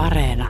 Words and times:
Areena. 0.00 0.48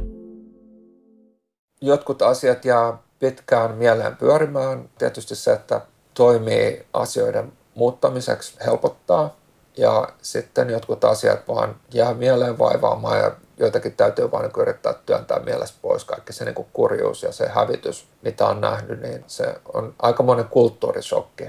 Jotkut 1.80 2.22
asiat 2.22 2.64
jää 2.64 2.98
pitkään 3.18 3.74
mieleen 3.74 4.16
pyörimään. 4.16 4.90
Tietysti 4.98 5.36
se, 5.36 5.52
että 5.52 5.80
toimii 6.14 6.86
asioiden 6.92 7.52
muuttamiseksi 7.74 8.56
helpottaa. 8.66 9.36
Ja 9.76 10.08
sitten 10.22 10.70
jotkut 10.70 11.04
asiat 11.04 11.48
vaan 11.48 11.76
jää 11.92 12.14
mieleen 12.14 12.58
vaivaamaan 12.58 13.18
ja 13.18 13.32
joitakin 13.58 13.96
täytyy 13.96 14.30
vaan 14.30 14.44
niin 14.44 14.62
yrittää 14.62 14.94
työntää 15.06 15.38
mielestä 15.38 15.78
pois. 15.82 16.04
Kaikki 16.04 16.32
se 16.32 16.44
niin 16.44 16.66
kurjuus 16.72 17.22
ja 17.22 17.32
se 17.32 17.48
hävitys, 17.48 18.06
mitä 18.22 18.46
on 18.46 18.60
nähnyt, 18.60 19.00
niin 19.00 19.24
se 19.26 19.54
on 19.72 19.94
aikamoinen 19.98 20.46
kulttuurisokki 20.46 21.44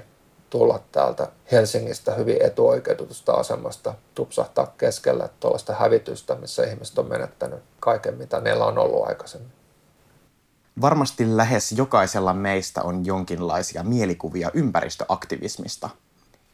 tulla 0.51 0.79
täältä 0.91 1.27
Helsingistä 1.51 2.13
hyvin 2.13 2.41
etuoikeutetusta 2.41 3.33
asemasta, 3.33 3.93
tupsahtaa 4.15 4.73
keskellä 4.77 5.29
tuollaista 5.39 5.73
hävitystä, 5.73 6.35
missä 6.35 6.63
ihmiset 6.63 6.97
on 6.97 7.09
menettänyt 7.09 7.59
kaiken, 7.79 8.17
mitä 8.17 8.41
niillä 8.41 8.65
on 8.65 8.77
ollut 8.77 9.07
aikaisemmin. 9.07 9.51
Varmasti 10.81 11.37
lähes 11.37 11.71
jokaisella 11.71 12.33
meistä 12.33 12.81
on 12.83 13.05
jonkinlaisia 13.05 13.83
mielikuvia 13.83 14.51
ympäristöaktivismista. 14.53 15.89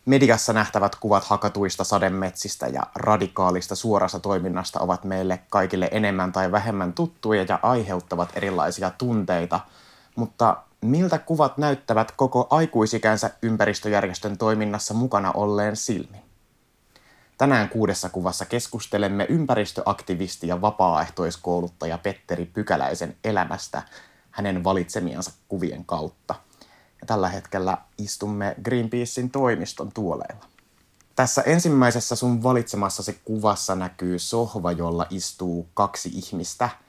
Mediassa 0.05 0.53
nähtävät 0.53 0.95
kuvat 0.95 1.23
hakatuista 1.23 1.83
sademetsistä 1.83 2.67
ja 2.67 2.83
radikaalista 2.95 3.75
suorasta 3.75 4.19
toiminnasta 4.19 4.79
ovat 4.79 5.03
meille 5.03 5.39
kaikille 5.49 5.89
enemmän 5.91 6.31
tai 6.31 6.51
vähemmän 6.51 6.93
tuttuja 6.93 7.45
ja 7.49 7.59
aiheuttavat 7.61 8.29
erilaisia 8.35 8.91
tunteita, 8.97 9.59
mutta 10.15 10.57
miltä 10.87 11.17
kuvat 11.19 11.57
näyttävät 11.57 12.11
koko 12.11 12.47
aikuisikänsä 12.49 13.29
ympäristöjärjestön 13.41 14.37
toiminnassa 14.37 14.93
mukana 14.93 15.31
olleen 15.31 15.75
silmin? 15.75 16.21
Tänään 17.37 17.69
kuudessa 17.69 18.09
kuvassa 18.09 18.45
keskustelemme 18.45 19.25
ympäristöaktivisti 19.29 20.47
ja 20.47 20.61
vapaaehtoiskouluttaja 20.61 21.97
Petteri 21.97 22.45
Pykäläisen 22.45 23.17
elämästä 23.23 23.83
hänen 24.31 24.63
valitsemiansa 24.63 25.31
kuvien 25.47 25.85
kautta. 25.85 26.35
Ja 27.01 27.07
tällä 27.07 27.29
hetkellä 27.29 27.77
istumme 27.97 28.55
Greenpeacein 28.63 29.29
toimiston 29.31 29.91
tuoleilla. 29.93 30.45
Tässä 31.15 31.41
ensimmäisessä 31.41 32.15
sun 32.15 32.43
valitsemassasi 32.43 33.19
kuvassa 33.25 33.75
näkyy 33.75 34.19
sohva, 34.19 34.71
jolla 34.71 35.05
istuu 35.09 35.67
kaksi 35.73 36.09
ihmistä– 36.13 36.69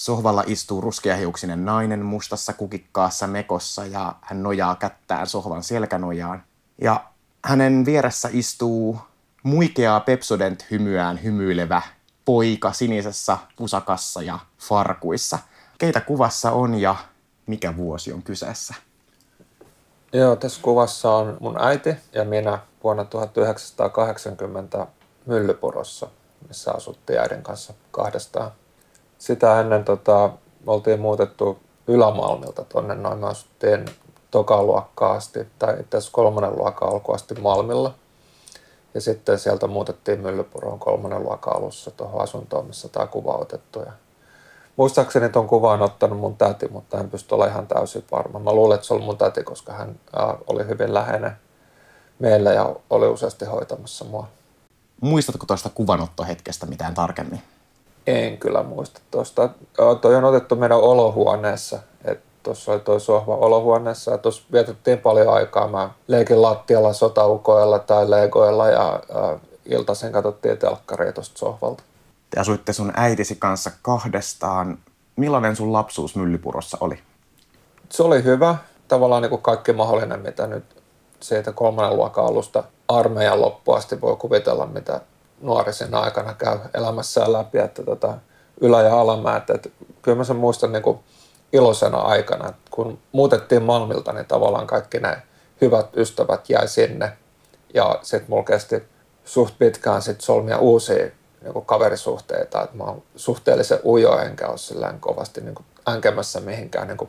Sohvalla 0.00 0.44
istuu 0.46 0.80
ruskeahiuksinen 0.80 1.64
nainen 1.64 2.04
mustassa 2.04 2.52
kukikkaassa 2.52 3.26
mekossa 3.26 3.86
ja 3.86 4.14
hän 4.22 4.42
nojaa 4.42 4.76
kättään 4.76 5.26
sohvan 5.26 5.62
selkänojaan. 5.62 6.42
Ja 6.82 7.04
hänen 7.44 7.84
vieressä 7.84 8.28
istuu 8.32 8.98
muikeaa 9.42 10.00
Pepsodent 10.00 10.70
hymyään 10.70 11.22
hymyilevä 11.22 11.82
poika 12.24 12.72
sinisessä 12.72 13.38
pusakassa 13.56 14.22
ja 14.22 14.38
farkuissa. 14.58 15.38
Keitä 15.78 16.00
kuvassa 16.00 16.50
on 16.50 16.74
ja 16.74 16.96
mikä 17.46 17.76
vuosi 17.76 18.12
on 18.12 18.22
kyseessä? 18.22 18.74
Joo, 20.12 20.36
tässä 20.36 20.62
kuvassa 20.62 21.14
on 21.14 21.36
mun 21.40 21.62
äiti 21.62 21.94
ja 22.12 22.24
minä 22.24 22.58
vuonna 22.84 23.04
1980 23.04 24.86
Myllypurossa, 25.26 26.08
missä 26.48 26.72
asuttiin 26.72 27.20
äidin 27.20 27.42
kanssa 27.42 27.74
kahdestaan 27.90 28.50
sitä 29.20 29.60
ennen 29.60 29.84
tota, 29.84 30.30
oltiin 30.66 31.00
muutettu 31.00 31.58
Ylämalmilta 31.86 32.64
tuonne 32.64 32.94
noin. 32.94 33.18
Me 33.18 33.26
asuttiin 33.26 33.84
toka 34.30 34.62
luokkaa 34.62 35.12
asti, 35.12 35.46
tai 35.58 35.80
itse 35.80 35.96
asiassa 35.96 36.12
kolmannen 36.12 36.56
luokan 36.56 36.88
alkuun 36.88 37.14
asti 37.14 37.34
Malmilla. 37.34 37.94
Ja 38.94 39.00
sitten 39.00 39.38
sieltä 39.38 39.66
muutettiin 39.66 40.20
Myllypuroon 40.20 40.78
kolmannen 40.78 41.22
luokan 41.22 41.56
alussa 41.56 41.90
tuohon 41.90 42.20
asuntoon, 42.20 42.66
missä 42.66 42.88
tämä 42.88 43.06
kuva 43.06 43.32
otettu. 43.32 43.80
Ja 43.80 43.92
muistaakseni 44.76 45.28
tuon 45.28 45.46
kuvan 45.46 45.82
ottanut 45.82 46.18
mun 46.18 46.36
täti, 46.36 46.68
mutta 46.68 47.00
en 47.00 47.10
pysty 47.10 47.34
olemaan 47.34 47.52
ihan 47.52 47.66
täysin 47.66 48.04
varma. 48.10 48.38
Mä 48.38 48.52
luulen, 48.52 48.74
että 48.74 48.86
se 48.86 48.94
oli 48.94 49.02
mun 49.02 49.18
täti, 49.18 49.42
koska 49.42 49.72
hän 49.72 50.00
oli 50.46 50.66
hyvin 50.66 50.94
läheinen 50.94 51.32
meillä 52.18 52.52
ja 52.52 52.76
oli 52.90 53.08
useasti 53.08 53.44
hoitamassa 53.44 54.04
mua. 54.04 54.26
Muistatko 55.00 55.46
tuosta 55.46 55.70
kuvanottohetkestä 55.74 56.66
mitään 56.66 56.94
tarkemmin? 56.94 57.42
En 58.10 58.38
kyllä 58.38 58.62
muista 58.62 59.00
tuosta. 59.10 59.48
Toi 60.00 60.14
on 60.14 60.24
otettu 60.24 60.56
meidän 60.56 60.78
olohuoneessa. 60.78 61.78
Tuossa 62.42 62.72
oli 62.72 62.80
toi 62.80 63.00
sohva 63.00 63.36
olohuoneessa 63.36 64.10
ja 64.10 64.18
tuossa 64.18 64.42
vietettiin 64.52 64.98
paljon 64.98 65.34
aikaa. 65.34 65.68
Mä 65.68 65.90
leikin 66.08 66.42
lattialla 66.42 66.92
sotaukoilla 66.92 67.78
tai 67.78 68.10
legoilla 68.10 68.68
ja 68.68 68.92
äh, 68.94 69.40
iltaisin 69.64 70.12
katsottiin 70.12 70.58
telkkaria 70.58 71.12
tuosta 71.12 71.38
sohvalta. 71.38 71.82
Te 72.30 72.40
asuitte 72.40 72.72
sun 72.72 72.92
äitisi 72.96 73.36
kanssa 73.36 73.70
kahdestaan. 73.82 74.78
Millainen 75.16 75.56
sun 75.56 75.72
lapsuus 75.72 76.16
Myllypurossa 76.16 76.78
oli? 76.80 76.98
Se 77.88 78.02
oli 78.02 78.24
hyvä. 78.24 78.56
Tavallaan 78.88 79.22
niin 79.22 79.30
kuin 79.30 79.42
kaikki 79.42 79.72
mahdollinen, 79.72 80.20
mitä 80.20 80.46
nyt 80.46 80.64
siitä 81.20 81.52
kolmannen 81.52 81.96
luokan 81.96 82.24
alusta 82.24 82.64
armeijan 82.88 83.40
loppuun 83.40 83.76
asti 83.76 84.00
voi 84.00 84.16
kuvitella, 84.16 84.66
mitä 84.66 85.00
nuori 85.40 85.72
sen 85.72 85.94
aikana 85.94 86.34
käy 86.34 86.58
elämässään 86.74 87.32
läpi, 87.32 87.58
että 87.58 87.82
tota, 87.82 88.14
ylä- 88.60 88.82
ja 88.82 89.00
alamäät. 89.00 89.50
Että 89.50 89.68
kyllä 90.02 90.18
mä 90.18 90.24
sen 90.24 90.36
muistan 90.36 90.72
niin 90.72 90.82
kuin 90.82 90.98
iloisena 91.52 91.98
aikana, 91.98 92.48
että 92.48 92.70
kun 92.70 92.98
muutettiin 93.12 93.62
Malmilta, 93.62 94.12
niin 94.12 94.26
tavallaan 94.26 94.66
kaikki 94.66 94.98
ne 94.98 95.22
hyvät 95.60 95.96
ystävät 95.96 96.50
jäi 96.50 96.68
sinne. 96.68 97.12
Ja 97.74 97.98
sitten 98.02 98.30
mulla 98.30 98.44
kesti 98.44 98.82
suht 99.24 99.54
pitkään 99.58 100.02
sit 100.02 100.20
solmia 100.20 100.58
uusia 100.58 101.10
niin 101.42 101.64
kaverisuhteita. 101.66 102.62
Että 102.62 102.76
mä 102.76 102.84
oon 102.84 103.02
suhteellisen 103.16 103.80
ujo, 103.84 104.18
enkä 104.18 104.48
ole 104.48 104.94
kovasti 105.00 105.40
niin 105.40 105.54
änkemässä 105.88 106.40
mihinkään 106.40 106.88
niin 106.88 107.08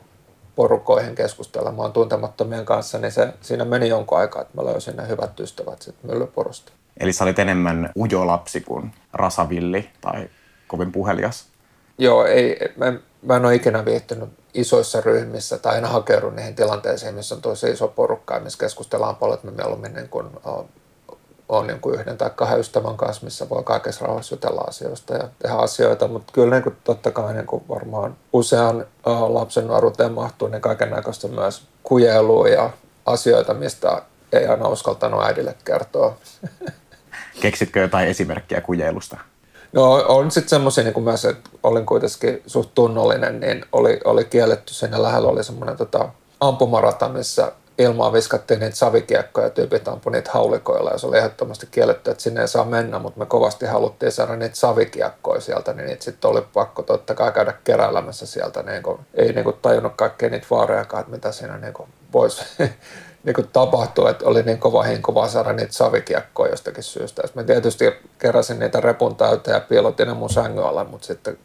porukoihin 0.56 1.14
keskustelemaan 1.14 1.92
tuntemattomien 1.92 2.64
kanssa, 2.64 2.98
niin 2.98 3.12
se, 3.12 3.32
siinä 3.40 3.64
meni 3.64 3.88
jonkun 3.88 4.18
aikaa, 4.18 4.42
että 4.42 4.56
mä 4.56 4.64
löysin 4.64 4.96
ne 4.96 5.08
hyvät 5.08 5.40
ystävät 5.40 5.82
sitten 5.82 6.10
Myllypurosta. 6.10 6.72
Eli 7.00 7.12
sä 7.12 7.24
olit 7.24 7.38
enemmän 7.38 7.90
ujo 7.96 8.26
lapsi 8.26 8.60
kuin 8.60 8.94
rasavilli 9.12 9.90
tai 10.00 10.28
kovin 10.68 10.92
puhelias? 10.92 11.46
Joo, 11.98 12.24
ei, 12.24 12.58
mä, 12.76 12.92
mä 13.22 13.36
en 13.36 13.44
ole 13.44 13.54
ikinä 13.54 13.84
viihtynyt 13.84 14.28
isoissa 14.54 15.00
ryhmissä 15.00 15.58
tai 15.58 15.78
en 15.78 15.84
hakeudu 15.84 16.30
niihin 16.30 16.54
tilanteisiin, 16.54 17.14
missä 17.14 17.34
on 17.34 17.42
tosi 17.42 17.70
iso 17.70 17.88
porukka 17.88 18.40
missä 18.40 18.58
keskustellaan 18.58 19.16
paljon, 19.16 19.34
että 19.34 19.46
me 19.46 19.56
mieluummin 19.56 19.94
niin 19.94 20.08
kuin, 20.08 20.26
on, 21.48 21.66
niin 21.66 21.80
kuin 21.80 21.94
yhden 21.94 22.18
tai 22.18 22.30
kahden 22.34 22.60
ystävän 22.60 22.96
kanssa, 22.96 23.24
missä 23.24 23.48
voi 23.48 23.62
kaikessa 23.62 24.04
rauhassa 24.04 24.34
jutella 24.34 24.60
asioista 24.60 25.14
ja 25.14 25.28
tehdä 25.38 25.56
asioita, 25.56 26.08
mutta 26.08 26.32
kyllä 26.32 26.54
niin 26.54 26.62
kuin, 26.62 26.76
totta 26.84 27.10
kai 27.10 27.34
niin 27.34 27.46
kuin 27.46 27.64
varmaan 27.68 28.16
usean 28.32 28.86
lapsen 29.28 29.66
nuoruuteen 29.66 30.12
mahtuu 30.12 30.48
niin 30.48 30.62
kaiken 30.62 30.90
näköistä 30.90 31.28
myös 31.28 31.62
kujelua 31.82 32.48
ja 32.48 32.70
asioita, 33.06 33.54
mistä 33.54 34.02
ei 34.32 34.46
aina 34.46 34.68
uskaltanut 34.68 35.24
äidille 35.24 35.54
kertoa. 35.64 36.16
Keksitkö 37.42 37.80
jotain 37.80 38.08
esimerkkiä 38.08 38.60
kujeilusta? 38.60 39.18
No 39.72 39.92
on 39.92 40.30
sitten 40.30 40.48
semmoisia, 40.48 40.84
niin 40.84 40.94
kuin 40.94 41.04
mä 41.04 41.16
se, 41.16 41.36
olin 41.62 41.86
kuitenkin 41.86 42.42
suht 42.46 42.70
tunnollinen, 42.74 43.40
niin 43.40 43.64
oli, 43.72 44.00
oli 44.04 44.24
kielletty 44.24 44.74
siinä 44.74 45.02
lähellä 45.02 45.28
oli 45.28 45.44
semmoinen 45.44 45.76
tota, 45.76 46.08
ampumarata, 46.40 47.08
missä 47.08 47.52
ilmaa 47.78 48.12
viskattiin 48.12 48.60
niitä 48.60 48.76
savikiekkoja 48.76 49.46
ja 49.46 49.50
tyypit 49.50 49.88
ampui 49.88 50.12
niitä 50.12 50.30
haulikoilla 50.34 50.90
ja 50.90 50.98
se 50.98 51.06
oli 51.06 51.18
ehdottomasti 51.18 51.68
kielletty, 51.70 52.10
että 52.10 52.22
sinne 52.22 52.40
ei 52.40 52.48
saa 52.48 52.64
mennä, 52.64 52.98
mutta 52.98 53.20
me 53.20 53.26
kovasti 53.26 53.66
haluttiin 53.66 54.12
saada 54.12 54.36
niitä 54.36 54.56
savikiekkoja 54.56 55.40
sieltä, 55.40 55.72
niin 55.72 55.86
niitä 55.86 56.04
sitten 56.04 56.30
oli 56.30 56.42
pakko 56.52 56.82
totta 56.82 57.14
kai 57.14 57.32
käydä 57.32 57.54
keräilemässä 57.64 58.26
sieltä, 58.26 58.62
niin 58.62 58.82
kuin, 58.82 58.98
ei 59.14 59.32
niin 59.32 59.44
kuin 59.44 59.56
tajunnut 59.62 59.92
kaikkea 59.96 60.30
niitä 60.30 60.46
vaarojakaan, 60.50 61.00
että 61.00 61.12
mitä 61.12 61.32
siinä 61.32 61.58
niin 61.58 61.74
voisi 62.12 62.44
niin 63.24 63.34
kuin 63.34 63.48
tapahtui, 63.52 64.10
että 64.10 64.24
oli 64.26 64.42
niin 64.42 64.58
kova 64.58 64.82
hinku 64.82 65.14
vaan 65.14 65.30
saada 65.30 65.52
niitä 65.52 65.72
savikiekkoja 65.72 66.50
jostakin 66.50 66.82
syystä. 66.82 67.22
Mä 67.34 67.44
tietysti 67.44 67.84
keräsin 68.18 68.58
niitä 68.58 68.80
repun 68.80 69.16
täyteen 69.16 69.54
ja 69.54 69.60
piilotin 69.60 70.08
ne 70.08 70.14
mun 70.14 70.30
sängyn 70.30 70.64
alle, 70.64 70.84
mutta 70.84 71.06
sitten 71.06 71.38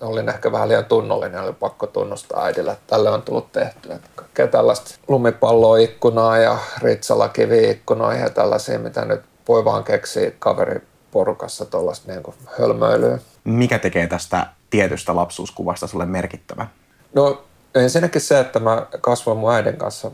olin 0.00 0.28
ehkä 0.28 0.52
vähän 0.52 0.68
liian 0.68 0.84
tunnollinen 0.84 1.40
oli 1.40 1.52
pakko 1.52 1.86
tunnustaa 1.86 2.44
äidille, 2.44 2.72
että 2.72 2.84
tälle 2.86 3.10
on 3.10 3.22
tullut 3.22 3.52
tehtyä. 3.52 3.98
Kaikkea 4.14 4.46
tällaista 4.46 4.94
lumipalloa 5.08 5.76
ikkunaa 5.76 6.38
ja 6.38 6.58
ritsalakivi 6.78 7.70
ikkunoihin 7.70 8.22
ja 8.22 8.30
tällaisia, 8.30 8.78
mitä 8.78 9.04
nyt 9.04 9.20
voi 9.48 9.64
vaan 9.64 9.84
keksiä 9.84 10.32
kaveriporukassa 10.38 11.64
tuollaista 11.64 12.12
niin 12.12 12.22
hölmöilyä. 12.58 13.18
Mikä 13.44 13.78
tekee 13.78 14.06
tästä 14.06 14.46
tietystä 14.70 15.16
lapsuuskuvasta 15.16 15.86
sulle 15.86 16.06
merkittävä? 16.06 16.66
No 17.14 17.44
ensinnäkin 17.74 18.20
se, 18.20 18.40
että 18.40 18.58
mä 18.60 18.86
kasvoin 19.00 19.38
mun 19.38 19.52
äidin 19.52 19.76
kanssa 19.76 20.10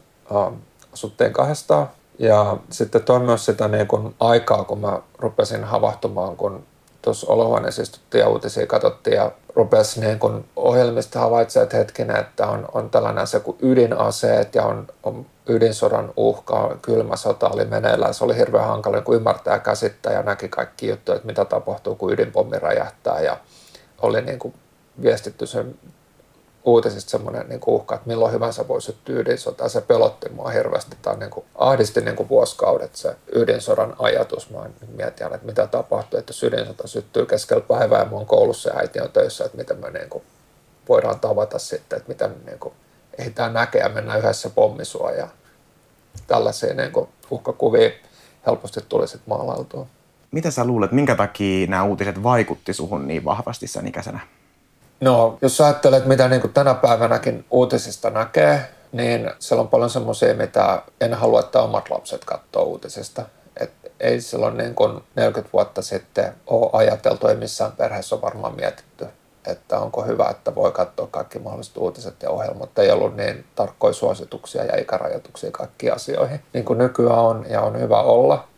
asuttiin 0.96 1.32
kahdestaan. 1.32 1.90
Ja 2.18 2.56
sitten 2.70 3.02
toi 3.02 3.20
myös 3.20 3.44
sitä 3.44 3.68
niin 3.68 3.86
kun 3.86 4.14
aikaa, 4.20 4.64
kun 4.64 4.80
mä 4.80 5.02
rupesin 5.18 5.64
havahtumaan, 5.64 6.36
kun 6.36 6.64
tuossa 7.02 7.26
olohuoneessa 7.32 7.82
istuttiin 7.82 8.20
ja 8.20 8.28
uutisia 8.28 8.66
katsottiin 8.66 9.16
ja 9.16 9.32
rupesi 9.54 10.00
niin 10.00 10.18
kun 10.18 10.44
ohjelmista 10.56 11.20
havaitsemaan, 11.20 11.64
että 11.64 11.76
hetkinen, 11.76 12.16
että 12.16 12.46
on, 12.46 12.68
on 12.74 12.90
tällainen 12.90 13.22
asia 13.22 13.40
kuin 13.40 13.56
ydinaseet 13.60 14.54
ja 14.54 14.64
on, 14.64 14.86
on 15.02 15.26
ydinsodan 15.48 16.12
uhka, 16.16 16.76
kylmä 16.82 17.16
sota 17.16 17.48
oli 17.48 17.64
meneillään. 17.64 18.14
Se 18.14 18.24
oli 18.24 18.36
hirveän 18.36 18.66
hankala 18.66 19.00
kun 19.00 19.16
ymmärtää 19.16 19.58
käsittää 19.58 20.12
ja 20.12 20.22
näki 20.22 20.48
kaikki 20.48 20.88
juttuja, 20.88 21.16
että 21.16 21.26
mitä 21.26 21.44
tapahtuu, 21.44 21.94
kun 21.94 22.12
ydinpommi 22.12 22.58
räjähtää 22.58 23.20
ja 23.20 23.36
oli 24.02 24.22
niin 24.22 24.38
kuin 24.38 24.54
viestitty 25.02 25.46
sen 25.46 25.74
uutisista 26.66 27.10
semmoinen 27.10 27.48
niin 27.48 27.60
uhka, 27.66 27.94
että 27.94 28.08
milloin 28.08 28.32
hyvänsä 28.32 28.68
voi 28.68 28.82
syttyä 28.82 29.20
ydinsota. 29.20 29.68
Se 29.68 29.80
pelotti 29.80 30.28
mua 30.28 30.50
hirveästi 30.50 30.96
tai 31.02 31.16
niin 31.16 31.30
kuin, 31.30 31.46
ahdisti 31.54 32.00
niin 32.00 32.16
kuin 32.16 32.28
vuosikaudet 32.28 32.94
se 32.96 33.16
ydinsodan 33.34 33.96
ajatus. 33.98 34.50
Mä 34.50 34.58
mietin, 34.96 35.26
että 35.26 35.46
mitä 35.46 35.66
tapahtuu, 35.66 36.18
että 36.18 36.32
ydinsota 36.46 36.88
syttyy 36.88 37.26
keskellä 37.26 37.64
päivää 37.68 37.98
ja 37.98 38.04
mun 38.04 38.26
koulussa 38.26 38.70
ja 38.70 38.78
äiti 38.78 39.00
on 39.00 39.12
töissä, 39.12 39.44
että 39.44 39.56
miten 39.56 39.78
me 39.78 39.90
niin 39.90 40.08
kuin, 40.08 40.24
voidaan 40.88 41.20
tavata 41.20 41.58
sitten, 41.58 41.96
että 41.96 42.08
miten 42.08 42.34
niin 42.46 42.58
kuin, 42.58 42.74
ehditään 43.18 43.52
näkeä 43.52 43.82
ja 43.82 43.88
mennään 43.88 44.18
yhdessä 44.18 44.50
pommisuojaan. 44.50 45.30
Tällaisia 46.26 46.74
niin 46.74 46.92
kuin, 46.92 47.08
uhkakuvia 47.30 47.90
helposti 48.46 48.80
tuli 48.88 49.08
sitten 49.08 49.28
maalailtua. 49.28 49.86
Mitä 50.30 50.50
sä 50.50 50.64
luulet, 50.64 50.92
minkä 50.92 51.16
takia 51.16 51.66
nämä 51.66 51.84
uutiset 51.84 52.22
vaikutti 52.22 52.72
suhun 52.72 53.08
niin 53.08 53.24
vahvasti 53.24 53.66
sen 53.66 53.86
ikäisenä? 53.86 54.35
No, 55.00 55.38
jos 55.42 55.60
ajattelet, 55.60 56.06
mitä 56.06 56.28
niin 56.28 56.40
kuin 56.40 56.52
tänä 56.52 56.74
päivänäkin 56.74 57.44
uutisista 57.50 58.10
näkee, 58.10 58.68
niin 58.92 59.30
siellä 59.38 59.60
on 59.60 59.68
paljon 59.68 59.90
semmoisia, 59.90 60.34
mitä 60.34 60.82
en 61.00 61.14
halua, 61.14 61.40
että 61.40 61.62
omat 61.62 61.90
lapset 61.90 62.24
katsoo 62.24 62.62
uutisista. 62.62 63.22
Et 63.60 63.72
ei 64.00 64.20
silloin 64.20 64.56
niin 64.56 64.74
kuin 64.74 65.04
40 65.14 65.52
vuotta 65.52 65.82
sitten 65.82 66.34
ole 66.46 66.70
ajateltu, 66.72 67.26
ei 67.26 67.36
missään 67.36 67.72
perheessä 67.72 68.14
ole 68.14 68.22
varmaan 68.22 68.56
mietitty, 68.56 69.06
että 69.46 69.78
onko 69.80 70.02
hyvä, 70.02 70.28
että 70.30 70.54
voi 70.54 70.72
katsoa 70.72 71.06
kaikki 71.10 71.38
mahdolliset 71.38 71.76
uutiset 71.76 72.22
ja 72.22 72.30
ohjelmat. 72.30 72.78
Ei 72.78 72.90
ollut 72.90 73.16
niin 73.16 73.44
tarkkoja 73.54 73.94
suosituksia 73.94 74.64
ja 74.64 74.80
ikärajoituksia 74.80 75.50
kaikkiin 75.50 75.92
asioihin, 75.92 76.40
niin 76.52 76.64
kuin 76.64 76.78
nykyään 76.78 77.18
on 77.18 77.46
ja 77.48 77.60
on 77.60 77.80
hyvä 77.80 78.02
olla. 78.02 78.48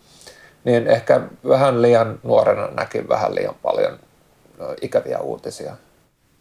Niin 0.64 0.86
ehkä 0.86 1.20
vähän 1.48 1.82
liian 1.82 2.20
nuorena 2.22 2.66
näkin 2.66 3.08
vähän 3.08 3.34
liian 3.34 3.54
paljon 3.62 3.98
ikäviä 4.80 5.18
uutisia 5.18 5.76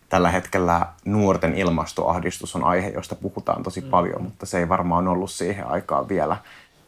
tällä 0.09 0.29
hetkellä 0.29 0.87
nuorten 1.05 1.57
ilmastoahdistus 1.57 2.55
on 2.55 2.63
aihe, 2.63 2.89
josta 2.89 3.15
puhutaan 3.15 3.63
tosi 3.63 3.81
mm. 3.81 3.89
paljon, 3.89 4.23
mutta 4.23 4.45
se 4.45 4.59
ei 4.59 4.69
varmaan 4.69 5.07
ollut 5.07 5.31
siihen 5.31 5.67
aikaan 5.67 6.09
vielä. 6.09 6.37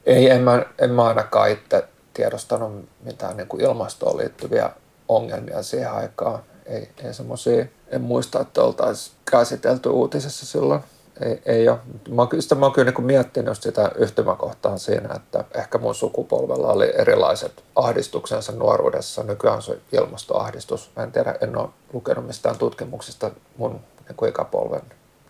Ei, 0.06 0.30
en 0.30 0.42
mä, 0.42 0.66
en 0.78 0.92
mä 0.92 1.04
ainakaan 1.04 1.50
itse 1.50 1.88
tiedostanut 2.14 2.90
mitään 3.04 3.38
niin 3.38 3.48
kuin 3.48 3.62
ilmastoon 3.62 4.18
liittyviä 4.18 4.70
ongelmia 5.08 5.64
siihen 5.64 5.92
aikaan. 5.92 6.40
Ei, 6.66 6.90
ei 7.04 7.14
semmoisia, 7.14 7.66
en 7.88 8.02
muista, 8.02 8.42
että 8.42 8.62
oltaisiin 8.62 9.16
käsitelty 9.32 9.90
uutisessa 9.90 10.46
silloin 10.46 10.82
ei, 11.22 11.42
ei 11.46 11.70
ole. 11.70 11.78
Mä 12.10 12.22
oon, 12.22 12.30
sitä 12.40 12.56
mä 12.56 12.66
oon 12.66 12.74
kyllä 12.74 12.92
niin 12.92 13.06
miettinyt 13.06 13.62
sitä 13.62 13.92
yhtymäkohtaa 13.96 14.78
siinä, 14.78 15.16
että 15.16 15.44
ehkä 15.56 15.78
mun 15.78 15.96
sukupolvella 15.96 16.68
oli 16.68 16.94
erilaiset 16.96 17.64
ahdistuksensa 17.76 18.52
nuoruudessa. 18.52 19.24
Nykyään 19.24 19.62
se 19.62 19.78
ilmastoahdistus. 19.92 20.92
Mä 20.96 21.04
en 21.04 21.12
tiedä, 21.12 21.36
en 21.42 21.58
ole 21.58 21.70
lukenut 21.94 22.28
mistään 22.28 22.58
tutkimuksista 22.58 23.32
mun 23.58 23.80
niin 24.10 24.30
ikäpolven 24.30 24.82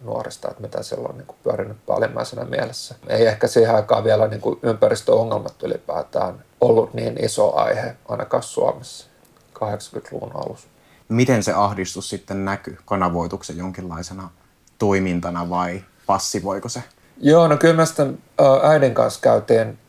nuorista, 0.01 0.47
että 0.47 0.61
mitä 0.61 0.83
silloin 0.83 1.11
on 1.11 1.17
niin 1.17 1.27
kuin 1.27 1.37
pyörinyt 1.43 1.85
päällimmäisenä 1.85 2.45
mielessä. 2.45 2.95
Ei 3.07 3.27
ehkä 3.27 3.47
siihen 3.47 3.75
aikaan 3.75 4.03
vielä 4.03 4.27
niin 4.27 4.41
kuin 4.41 4.59
ympäristöongelmat 4.63 5.63
ylipäätään 5.63 6.43
ollut 6.61 6.93
niin 6.93 7.25
iso 7.25 7.55
aihe, 7.55 7.95
ainakaan 8.07 8.43
Suomessa 8.43 9.07
80-luvun 9.55 10.31
alussa. 10.33 10.67
Miten 11.09 11.43
se 11.43 11.53
ahdistus 11.53 12.09
sitten 12.09 12.45
näkyy? 12.45 12.77
Kanavoituko 12.85 13.43
se 13.43 13.53
jonkinlaisena 13.53 14.29
toimintana 14.79 15.49
vai 15.49 15.81
passivoiko 16.05 16.69
se? 16.69 16.83
Joo, 17.17 17.47
no 17.47 17.57
kyllä 17.57 17.75
mä 17.75 17.85
sitten 17.85 18.17
äidin 18.63 18.93
kanssa 18.93 19.19
käytiin 19.21 19.79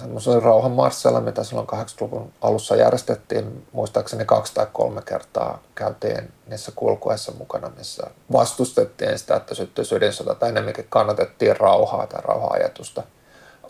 semmoisella 0.00 0.40
rauhanmarssilla, 0.40 1.20
mitä 1.20 1.44
silloin 1.44 1.68
80-luvun 1.68 2.32
alussa 2.40 2.76
järjestettiin. 2.76 3.66
Muistaakseni 3.72 4.24
kaksi 4.24 4.54
tai 4.54 4.66
kolme 4.72 5.02
kertaa 5.02 5.62
käytiin 5.74 6.32
niissä 6.46 6.72
kulkuessa 6.76 7.32
mukana, 7.38 7.70
missä 7.78 8.10
vastustettiin 8.32 9.18
sitä, 9.18 9.36
että 9.36 9.54
syttyisi 9.54 9.94
ydinsota, 9.94 10.34
tai 10.34 10.48
enemmänkin 10.48 10.86
kannatettiin 10.88 11.56
rauhaa 11.56 12.06
tai 12.06 12.20
rauha-ajatusta. 12.24 13.02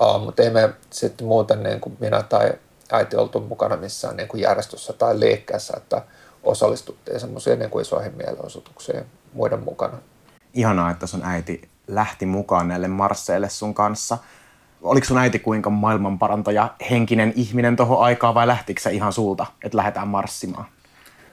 Uh, 0.00 0.24
mutta 0.24 0.42
ei 0.42 0.50
me 0.50 0.70
sitten 0.90 1.26
muuten 1.26 1.62
niin 1.62 1.80
kuin 1.80 1.96
minä 2.00 2.22
tai 2.22 2.52
äiti 2.92 3.16
oltu 3.16 3.40
mukana 3.40 3.76
missään 3.76 4.16
niin 4.16 4.28
kuin 4.28 4.40
järjestössä 4.40 4.92
tai 4.92 5.20
liikkeessä, 5.20 5.74
että 5.76 6.02
osallistuttiin 6.42 7.20
semmoisiin 7.20 7.58
niin 7.58 7.80
isoihin 7.80 8.14
mielenosoituksiin 8.16 9.06
muiden 9.32 9.60
mukana 9.60 9.98
ihanaa, 10.55 10.91
että 10.91 11.06
sun 11.06 11.25
äiti 11.25 11.69
lähti 11.87 12.26
mukaan 12.26 12.69
näille 12.69 12.88
marsseille 12.88 13.49
sun 13.49 13.75
kanssa. 13.75 14.19
Oliko 14.82 15.06
sun 15.06 15.19
äiti 15.19 15.38
kuinka 15.38 15.70
maailmanparantaja 15.70 16.75
henkinen 16.91 17.32
ihminen 17.37 17.76
tuohon 17.76 18.00
aikaan 18.00 18.35
vai 18.35 18.47
lähtikö 18.47 18.81
se 18.81 18.91
ihan 18.91 19.12
sulta, 19.12 19.47
että 19.64 19.79
lähdetään 19.79 20.08
marssimaan? 20.08 20.64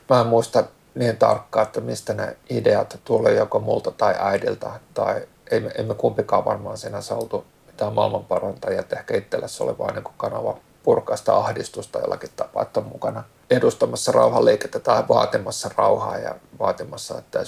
Mä 0.09 0.21
en 0.21 0.27
muista 0.27 0.63
niin 0.95 1.17
tarkkaan, 1.17 1.65
että 1.65 1.81
mistä 1.81 2.13
ne 2.13 2.37
ideat 2.49 2.99
tuli 3.05 3.35
joko 3.35 3.59
multa 3.59 3.91
tai 3.91 4.15
äidiltä. 4.19 4.69
Tai 4.93 5.21
ei 5.51 5.59
me, 5.59 5.71
emme 5.77 5.93
kumpikaan 5.93 6.45
varmaan 6.45 6.77
siinä 6.77 6.97
oltu 7.11 7.45
mitään 7.67 7.93
maailmanparantajia. 7.93 8.83
Ehkä 8.91 9.17
itselle 9.17 9.47
se 9.47 9.63
oli 9.63 9.77
vain 9.77 9.95
niin 9.95 10.03
kanava 10.17 10.57
purkaista 10.83 11.37
ahdistusta 11.37 11.99
jollakin 11.99 12.29
tapaa, 12.35 12.63
että 12.63 12.79
on 12.79 12.85
mukana 12.85 13.23
edustamassa 13.49 14.11
rauhanliikettä 14.11 14.79
tai 14.79 15.03
vaatimassa 15.09 15.69
rauhaa 15.77 16.17
ja 16.17 16.35
vaatimassa, 16.59 17.17
että 17.17 17.39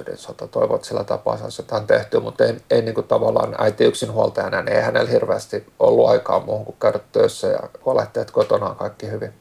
ydin 0.00 0.48
Toivon, 0.50 0.76
että 0.76 0.88
sillä 0.88 1.04
tapaa 1.04 1.36
saisi 1.36 1.62
jotain 1.62 1.86
tehtyä, 1.86 2.20
mutta 2.20 2.44
ei, 2.44 2.56
ei 2.70 2.82
niin 2.82 2.94
kuin 2.94 3.08
tavallaan 3.08 3.54
äiti 3.58 3.84
yksin 3.84 4.12
huoltajana, 4.12 4.62
niin 4.62 4.76
ei 4.76 4.82
hänellä 4.82 5.10
hirveästi 5.10 5.66
ollut 5.78 6.08
aikaa 6.08 6.40
muuhun 6.40 6.64
kuin 6.64 6.76
käydä 6.80 7.00
töissä 7.12 7.46
ja 7.46 7.60
huolehtia, 7.84 8.22
että 8.22 8.34
kotona 8.34 8.66
on 8.66 8.76
kaikki 8.76 9.10
hyvin. 9.10 9.32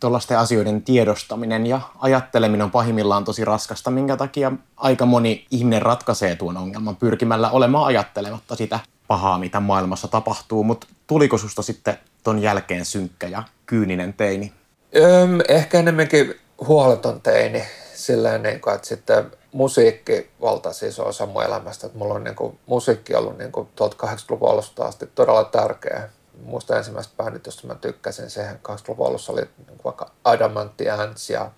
Tuollaisten 0.00 0.38
asioiden 0.38 0.82
tiedostaminen 0.82 1.66
ja 1.66 1.80
ajatteleminen 1.98 2.64
on 2.64 2.70
pahimmillaan 2.70 3.24
tosi 3.24 3.44
raskasta, 3.44 3.90
minkä 3.90 4.16
takia 4.16 4.52
aika 4.76 5.06
moni 5.06 5.46
ihminen 5.50 5.82
ratkaisee 5.82 6.36
tuon 6.36 6.56
ongelman 6.56 6.96
pyrkimällä 6.96 7.50
olemaan 7.50 7.86
ajattelematta 7.86 8.56
sitä 8.56 8.80
pahaa, 9.08 9.38
mitä 9.38 9.60
maailmassa 9.60 10.08
tapahtuu, 10.08 10.64
mutta 10.64 10.86
tuliko 11.06 11.38
susta 11.38 11.62
sitten 11.62 11.98
ton 12.22 12.38
jälkeen 12.38 12.84
synkkä 12.84 13.26
ja 13.26 13.42
kyyninen 13.66 14.14
teini? 14.14 14.52
Öm, 14.96 15.40
ehkä 15.48 15.78
enemmänkin 15.78 16.40
huoleton 16.66 17.20
teini, 17.20 17.64
silleen 17.94 18.42
niin 18.42 18.60
kuin, 18.60 18.74
että 18.74 18.88
sitten 18.88 19.30
musiikki 19.52 20.30
valtaisi 20.40 20.86
iso 20.86 21.06
osa 21.06 21.26
mun 21.26 21.42
elämästä. 21.42 21.86
Että 21.86 21.98
mulla 21.98 22.14
on 22.14 22.24
niin 22.24 22.36
kuin, 22.36 22.58
musiikki 22.66 23.14
ollut 23.14 23.38
niin 23.38 23.52
kuin, 23.52 23.68
80-luvun 23.80 24.50
alusta 24.50 24.84
asti 24.84 25.06
todella 25.14 25.44
tärkeä. 25.44 26.08
Muista 26.44 26.76
ensimmäistä 26.76 27.14
bändit, 27.16 27.46
josta 27.46 27.66
mä 27.66 27.74
tykkäsin, 27.74 28.30
sehän 28.30 28.60
80-luvun 28.68 29.06
alussa 29.06 29.32
oli 29.32 29.40
niin 29.40 29.66
kuin 29.66 29.84
vaikka 29.84 30.10
Adamantti 30.24 30.90
Ants 30.90 31.30
ja 31.30 31.50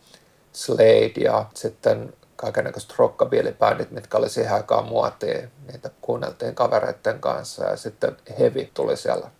Slade 0.53 1.21
ja 1.21 1.47
sitten 1.55 2.13
kaikenlaiset 2.37 2.95
rockabilly-bändit, 2.99 3.91
mitkä 3.91 4.19
oli 4.19 4.29
siihen 4.29 4.55
aikaan 4.55 4.85
muotia. 4.85 5.49
Niitä 5.73 5.91
kuunneltiin 6.01 6.55
kavereiden 6.55 7.21
kanssa 7.21 7.65
ja 7.65 7.77
sitten 7.77 8.17
heavy 8.39 8.71
tuli 8.75 8.97
siellä 8.97 9.31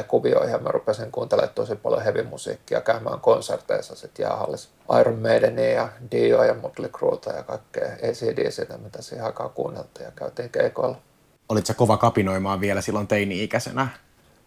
83-84 0.00 0.02
kuvioihin 0.02 0.52
ja 0.52 0.58
mä 0.58 0.70
rupesin 0.70 1.12
kuuntelemaan 1.12 1.54
tosi 1.54 1.76
paljon 1.76 2.02
heavy-musiikkia 2.02 2.80
käymään 2.80 3.20
konserteissa 3.20 3.96
sitten 3.96 4.24
jäähallissa. 4.24 4.68
Iron 5.00 5.18
Maidenia 5.18 5.70
ja 5.70 5.88
Dio 6.10 6.44
ja 6.44 6.54
Motley 6.54 6.88
Crueta 6.88 7.32
ja 7.32 7.42
kaikkea 7.42 7.86
ACDCtä, 7.86 8.78
mitä 8.78 9.02
siihen 9.02 9.26
aikaan 9.26 9.50
kuunneltiin 9.50 10.04
ja 10.04 10.12
käytiin 10.16 10.50
keikoilla. 10.50 10.96
Olitko 11.48 11.72
kova 11.76 11.96
kapinoimaan 11.96 12.60
vielä 12.60 12.80
silloin 12.80 13.06
teini-ikäisenä? 13.06 13.88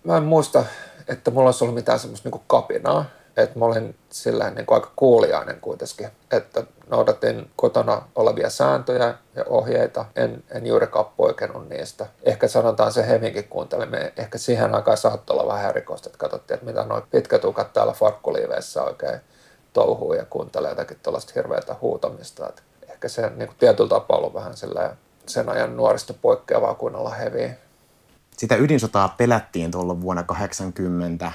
Mä 0.03 0.17
en 0.17 0.23
muista, 0.23 0.65
että 1.07 1.31
mulla 1.31 1.47
olisi 1.47 1.63
ollut 1.63 1.75
mitään 1.75 1.99
semmoista 1.99 2.29
niin 2.29 2.41
kapinaa 2.47 3.05
että 3.37 3.59
mä 3.59 3.65
olin 3.65 3.95
sillä 4.09 4.49
niin 4.49 4.65
aika 4.67 4.91
kuuliainen 4.95 5.59
kuitenkin, 5.61 6.07
että 6.31 6.63
noudatin 6.89 7.49
kotona 7.55 8.01
olevia 8.15 8.49
sääntöjä 8.49 9.13
ja 9.35 9.43
ohjeita, 9.47 10.05
en, 10.15 10.43
en 10.51 10.65
juurikaan 10.65 11.05
poikennut 11.05 11.69
niistä. 11.69 12.05
Ehkä 12.23 12.47
sanotaan 12.47 12.93
se 12.93 13.07
Heminkin 13.07 13.47
kuuntelimme, 13.47 14.13
ehkä 14.17 14.37
siihen 14.37 14.75
aikaan 14.75 14.97
saattoi 14.97 15.37
olla 15.37 15.53
vähän 15.53 15.69
erikoista, 15.69 16.09
että 16.09 16.17
katsottiin, 16.17 16.55
että 16.55 16.65
mitä 16.65 16.83
noin 16.83 17.03
pitkätukat 17.11 17.73
täällä 17.73 17.93
farkkuliiveissä 17.93 18.83
oikein 18.83 19.19
touhuu 19.73 20.13
ja 20.13 20.25
kuuntelee 20.25 20.71
jotakin 20.71 20.97
tuollaista 21.03 21.33
hirveätä 21.35 21.75
huutamista. 21.81 22.49
Että 22.49 22.61
ehkä 22.89 23.07
se 23.07 23.29
niin 23.29 23.47
kuin 23.47 23.57
tietyllä 23.59 23.89
tapaa 23.89 24.17
ollut 24.17 24.33
vähän 24.33 24.57
sillä 24.57 24.95
sen 25.25 25.49
ajan 25.49 25.77
nuorista 25.77 26.13
poikkeavaa 26.13 26.75
kuunnella 26.75 27.09
heviä. 27.09 27.53
Sitä 28.37 28.55
ydinsotaa 28.55 29.15
pelättiin 29.17 29.71
tuolla 29.71 30.01
vuonna 30.01 30.23
80 30.23 31.31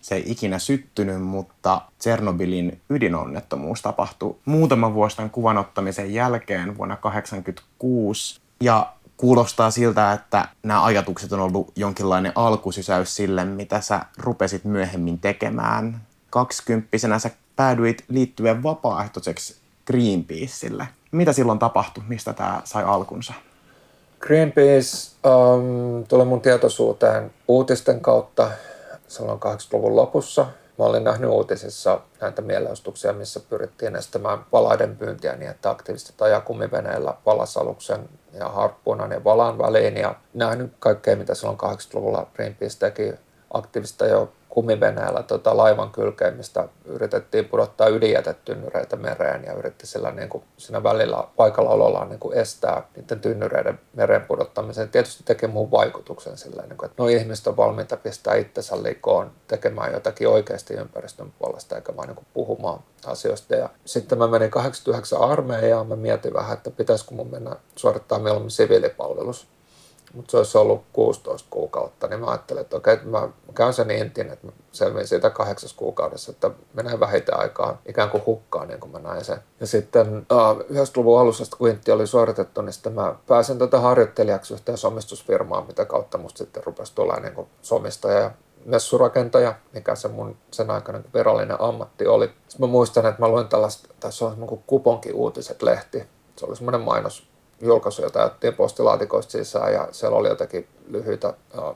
se 0.00 0.14
ei 0.14 0.22
ikinä 0.26 0.58
syttynyt, 0.58 1.22
mutta 1.22 1.82
Tsernobylin 1.98 2.80
ydinonnettomuus 2.90 3.82
tapahtui 3.82 4.36
muutaman 4.44 4.94
vuosi 4.94 5.16
tämän 5.16 5.30
kuvanottamisen 5.30 6.14
jälkeen 6.14 6.78
vuonna 6.78 6.96
1986. 6.96 8.40
Ja 8.60 8.92
kuulostaa 9.16 9.70
siltä, 9.70 10.12
että 10.12 10.48
nämä 10.62 10.84
ajatukset 10.84 11.32
on 11.32 11.40
ollut 11.40 11.72
jonkinlainen 11.76 12.32
alkusysäys 12.34 13.16
sille, 13.16 13.44
mitä 13.44 13.80
sä 13.80 14.00
rupesit 14.18 14.64
myöhemmin 14.64 15.18
tekemään. 15.18 16.00
Kaksikymppisenä 16.30 17.18
sä 17.18 17.30
päädyit 17.56 18.04
liittyen 18.08 18.62
vapaaehtoiseksi 18.62 19.56
Greenpeaceille. 19.86 20.88
Mitä 21.12 21.32
silloin 21.32 21.58
tapahtui? 21.58 22.04
Mistä 22.08 22.32
tämä 22.32 22.62
sai 22.64 22.84
alkunsa? 22.84 23.32
Greenpeace 24.20 25.10
um, 25.24 26.04
tuli 26.06 26.24
mun 26.24 26.40
tietoisuuteen 26.40 27.30
uutisten 27.48 28.00
kautta 28.00 28.50
silloin 29.10 29.40
80-luvun 29.40 29.96
lopussa. 29.96 30.46
mä 30.78 30.84
olin 30.84 31.04
nähnyt 31.04 31.30
uutisissa 31.30 32.00
näitä 32.20 32.42
mielenosoituksia, 32.42 33.12
missä 33.12 33.40
pyrittiin 33.40 33.96
estämään 33.96 34.38
palaiden 34.50 34.96
pyyntiä 34.96 35.36
niin, 35.36 35.50
että 35.50 35.70
aktiivistit 35.70 36.22
ajaa 36.22 36.40
kumiveneellä 36.40 37.14
palasaluksen 37.24 38.08
ja 38.32 38.48
harppuunan 38.48 39.10
ja 39.10 39.24
valan 39.24 39.58
väliin 39.58 39.96
ja 39.96 40.14
nähnyt 40.34 40.72
kaikkea, 40.78 41.16
mitä 41.16 41.34
silloin 41.34 41.58
80-luvulla 41.58 42.26
Greenpeace 42.34 42.78
teki 42.78 43.12
aktiivista 43.50 44.06
jo 44.06 44.32
kumiveneellä 44.50 45.22
tota, 45.22 45.56
laivan 45.56 45.90
kylkeen, 45.90 46.36
mistä 46.36 46.68
yritettiin 46.84 47.44
pudottaa 47.44 47.88
ydinjätetynnyreitä 47.88 48.96
mereen 48.96 49.44
ja 49.44 49.52
yritti 49.52 49.86
sillä 49.86 50.10
niin 50.10 50.28
kuin, 50.28 50.44
siinä 50.56 50.82
välillä 50.82 51.24
paikalla 51.36 51.70
olollaan 51.70 52.08
niin 52.08 52.20
kuin 52.20 52.38
estää 52.38 52.82
niiden 52.96 53.20
tynnyreiden 53.20 53.80
mereen 53.92 54.22
pudottamisen. 54.22 54.88
Tietysti 54.88 55.22
teki 55.24 55.46
muun 55.46 55.70
vaikutuksen 55.70 56.38
sillä, 56.38 56.62
niin 56.62 56.76
kuin, 56.76 56.90
että 56.90 57.02
nuo 57.02 57.08
ihmiset 57.08 57.46
on 57.46 57.56
valmiita 57.56 57.96
pistää 57.96 58.34
itsensä 58.34 58.82
likoon 58.82 59.30
tekemään 59.48 59.92
jotakin 59.92 60.28
oikeasti 60.28 60.74
ympäristön 60.74 61.32
puolesta 61.38 61.76
eikä 61.76 61.96
vain 61.96 62.06
niin 62.06 62.16
kuin, 62.16 62.26
puhumaan 62.34 62.80
asioista. 63.06 63.54
Ja 63.54 63.68
sitten 63.84 64.18
mä 64.18 64.26
menin 64.26 64.50
89 64.50 65.20
armeijaan, 65.20 65.86
mä 65.86 65.96
mietin 65.96 66.34
vähän, 66.34 66.56
että 66.56 66.70
pitäisikö 66.70 67.14
mun 67.14 67.30
mennä 67.30 67.56
suorittaa 67.76 68.18
mieluummin 68.18 68.50
siviilipalvelus 68.50 69.46
mutta 70.14 70.30
se 70.30 70.36
olisi 70.36 70.58
ollut 70.58 70.82
16 70.92 71.48
kuukautta, 71.50 72.06
niin 72.06 72.20
mä 72.20 72.26
ajattelin, 72.26 72.60
että 72.60 72.76
okei, 72.76 72.98
mä 73.04 73.28
käyn 73.54 73.72
sen 73.72 73.90
intin, 73.90 74.30
että 74.32 74.46
mä 74.46 74.52
selviin 74.72 75.06
siitä 75.06 75.30
kahdeksas 75.30 75.72
kuukaudessa, 75.72 76.30
että 76.32 76.50
menee 76.74 77.00
vähiten 77.00 77.40
aikaa 77.40 77.78
ikään 77.86 78.10
kuin 78.10 78.26
hukkaan, 78.26 78.68
niin 78.68 78.80
kuin 78.80 78.92
mä 78.92 78.98
näin 78.98 79.24
sen. 79.24 79.38
Ja 79.60 79.66
sitten 79.66 80.16
uh, 80.18 80.60
90-luvun 80.60 81.20
alussa, 81.20 81.56
kun 81.58 81.68
intti 81.68 81.92
oli 81.92 82.06
suoritettu, 82.06 82.62
niin 82.62 82.72
sitten 82.72 82.92
mä 82.92 83.14
pääsin 83.26 83.58
tätä 83.58 83.80
harjoittelijaksi 83.80 84.54
yhteen 84.54 84.78
somistusfirmaan, 84.78 85.66
mitä 85.66 85.84
kautta 85.84 86.18
musta 86.18 86.38
sitten 86.38 86.64
rupesi 86.64 86.94
tulla 86.94 87.20
niin 87.20 87.46
somistaja 87.62 88.18
ja 88.18 88.30
messurakentaja, 88.64 89.54
mikä 89.72 89.94
se 89.94 90.08
mun 90.08 90.36
sen 90.50 90.70
aikana 90.70 91.00
virallinen 91.14 91.60
ammatti 91.60 92.06
oli. 92.06 92.26
Sitten 92.26 92.68
mä 92.68 92.72
muistan, 92.72 93.06
että 93.06 93.22
mä 93.22 93.28
luin 93.28 93.48
tällaista, 93.48 93.94
tässä 94.00 94.24
on 94.24 94.46
kuin 94.46 94.62
kuponki 94.66 95.12
uutiset 95.12 95.62
lehti. 95.62 96.08
Se 96.36 96.46
oli 96.46 96.56
semmoinen 96.56 96.80
mainos 96.80 97.29
julkaisuja 97.60 98.10
täyttiin 98.10 98.54
postilaatikoista 98.54 99.32
sisään 99.32 99.72
ja 99.72 99.88
siellä 99.92 100.16
oli 100.16 100.28
jotakin 100.28 100.68
lyhyitä 100.88 101.34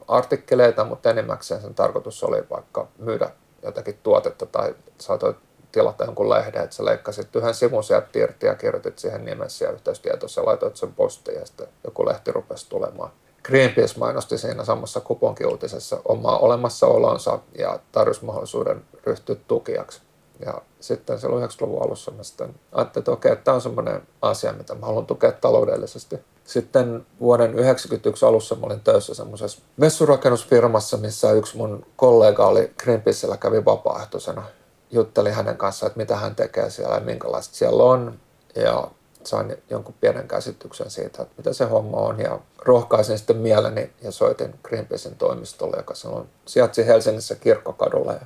artikkeleita, 0.09 0.85
mutta 0.85 1.11
enimmäkseen 1.11 1.63
sen 1.63 1.75
tarkoitus 1.75 2.25
oli 2.25 2.43
vaikka 2.51 2.87
myydä 2.99 3.31
jotakin 3.63 3.99
tuotetta 4.03 4.47
tai 4.47 4.75
saatoit 4.99 5.37
tilata 5.73 6.05
jonkun 6.05 6.31
lehden, 6.31 6.63
että 6.63 6.77
sä 6.77 6.85
leikkasit 6.85 7.37
yhden 7.37 7.55
sivun 7.55 7.85
sieltä 7.85 8.19
irti 8.19 8.47
ja 8.47 8.55
kirjoitit 8.55 8.99
siihen 8.99 9.25
nimesi 9.25 9.65
ja 9.65 9.71
yhteystietosi 9.71 10.41
ja 10.41 10.47
laitoit 10.47 10.77
sen 10.77 10.95
postiin 10.95 11.39
ja 11.39 11.47
sitten 11.47 11.69
joku 11.85 12.07
lehti 12.07 12.33
rupesi 12.33 12.69
tulemaan. 12.69 13.11
Greenpeace 13.45 13.99
mainosti 13.99 14.39
siinä 14.39 14.65
samassa 14.65 15.01
kuponkiuutisessa 15.01 16.01
omaa 16.05 16.39
olemassaolonsa 16.39 17.39
ja 17.59 17.79
tarjosi 17.93 18.25
mahdollisuuden 18.25 18.85
ryhtyä 19.07 19.37
tukijaksi. 19.49 20.03
Ja 20.41 20.63
sitten 20.81 21.21
silloin 21.21 21.45
90-luvun 21.45 21.83
alussa 21.83 22.11
mä 22.11 22.23
sitten 22.23 22.55
ajattelin, 22.73 23.03
että 23.03 23.11
okei, 23.11 23.37
tämä 23.37 23.55
on 23.55 23.61
semmoinen 23.61 24.03
asia, 24.23 24.53
mitä 24.53 24.75
mä 24.75 24.87
haluan 24.87 25.07
tukea 25.07 25.33
taloudellisesti. 25.33 26.19
Sitten 26.45 27.07
vuoden 27.21 27.47
1991 27.51 28.27
alussa 28.27 28.55
mä 28.55 28.67
olin 28.67 28.81
töissä 28.81 29.15
semmoisessa 29.15 29.63
messurakennusfirmassa, 29.77 30.97
missä 30.97 31.33
yksi 31.33 31.57
mun 31.57 31.87
kollega 31.97 32.47
oli 32.47 32.73
Greenpeacella 32.83 33.37
kävi 33.37 33.65
vapaaehtoisena. 33.65 34.43
Juttelin 34.91 35.35
hänen 35.35 35.57
kanssaan, 35.57 35.89
että 35.89 36.01
mitä 36.01 36.17
hän 36.17 36.37
tekee 36.37 36.71
siellä 36.71 36.95
ja 36.95 37.01
minkälaista 37.01 37.55
siellä 37.57 37.85
on. 37.85 38.19
Ja 38.55 38.91
sain 39.25 39.57
jonkun 39.71 39.95
pienen 40.01 40.29
käsityksen 40.29 40.91
siitä, 40.91 41.23
että 41.23 41.35
mitä 41.37 41.53
se 41.53 41.65
homma 41.65 41.97
on. 41.97 42.21
Ja 42.21 42.39
rohkaisin 42.65 43.19
sitten 43.19 43.37
mieleni 43.37 43.93
ja 44.03 44.11
soitin 44.11 44.55
Greenpeacein 44.63 45.17
toimistolle, 45.17 45.77
joka 45.77 45.95
silloin 45.95 46.29
sijaitsi 46.47 46.87
Helsingissä 46.87 47.35
kirkkokadulla. 47.35 48.13
Ja 48.13 48.21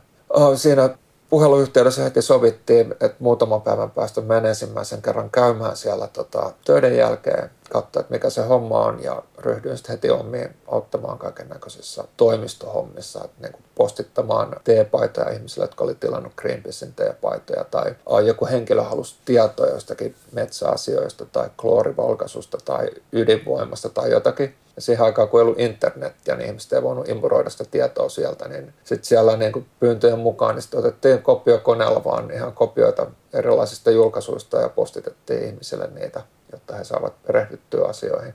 siinä 0.56 0.98
puheluyhteydessä 1.30 2.02
heti 2.02 2.22
sovittiin, 2.22 2.92
että 2.92 3.16
muutaman 3.18 3.62
päivän 3.62 3.90
päästä 3.90 4.20
menen 4.20 4.46
ensimmäisen 4.46 5.02
kerran 5.02 5.30
käymään 5.30 5.76
siellä 5.76 6.06
tota, 6.06 6.52
töiden 6.64 6.96
jälkeen, 6.96 7.50
katsoa, 7.70 8.00
että 8.00 8.14
mikä 8.14 8.30
se 8.30 8.42
homma 8.42 8.84
on 8.84 9.02
ja 9.02 9.22
ryhdyin 9.38 9.76
sitten 9.76 9.92
heti 9.94 10.10
omiin 10.10 10.56
auttamaan 10.66 11.18
kaiken 11.18 11.48
näköisissä 11.48 12.04
toimistohommissa, 12.16 13.24
että 13.24 13.48
niin 13.48 13.64
postittamaan 13.74 14.56
teepaitoja 14.64 15.30
ihmisille, 15.30 15.64
jotka 15.64 15.84
oli 15.84 15.94
tilannut 15.94 16.32
Greenpeacein 16.36 16.92
teepaitoja 16.92 17.64
tai 17.64 17.94
joku 18.26 18.46
henkilö 18.46 18.82
halusi 18.82 19.16
tietoa 19.24 19.66
jostakin 19.66 20.14
metsäasioista 20.32 21.26
tai 21.26 21.50
kloorivalkaisusta 21.60 22.58
tai 22.64 22.90
ydinvoimasta 23.12 23.88
tai 23.88 24.10
jotakin 24.10 24.54
ja 24.78 24.82
siihen 24.82 25.04
aikaan, 25.04 25.28
kun 25.28 25.40
ei 25.40 25.42
ollut 25.42 25.60
internettiä, 25.60 26.36
niin 26.36 26.46
ihmiset 26.46 26.72
ei 26.72 26.82
voinut 26.82 27.08
impuroida 27.08 27.50
sitä 27.50 27.64
tietoa 27.70 28.08
sieltä, 28.08 28.48
niin 28.48 28.74
sitten 28.84 29.04
siellä 29.04 29.36
niin 29.36 29.52
kuin 29.52 29.66
pyyntöjen 29.80 30.18
mukaan 30.18 30.54
niin 30.54 30.62
sitten 30.62 30.80
otettiin 30.80 31.22
kopiokoneella 31.22 32.04
vaan 32.04 32.30
ihan 32.30 32.52
kopioita 32.52 33.06
erilaisista 33.32 33.90
julkaisuista 33.90 34.60
ja 34.60 34.68
postitettiin 34.68 35.44
ihmisille 35.44 35.88
niitä, 35.94 36.22
jotta 36.52 36.74
he 36.74 36.84
saavat 36.84 37.22
perehdyttyä 37.26 37.86
asioihin. 37.86 38.34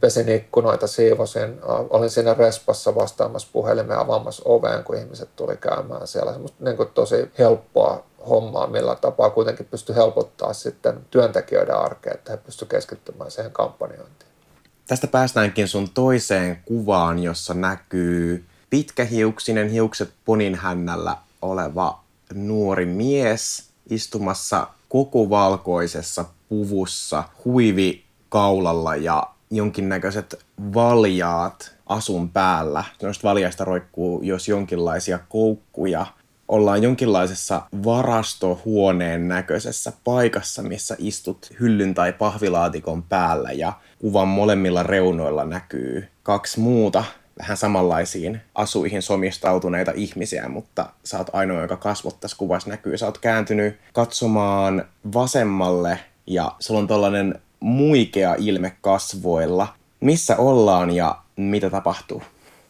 Pesin 0.00 0.28
ikkunoita, 0.28 0.86
siivosin, 0.86 1.60
olin 1.90 2.10
siinä 2.10 2.34
respassa 2.34 2.94
vastaamassa 2.94 3.48
puhelimeen 3.52 4.00
avaamassa 4.00 4.42
oveen, 4.44 4.84
kun 4.84 4.96
ihmiset 4.96 5.28
tuli 5.36 5.56
käymään 5.56 6.06
siellä. 6.06 6.32
Semmoista 6.32 6.64
niin 6.64 6.76
kuin 6.76 6.88
tosi 6.94 7.30
helppoa 7.38 8.04
hommaa, 8.28 8.66
millä 8.66 8.96
tapaa 9.00 9.30
kuitenkin 9.30 9.66
pystyi 9.70 9.96
helpottaa 9.96 10.52
sitten 10.52 11.06
työntekijöiden 11.10 11.76
arkea, 11.76 12.14
että 12.14 12.32
he 12.32 12.36
pystyivät 12.36 12.70
keskittymään 12.70 13.30
siihen 13.30 13.52
kampanjointiin. 13.52 14.29
Tästä 14.90 15.06
päästäänkin 15.06 15.68
sun 15.68 15.90
toiseen 15.94 16.56
kuvaan, 16.64 17.18
jossa 17.22 17.54
näkyy 17.54 18.44
pitkähiuksinen 18.70 19.68
hiukset 19.68 20.12
ponin 20.24 20.54
hännällä 20.54 21.16
oleva 21.42 22.00
nuori 22.34 22.86
mies 22.86 23.68
istumassa 23.90 24.66
koko 24.88 25.30
valkoisessa 25.30 26.24
puvussa, 26.48 27.24
huivi 27.44 28.04
kaulalla 28.28 28.96
ja 28.96 29.26
jonkinnäköiset 29.50 30.44
valjaat 30.74 31.74
asun 31.86 32.30
päällä. 32.30 32.84
Noista 33.02 33.28
valjaista 33.28 33.64
roikkuu 33.64 34.22
jos 34.22 34.48
jonkinlaisia 34.48 35.18
koukkuja– 35.28 36.06
ollaan 36.50 36.82
jonkinlaisessa 36.82 37.62
varastohuoneen 37.84 39.28
näköisessä 39.28 39.92
paikassa, 40.04 40.62
missä 40.62 40.96
istut 40.98 41.50
hyllyn 41.60 41.94
tai 41.94 42.12
pahvilaatikon 42.12 43.02
päällä 43.02 43.52
ja 43.52 43.72
kuvan 44.00 44.28
molemmilla 44.28 44.82
reunoilla 44.82 45.44
näkyy 45.44 46.08
kaksi 46.22 46.60
muuta 46.60 47.04
vähän 47.38 47.56
samanlaisiin 47.56 48.40
asuihin 48.54 49.02
somistautuneita 49.02 49.92
ihmisiä, 49.94 50.48
mutta 50.48 50.86
sä 51.04 51.18
oot 51.18 51.26
ainoa, 51.32 51.62
joka 51.62 51.76
kasvot 51.76 52.20
tässä 52.20 52.36
kuvassa 52.36 52.70
näkyy. 52.70 52.98
Sä 52.98 53.06
oot 53.06 53.18
kääntynyt 53.18 53.78
katsomaan 53.92 54.84
vasemmalle 55.14 55.98
ja 56.26 56.52
sulla 56.60 56.80
on 56.80 56.86
tällainen 56.86 57.40
muikea 57.60 58.34
ilme 58.38 58.72
kasvoilla. 58.80 59.68
Missä 60.00 60.36
ollaan 60.36 60.90
ja 60.90 61.18
mitä 61.36 61.70
tapahtuu? 61.70 62.22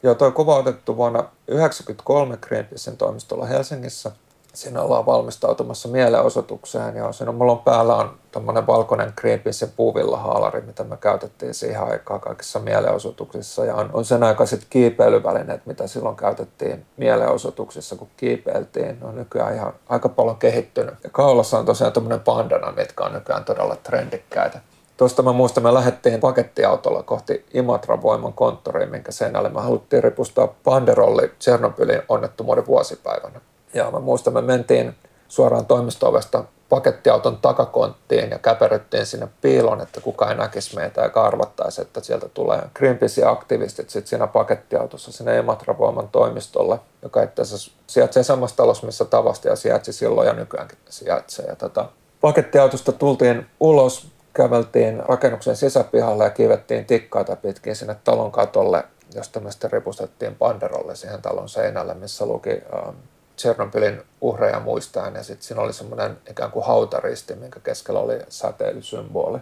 Joo, 0.03 0.15
tuo 0.15 0.31
kuva 0.31 0.57
otettu 0.57 0.97
vuonna 0.97 1.19
1993 1.19 2.37
Greenpeacein 2.37 2.97
toimistolla 2.97 3.47
Helsingissä. 3.47 4.13
Siinä 4.55 4.83
ollaan 4.83 5.07
valmistautumassa 5.07 5.89
mielenosoitukseen 5.89 6.97
ja 6.97 7.13
siinä 7.13 7.33
mulla 7.33 7.53
on 7.53 7.59
päällä 7.59 7.97
on 7.97 8.19
tämmöinen 8.33 8.67
valkoinen 8.67 9.13
Greenpeacein 9.17 9.73
puuvillahaalari, 9.77 10.61
mitä 10.61 10.85
me 10.85 10.97
käytettiin 10.97 11.55
siihen 11.55 11.83
aikaan 11.83 12.21
kaikissa 12.21 12.59
mielenosoituksissa. 12.59 13.65
Ja 13.65 13.75
on, 13.75 13.91
on 13.93 14.05
sen 14.05 14.23
aikaiset 14.23 14.67
kiipeilyvälineet, 14.71 15.67
mitä 15.67 15.87
silloin 15.87 16.17
käytettiin 16.17 16.87
mielenosoituksissa, 16.97 17.97
kun 17.97 18.09
kiipeiltiin. 18.17 19.01
Ne 19.01 19.07
on 19.07 19.15
nykyään 19.15 19.55
ihan 19.55 19.73
aika 19.89 20.09
paljon 20.09 20.37
kehittynyt. 20.37 20.95
Ja 21.05 21.11
kaulassa 21.11 21.59
on 21.59 21.67
tosiaan 21.67 21.93
tämmöinen 21.93 22.21
bandana, 22.21 22.73
mitkä 22.73 23.05
on 23.05 23.13
nykyään 23.13 23.45
todella 23.45 23.77
trendikkäitä. 23.77 24.61
Tuosta 24.97 25.23
mä 25.23 25.33
muistan, 25.33 25.63
me 25.63 25.75
lähdettiin 25.75 26.21
pakettiautolla 26.21 27.03
kohti 27.03 27.47
Imatran 27.55 28.03
voiman 28.03 28.33
konttoriin, 28.33 28.91
minkä 28.91 29.13
seinälle 29.13 29.49
me 29.49 29.61
haluttiin 29.61 30.05
ripustaa 30.05 30.55
panderolli 30.65 31.33
Tsernobylin 31.39 32.03
onnettomuuden 32.09 32.67
vuosipäivänä. 32.67 33.41
Ja 33.75 33.91
mä 33.91 34.01
muistan, 34.01 34.33
me 34.33 34.43
mentiin 34.43 34.95
suoraan 35.29 35.67
toimistoovesta 35.67 36.45
pakettiauton 36.71 37.37
takakonttiin 37.37 38.31
ja 38.31 38.39
käperyttiin 38.39 39.07
sinne 39.07 39.29
piiloon, 39.41 39.81
että 39.81 40.01
kuka 40.01 40.31
ei 40.31 40.37
näkisi 40.37 40.77
meitä 40.77 41.01
ja 41.01 41.23
arvattaisi, 41.23 41.83
että 41.83 42.01
sieltä 42.01 42.29
tulee 42.29 42.63
Greenpeace-aktivistit 42.75 43.91
sitten 43.91 44.07
siinä 44.09 44.27
pakettiautossa 44.27 45.13
sinne 45.13 45.39
Imatra-voiman 45.39 46.09
toimistolle, 46.09 46.79
joka 47.03 47.23
itse 47.23 47.43
asiassa 47.43 47.73
sijaitsee 47.87 48.23
samassa 48.23 48.57
talossa, 48.57 48.87
missä 48.87 49.05
tavasti 49.05 49.49
ja 49.49 49.57
sijaitsi 49.57 49.93
silloin 49.93 50.29
ja 50.29 50.35
nykyäänkin 50.35 50.79
sijaitsee. 50.89 51.47
Ja 51.47 51.57
tota, 51.57 51.89
pakettiautosta 52.21 52.93
tultiin 52.93 53.47
ulos 53.61 54.09
käveltiin 54.33 55.03
rakennuksen 55.07 55.57
sisäpihalle 55.57 56.25
ja 56.25 56.31
kiivettiin 56.31 56.85
tikkaita 56.85 57.37
pitkin 57.37 57.77
sinne 57.77 57.97
talon 58.05 58.33
katolle, 58.33 58.85
josta 59.15 59.41
me 59.41 59.51
sitten 59.53 59.73
ripustettiin 59.73 60.35
panderolle 60.35 60.97
siihen 60.97 61.23
talon 61.23 61.49
seinälle, 61.49 61.95
missä 61.95 62.27
luki 62.27 62.51
äh, 62.51 62.95
Tsernobylin 63.41 64.03
uhreja 64.21 64.61
muistaen 64.61 65.15
ja 65.15 65.23
sitten 65.23 65.47
siinä 65.47 65.63
oli 65.63 65.73
semmoinen 65.73 66.19
ikään 66.31 66.51
kuin 66.51 66.67
hautaristi, 66.67 67.35
minkä 67.35 67.61
keskellä 67.61 68.01
oli 68.01 68.19
säteilysymboli. 68.29 69.39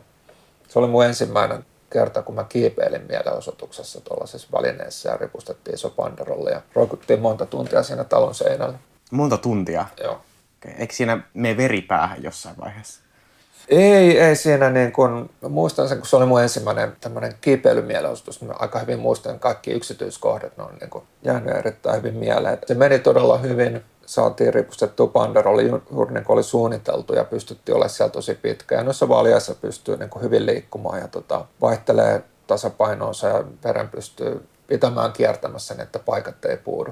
Se 0.69 0.79
oli 0.79 0.87
mun 0.87 1.05
ensimmäinen 1.05 1.67
kerta, 1.91 2.23
kun 2.23 2.35
mä 2.35 2.45
kiipeilin 2.45 3.07
mielenosoituksessa 3.09 4.01
tuollaisessa 4.01 4.49
välineessä 4.53 5.11
ja 5.11 5.17
ripustettiin 5.17 5.75
iso 5.75 5.91
panderolle 5.91 6.51
ja 6.51 6.63
roikuttiin 6.75 7.21
monta 7.21 7.47
tuntia 7.47 7.83
siinä 7.83 8.05
talon 8.05 8.35
seinällä. 8.35 8.79
Monta 9.11 9.37
tuntia? 9.37 9.87
Joo. 10.03 10.13
Okay. 10.59 10.73
Eikö 10.79 10.95
siinä 10.95 11.23
mene 11.35 11.57
veripäähän 11.57 12.23
jossain 12.23 12.57
vaiheessa? 12.61 13.01
Ei, 13.69 14.21
ei 14.21 14.37
siinä 14.37 14.71
niin 14.71 14.93
kuin, 14.93 15.31
mä 15.43 15.49
muistan 15.49 15.89
sen, 15.89 15.99
kun 15.99 16.07
se 16.07 16.17
oli 16.17 16.27
mun 16.27 16.43
ensimmäinen 16.43 16.97
tämmöinen 17.01 17.35
kiipeilymielenosoitus, 17.41 18.41
niin 18.41 18.49
mä 18.49 18.55
aika 18.59 18.79
hyvin 18.79 18.99
muistan 18.99 19.39
kaikki 19.39 19.71
yksityiskohdat, 19.71 20.57
ne 20.57 20.65
on 20.65 20.75
niin 20.81 20.91
kuin 20.91 21.05
jäänyt 21.23 21.57
erittäin 21.57 21.97
hyvin 21.97 22.15
mieleen. 22.15 22.59
Se 22.67 22.75
meni 22.75 22.99
todella 22.99 23.39
hyvin, 23.39 23.85
saatiin 24.07 24.55
ripustettua 24.55 25.07
banderoli 25.07 25.69
juuri 25.91 26.15
niin 26.15 26.25
kuin 26.25 26.35
oli 26.35 26.43
suunniteltu 26.43 27.15
ja 27.15 27.25
pystyttiin 27.25 27.77
olemaan 27.77 27.91
siellä 27.91 28.13
tosi 28.13 28.35
pitkä. 28.35 28.75
Ja 28.75 28.85
noissa 28.85 29.09
vaaliassa 29.09 29.55
pystyy 29.55 29.97
niin 29.97 30.11
kuin 30.11 30.23
hyvin 30.23 30.47
liikkumaan 30.47 31.01
ja 31.01 31.09
tota, 31.09 31.45
vaihtelee 31.61 32.23
tasapainoonsa 32.47 33.29
ja 33.29 33.45
veren 33.65 33.89
pystyy 33.89 34.49
pitämään 34.67 35.13
kiertämässä 35.13 35.75
niin, 35.75 35.83
että 35.83 35.99
paikat 35.99 36.45
ei 36.45 36.57
puudu. 36.57 36.91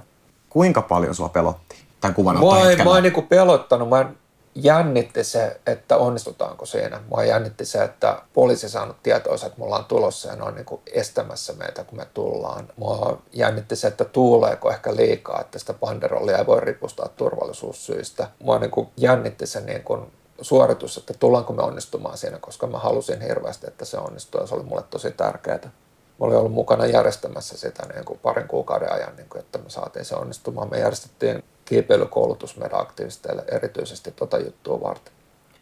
Kuinka 0.49 0.83
paljon 0.83 1.15
sua 1.15 1.29
pelotti 1.29 1.87
tämän 2.01 2.15
kuvan 2.15 2.35
Mä 2.35 2.85
mä 2.85 2.97
en 2.97 3.03
niin 3.03 3.27
pelottanut, 3.29 3.89
mä 3.89 4.01
en, 4.01 4.17
jännitti 4.57 5.25
se, 5.25 5.61
että 5.67 5.97
onnistutaanko 5.97 6.67
siinä. 6.67 7.01
Mua 7.09 7.25
jännitti 7.25 7.65
se, 7.65 7.85
että 7.85 8.23
poliisi 8.35 8.69
saanut 8.69 8.97
tietoa, 9.03 9.35
että 9.35 9.59
me 9.59 9.65
ollaan 9.65 9.85
tulossa 9.85 10.29
ja 10.29 10.37
ne 10.37 10.43
on 10.43 10.55
niin 10.55 10.65
kuin 10.65 10.81
estämässä 10.93 11.53
meitä, 11.53 11.85
kun 11.85 11.99
me 11.99 12.07
tullaan. 12.15 12.69
Mua 12.77 13.23
jännitti 13.33 13.77
se, 13.77 13.89
että 13.89 14.05
tuuleeko 14.05 14.71
ehkä 14.71 14.97
liikaa, 14.97 15.41
että 15.41 15.59
sitä 15.59 15.75
banderollia 15.75 16.39
ei 16.39 16.47
voi 16.47 16.61
ripustaa 16.61 17.09
turvallisuussyistä. 17.09 18.29
Mua 18.43 18.59
niin 18.59 18.71
kuin 18.71 18.89
jännitti 18.97 19.47
se 19.47 19.61
niin 19.61 19.83
kuin 19.83 20.13
suoritus, 20.41 20.97
että 20.97 21.15
tullaanko 21.15 21.53
me 21.53 21.63
onnistumaan 21.63 22.19
siinä, 22.19 22.39
koska 22.39 22.67
mä 22.67 22.79
halusin 22.79 23.21
hirveästi, 23.21 23.67
että 23.67 23.85
se 23.85 23.99
onnistuu 23.99 24.41
ja 24.41 24.47
se 24.47 24.55
oli 24.55 24.63
mulle 24.63 24.83
tosi 24.91 25.11
tärkeää. 25.11 25.71
Mä 26.19 26.27
olin 26.27 26.37
ollut 26.37 26.53
mukana 26.53 26.87
järjestämässä 26.87 27.59
sitä 27.59 27.87
niin 27.95 28.05
kuin 28.05 28.19
parin 28.19 28.49
kuukauden 28.49 28.93
ajan, 28.93 29.17
niin 29.17 29.29
kuin, 29.29 29.41
että 29.41 29.59
me 29.59 29.71
saatiin 29.71 30.05
se 30.05 30.15
onnistumaan. 30.15 30.71
Me 30.71 30.79
järjestettiin 30.79 31.45
kiipeilykoulutus 31.67 32.57
meidän 32.57 32.81
aktivisteille 32.81 33.45
erityisesti 33.53 34.11
tota 34.11 34.39
juttua 34.39 34.81
varten. 34.81 35.13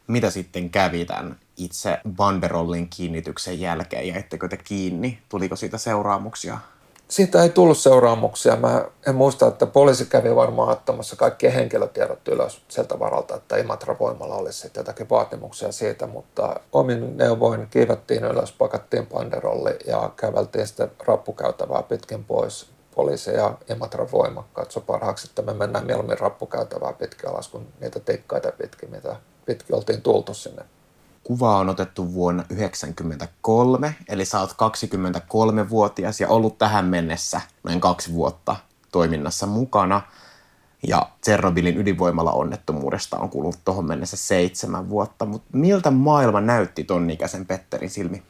Mitä 0.06 0.30
sitten 0.30 0.70
kävi 0.70 1.04
tämän 1.04 1.38
itse 1.56 1.99
banderollin 2.16 2.88
kiinnityksen 2.88 3.61
jälkeen? 3.61 4.08
ja 4.08 4.16
ettekö 4.16 4.49
te 4.49 4.56
kiinni? 4.56 5.18
Tuliko 5.28 5.56
siitä 5.56 5.78
seuraamuksia? 5.78 6.58
Siitä 7.08 7.42
ei 7.42 7.49
tullut 7.49 7.78
seuraamuksia. 7.78 8.56
Mä 8.56 8.84
en 9.06 9.14
muista, 9.14 9.46
että 9.46 9.66
poliisi 9.66 10.04
kävi 10.06 10.37
varmaan 10.37 10.68
ottamassa 10.68 11.16
kaikkien 11.16 11.52
henkilötiedot 11.52 12.28
ylös 12.28 12.62
sieltä 12.68 12.99
varalta, 12.99 13.37
että 13.37 13.56
Imatra 13.56 13.96
voimalla 14.00 14.34
olisi 14.34 14.58
sitten 14.58 14.80
jotakin 14.80 15.11
vaatimuksia 15.11 15.73
siitä, 15.73 16.06
mutta 16.06 16.61
omin 16.73 17.16
neuvoin 17.16 17.66
kiivettiin 17.70 18.25
ylös, 18.25 18.52
pakattiin 18.52 19.06
banderolli 19.06 19.76
ja 19.87 20.11
käveltiin 20.16 20.66
sitten 20.66 20.90
rappukäytävää 21.06 21.82
pitkin 21.82 22.25
pois 22.25 22.73
poliisi 22.94 23.30
ja 23.30 23.54
Imatra 23.70 24.06
voima 24.12 24.44
katsoi 24.52 24.82
parhaaksi, 24.86 25.26
että 25.30 25.42
me 25.42 25.54
mennään 25.54 25.86
mieluummin 25.86 26.18
rappukäytävää 26.18 26.92
pitkin 26.92 27.30
alas 27.30 27.48
kuin 27.48 27.68
niitä 27.80 28.00
tikkaita 28.00 28.52
pitkin, 28.52 28.90
mitä 28.90 29.16
pitkin 29.46 29.76
oltiin 29.76 30.02
tultu 30.02 30.34
sinne. 30.34 30.62
Kuva 31.24 31.56
on 31.56 31.68
otettu 31.68 32.14
vuonna 32.14 32.42
1993, 32.42 33.94
eli 34.08 34.24
sä 34.24 34.40
oot 34.40 34.50
23-vuotias 34.50 36.20
ja 36.20 36.28
ollut 36.28 36.58
tähän 36.58 36.84
mennessä 36.84 37.40
noin 37.62 37.80
kaksi 37.80 38.14
vuotta 38.14 38.56
toiminnassa 38.92 39.46
mukana. 39.46 40.02
Ja 40.86 41.08
Tsernobylin 41.20 41.76
ydinvoimalla 41.76 42.32
onnettomuudesta 42.32 43.16
on 43.16 43.30
kulunut 43.30 43.58
tuohon 43.64 43.84
mennessä 43.84 44.16
seitsemän 44.16 44.88
vuotta, 44.88 45.26
mutta 45.26 45.48
miltä 45.52 45.90
maailma 45.90 46.40
näytti 46.40 46.84
ton 46.84 47.10
ikäisen 47.10 47.46
Petterin 47.46 47.90
silmi? 47.90 48.22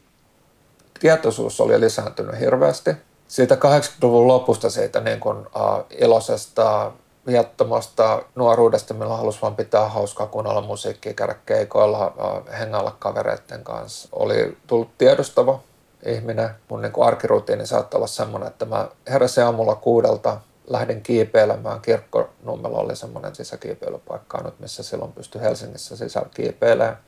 Tietoisuus 1.01 1.61
oli 1.61 1.81
lisääntynyt 1.81 2.41
hirveästi 2.41 2.91
siitä 3.29 3.55
80-luvun 3.55 4.29
lopusta 4.29 4.71
siitä 4.71 5.01
niin 5.01 5.21
kuin, 5.21 5.39
uh, 5.39 5.85
iloisesta 5.91 6.93
viattomasta 7.27 8.23
nuoruudesta, 8.35 8.95
millä 8.95 9.17
halusi 9.17 9.43
vaan 9.43 9.57
pitää 9.57 9.89
hauskaa, 9.89 10.27
kuunnella 10.27 10.61
musiikkia, 10.61 11.15
käydä 11.15 11.35
keikoilla, 11.47 12.07
uh, 12.07 12.53
hengailla 12.59 12.97
kavereiden 12.99 13.65
kanssa. 13.65 14.09
Oli 14.13 14.57
tullut 14.67 14.99
tiedostava 14.99 15.61
ihminen. 16.07 16.51
Mun 16.69 16.83
niin 16.83 16.93
kuin 16.93 17.07
arkirutiini 17.07 17.67
saattoi 17.67 17.99
olla 17.99 18.07
semmoinen, 18.07 18.49
että 18.49 18.65
mä 18.65 18.89
heräsin 19.11 19.45
aamulla 19.45 19.75
kuudelta, 19.75 20.41
lähdin 20.67 21.03
kiipeilemään. 21.03 21.81
Kirkkonummella 21.81 22.79
oli 22.79 22.97
semmoinen 22.97 23.35
sisäkiipeilypaikka 23.35 24.39
nyt, 24.39 24.61
missä 24.61 24.83
silloin 24.83 25.13
pystyi 25.13 25.41
Helsingissä 25.41 25.97
sisäkiipeilemään. 25.97 26.99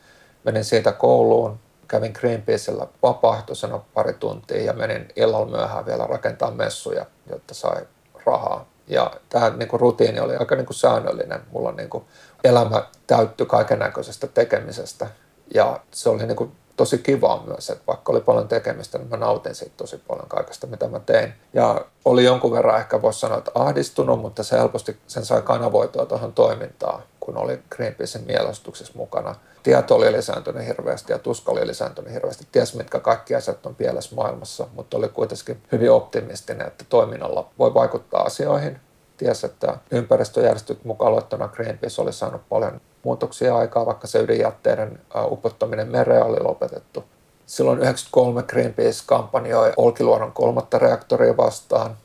Menin 0.45 0.65
siitä 0.65 0.93
kouluun, 0.93 1.59
kävin 1.89 2.13
Greenpeacella 2.21 2.89
vapaaehtoisena 3.03 3.81
pari 3.95 4.13
tuntia 4.13 4.63
ja 4.63 4.73
menin 4.73 5.09
illalla 5.17 5.47
myöhään 5.47 5.87
vielä 5.87 6.07
rakentaa 6.07 6.51
messuja, 6.51 7.07
jotta 7.31 7.55
sai 7.55 7.87
rahaa. 8.27 8.67
Ja 8.89 9.11
tämä 9.29 9.51
niin 9.51 9.69
kuin, 9.69 9.81
rutiini 9.81 10.21
oli 10.21 10.37
aika 10.37 10.57
niin 10.57 10.67
kuin, 10.67 10.77
säännöllinen. 10.77 11.41
Mulla 11.51 11.73
niin 11.73 11.91
kuin, 11.91 12.05
elämä 12.45 12.83
täyttyi 13.07 13.47
kaiken 13.47 13.79
näköisestä 13.79 14.27
tekemisestä. 14.27 15.07
Ja 15.55 15.81
se 15.91 16.09
oli 16.09 16.27
niin 16.27 16.37
kuin, 16.37 16.53
tosi 16.77 16.99
kivaa 16.99 17.45
myös, 17.47 17.71
että 17.71 17.85
vaikka 17.87 18.13
oli 18.13 18.21
paljon 18.21 18.49
tekemistä, 18.49 18.99
niin 18.99 19.09
mä 19.09 19.17
nautin 19.17 19.55
siitä 19.55 19.75
tosi 19.77 20.03
paljon 20.09 20.29
kaikesta, 20.29 20.67
mitä 20.67 20.89
mä 20.89 21.01
tein. 21.01 21.35
Ja 21.55 21.85
oli 22.05 22.25
jonkun 22.25 22.53
verran 22.53 22.79
ehkä 22.79 23.03
voisi 23.03 23.21
sanoa, 23.21 23.39
että 23.39 23.51
ahdistunut, 23.55 24.21
mutta 24.21 24.43
se 24.43 24.59
helposti 24.59 24.97
sen 25.07 25.25
sai 25.25 25.43
kanavoitua 25.43 26.07
tuohon 26.07 26.33
toimintaan, 26.33 27.03
kun 27.21 27.37
oli 27.37 27.59
Greenpeacein 27.71 28.27
mielestuksessa 28.27 28.93
mukana. 28.97 29.35
Tieto 29.63 29.95
oli 29.95 30.13
lisääntynyt 30.13 30.67
hirveästi 30.67 31.13
ja 31.13 31.19
tuska 31.19 31.53
oli 31.53 31.67
lisääntynyt 31.67 32.13
hirveästi. 32.13 32.47
Ties 32.53 32.75
mitkä 32.75 33.01
kaikki 33.01 33.35
asiat 33.35 33.67
on 33.67 33.75
pielessä 33.75 34.17
maailmassa, 34.17 34.67
mutta 34.75 34.97
oli 34.97 35.09
kuitenkin 35.09 35.63
hyvin 35.73 35.91
optimistinen, 35.91 36.67
että 36.67 36.85
toiminnalla 36.89 37.51
voi 37.59 37.75
vaikuttaa 37.75 38.23
asioihin. 38.23 38.81
Ties, 39.17 39.45
että 39.45 39.79
ympäristöjärjestöt 39.91 40.85
mukaan 40.85 41.13
luettuna 41.13 41.49
Greenpeace 41.49 42.03
oli 42.03 42.13
saanut 42.13 42.43
paljon 42.49 42.81
muutoksia 43.07 43.57
aikaa, 43.57 43.87
vaikka 43.87 44.07
se 44.07 44.19
ydinjätteiden 44.19 44.99
upottaminen 45.31 45.89
mereen 45.89 46.25
oli 46.25 46.41
lopetettu. 46.41 47.05
Silloin 47.47 47.79
1993 47.79 48.43
Greenpeace 48.43 49.03
kampanjoi 49.07 49.73
Olkiluodon 49.77 50.33
kolmatta 50.33 50.79
reaktoria 50.79 51.37
vastaan, 51.37 51.97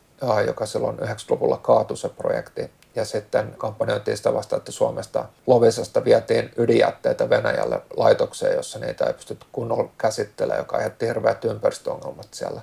joka 0.47 0.65
silloin 0.65 0.99
90-luvulla 0.99 1.57
kaatui 1.57 1.97
se 1.97 2.09
projekti. 2.09 2.71
Ja 2.95 3.05
sitten 3.05 3.55
kampanjoitiin 3.57 4.17
sitä 4.17 4.33
vastaan, 4.33 4.57
että 4.57 4.71
Suomesta 4.71 5.25
Lovisasta 5.47 6.03
vietiin 6.03 6.51
ydinjätteitä 6.57 7.29
Venäjälle 7.29 7.81
laitokseen, 7.97 8.55
jossa 8.55 8.79
niitä 8.79 9.05
ei 9.05 9.13
pystytty 9.13 9.45
kunnolla 9.51 9.89
käsittelemään, 9.97 10.61
joka 10.61 10.77
aiheutti 10.77 11.07
hirveät 11.07 11.45
ympäristöongelmat 11.45 12.27
siellä. 12.31 12.61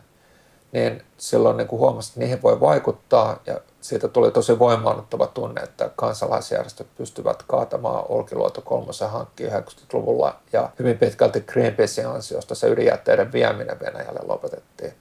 Niin 0.73 1.03
silloin 1.19 1.57
niin 1.57 1.69
kuin 1.69 1.81
huomasi, 1.81 2.11
että 2.11 2.21
niihin 2.21 2.43
voi 2.43 2.61
vaikuttaa 2.61 3.39
ja 3.47 3.61
siitä 3.81 4.09
tuli 4.09 4.31
tosi 4.31 4.59
voimaannuttava 4.59 5.27
tunne, 5.27 5.61
että 5.61 5.91
kansalaisjärjestöt 5.97 6.87
pystyvät 6.97 7.43
kaatamaan 7.47 8.05
Olkiluoto 8.09 8.61
kolmosen 8.61 9.11
hankkiin 9.11 9.53
90-luvulla 9.53 10.37
ja 10.53 10.71
hyvin 10.79 10.99
pitkälti 10.99 11.41
Greenpeacein 11.41 12.09
ansiosta 12.09 12.55
se 12.55 12.69
ydinjätteiden 12.69 13.33
vieminen 13.33 13.81
Venäjälle 13.81 14.21
lopetettiin. 14.23 14.95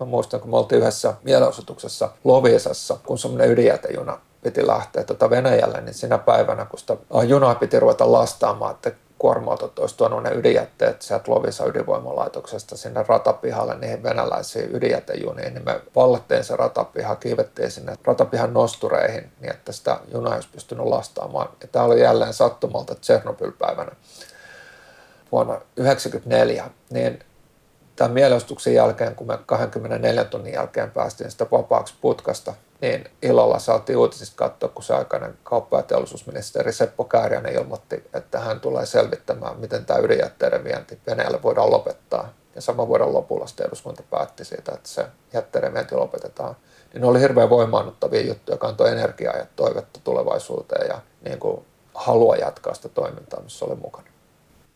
Mä 0.00 0.06
muistan, 0.06 0.40
kun 0.40 0.50
me 0.50 0.56
oltiin 0.56 0.80
yhdessä 0.80 1.14
mielenosoituksessa 1.22 2.10
Lovisassa, 2.24 2.98
kun 3.06 3.18
semmoinen 3.18 3.50
ydinjätejuna 3.50 4.18
piti 4.42 4.66
lähteä 4.66 5.04
tuota 5.04 5.30
Venäjälle, 5.30 5.80
niin 5.80 5.94
sinä 5.94 6.18
päivänä, 6.18 6.64
kun 6.64 6.78
sitä 6.78 6.96
junaa 7.26 7.54
piti 7.54 7.80
ruveta 7.80 8.12
lastaamaan, 8.12 8.74
että 8.74 8.92
kuorma-autot 9.24 9.78
olisi 9.78 9.96
tuonut 9.96 10.22
ne 10.22 10.30
ydinjätteet 10.34 11.02
sieltä 11.02 11.32
Lovisa 11.32 11.66
ydinvoimalaitoksesta 11.66 12.76
sinne 12.76 13.04
ratapihalle 13.08 13.78
niihin 13.78 14.02
venäläisiin 14.02 14.76
ydinjätejuniin, 14.76 15.54
niin 15.54 15.64
me 15.64 15.80
vallattiin 15.96 16.44
se 16.44 16.56
ratapiha, 16.56 17.16
kiivettiin 17.16 17.70
sinne 17.70 17.96
ratapihan 18.04 18.54
nostureihin 18.54 19.32
niin, 19.40 19.50
että 19.50 19.72
sitä 19.72 19.98
junaa 20.12 20.34
olisi 20.34 20.48
pystynyt 20.52 20.86
lastaamaan. 20.86 21.48
Ja 21.60 21.68
tämä 21.72 21.84
oli 21.84 22.00
jälleen 22.00 22.32
sattumalta 22.32 22.94
Tsernobyl-päivänä 22.94 23.92
vuonna 25.32 25.54
1994, 25.54 26.70
niin 26.90 27.18
tämän 27.96 28.12
mielestuksen 28.12 28.74
jälkeen, 28.74 29.14
kun 29.14 29.26
me 29.26 29.38
24 29.46 30.24
tunnin 30.24 30.52
jälkeen 30.52 30.90
päästiin 30.90 31.30
sitä 31.30 31.46
vapaaksi 31.52 31.94
putkasta, 32.00 32.54
niin 32.84 33.04
ilolla 33.22 33.58
saatiin 33.58 33.98
uutisista 33.98 34.36
katsoa, 34.36 34.68
kun 34.68 34.84
se 34.84 34.94
aikainen 34.94 35.38
kauppa- 35.42 35.76
ja 35.76 35.82
teollisuusministeri 35.82 36.72
Seppo 36.72 37.04
Kääriäinen 37.04 37.54
ilmoitti, 37.54 38.04
että 38.14 38.40
hän 38.40 38.60
tulee 38.60 38.86
selvittämään, 38.86 39.60
miten 39.60 39.84
tämä 39.84 39.98
ydinjätteiden 39.98 40.64
vienti 40.64 40.98
Venäjälle 41.06 41.42
voidaan 41.42 41.70
lopettaa. 41.70 42.32
Ja 42.54 42.60
saman 42.60 42.88
vuoden 42.88 43.12
lopulla 43.12 43.46
sitten 43.46 43.66
eduskunta 43.66 44.02
päätti 44.10 44.44
siitä, 44.44 44.72
että 44.72 44.88
se 44.88 45.06
jätteiden 45.32 45.74
vienti 45.74 45.94
lopetetaan. 45.94 46.56
Niin 46.92 47.00
ne 47.00 47.06
oli 47.06 47.20
hirveän 47.20 47.50
voimaannuttavia 47.50 48.26
juttuja, 48.26 48.54
joka 48.54 48.68
antoi 48.68 48.90
energiaa 48.90 49.36
ja 49.36 49.46
toivetta 49.56 50.00
tulevaisuuteen 50.04 50.88
ja 50.88 51.00
niin 51.24 51.38
kuin 51.38 51.64
halua 51.94 52.36
jatkaa 52.36 52.74
sitä 52.74 52.88
toimintaa, 52.88 53.42
missä 53.42 53.64
oli 53.64 53.74
mukana 53.74 54.13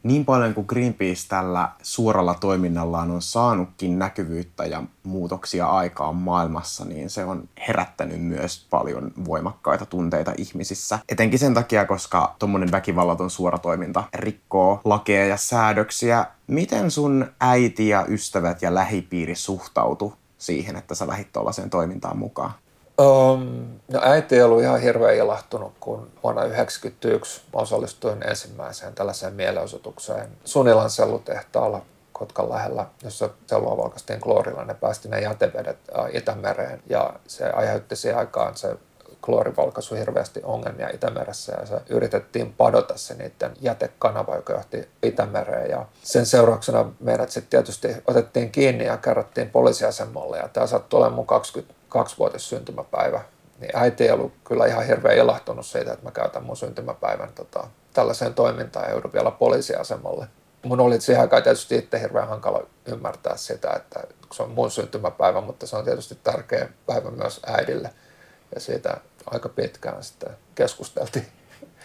niin 0.02 0.24
paljon 0.24 0.54
kuin 0.54 0.66
Greenpeace 0.68 1.28
tällä 1.28 1.68
suoralla 1.82 2.34
toiminnallaan 2.34 3.10
on 3.10 3.22
saanutkin 3.22 3.98
näkyvyyttä 3.98 4.64
ja 4.64 4.82
muutoksia 5.02 5.66
aikaan 5.66 6.16
maailmassa, 6.16 6.84
niin 6.84 7.10
se 7.10 7.24
on 7.24 7.48
herättänyt 7.68 8.22
myös 8.22 8.66
paljon 8.70 9.12
voimakkaita 9.24 9.86
tunteita 9.86 10.32
ihmisissä. 10.36 10.98
Etenkin 11.08 11.38
sen 11.38 11.54
takia, 11.54 11.86
koska 11.86 12.34
tuommoinen 12.38 12.72
väkivallaton 12.72 13.30
suora 13.30 13.58
toiminta 13.58 14.04
rikkoo 14.14 14.80
lakeja 14.84 15.26
ja 15.26 15.36
säädöksiä. 15.36 16.26
Miten 16.46 16.90
sun 16.90 17.26
äiti 17.40 17.88
ja 17.88 18.04
ystävät 18.08 18.62
ja 18.62 18.74
lähipiiri 18.74 19.34
suhtautu 19.34 20.14
siihen, 20.38 20.76
että 20.76 20.94
sä 20.94 21.08
lähit 21.08 21.32
tuollaiseen 21.32 21.70
toimintaan 21.70 22.18
mukaan? 22.18 22.52
No 23.92 24.00
äiti 24.02 24.36
ei 24.36 24.42
ollut 24.42 24.62
ihan 24.62 24.80
hirveän 24.80 25.16
ilahtunut, 25.16 25.72
kun 25.80 26.10
vuonna 26.22 26.42
1991 26.42 27.40
osallistuin 27.52 28.22
ensimmäiseen 28.22 28.94
tällaiseen 28.94 29.34
mielenosoitukseen 29.34 30.28
Sunilan 30.44 30.90
sellutehtaalla 30.90 31.82
Kotkan 32.12 32.50
lähellä, 32.50 32.86
jossa 33.04 33.30
sellua 33.46 33.76
valkastiin 33.76 34.20
kloorilla. 34.20 34.64
Ne 34.64 34.74
päästi 34.74 35.08
ne 35.08 35.20
jätevedet 35.20 35.78
Itämereen 36.12 36.82
ja 36.88 37.12
se 37.26 37.50
aiheutti 37.50 37.96
siihen 37.96 38.18
aikaan 38.18 38.56
se 38.56 38.76
kloorivalkaisu 39.24 39.94
hirveästi 39.94 40.40
ongelmia 40.42 40.88
Itämeressä 40.88 41.56
ja 41.60 41.66
se 41.66 41.80
yritettiin 41.88 42.52
padota 42.52 42.96
se 42.96 43.14
niiden 43.14 43.52
jätekanava, 43.60 44.36
joka 44.36 44.52
johti 44.52 44.88
Itämereen 45.02 45.70
ja 45.70 45.86
sen 46.02 46.26
seurauksena 46.26 46.92
meidät 47.00 47.30
sitten 47.30 47.50
tietysti 47.50 47.88
otettiin 48.06 48.50
kiinni 48.50 48.84
ja 48.84 48.96
kerrottiin 48.96 49.50
poliisiasemalle 49.50 50.38
ja 50.38 50.48
tämä 50.48 50.66
sattui 50.66 50.98
olemaan 50.98 51.14
mun 51.14 51.26
22-vuotis 51.94 52.48
syntymäpäivä. 52.48 53.20
Niin 53.60 53.70
äiti 53.74 54.04
ei 54.04 54.10
ollut 54.10 54.32
kyllä 54.44 54.66
ihan 54.66 54.86
hirveän 54.86 55.16
ilahtunut 55.16 55.66
siitä, 55.66 55.92
että 55.92 56.04
mä 56.04 56.10
käytän 56.10 56.44
mun 56.44 56.56
syntymäpäivän 56.56 57.32
tota, 57.34 57.66
tällaiseen 57.92 58.34
toimintaan 58.34 58.86
ja 58.86 58.92
joudun 58.92 59.12
vielä 59.12 59.30
poliisiasemalle. 59.30 60.26
Mun 60.62 60.80
oli 60.80 61.00
siihen 61.00 61.22
aikaan 61.22 61.42
tietysti 61.42 61.76
itse 61.76 62.00
hirveän 62.00 62.28
hankala 62.28 62.62
ymmärtää 62.86 63.36
sitä, 63.36 63.70
että 63.70 64.00
se 64.32 64.42
on 64.42 64.50
mun 64.50 64.70
syntymäpäivä, 64.70 65.40
mutta 65.40 65.66
se 65.66 65.76
on 65.76 65.84
tietysti 65.84 66.18
tärkeä 66.24 66.68
päivä 66.86 67.10
myös 67.10 67.40
äidille– 67.46 67.90
ja 68.54 68.60
siitä 68.60 68.96
aika 69.26 69.48
pitkään 69.48 70.04
sitten 70.04 70.30
keskusteltiin. 70.54 71.26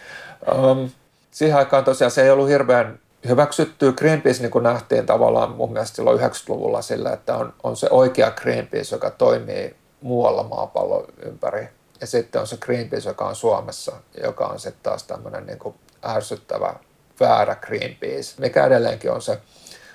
um, 0.54 0.90
siihen 1.30 1.58
aikaan 1.58 1.84
tosiaan 1.84 2.10
se 2.10 2.22
ei 2.22 2.30
ollut 2.30 2.48
hirveän 2.48 2.98
hyväksytty. 3.28 3.92
Greenpeace 3.92 4.42
niin 4.42 4.50
kuin 4.50 4.62
nähtiin 4.62 5.06
tavallaan 5.06 5.50
mun 5.50 5.72
mielestä 5.72 5.96
silloin 5.96 6.20
90-luvulla 6.20 6.82
sillä, 6.82 7.12
että 7.12 7.36
on, 7.36 7.54
on 7.62 7.76
se 7.76 7.88
oikea 7.90 8.30
Greenpeace, 8.30 8.94
joka 8.94 9.10
toimii 9.10 9.76
muualla 10.04 10.42
maapallon 10.42 11.04
ympäri. 11.22 11.68
Ja 12.00 12.06
sitten 12.06 12.40
on 12.40 12.46
se 12.46 12.56
Greenpeace, 12.56 13.08
joka 13.08 13.28
on 13.28 13.36
Suomessa, 13.36 13.92
joka 14.22 14.46
on 14.46 14.60
sitten 14.60 14.82
taas 14.82 15.04
tämmöinen 15.04 15.46
niin 15.46 15.74
ärsyttävä, 16.06 16.74
väärä 17.20 17.56
Greenpeace, 17.56 18.34
mikä 18.38 18.66
edelleenkin 18.66 19.12
on 19.12 19.22
se 19.22 19.38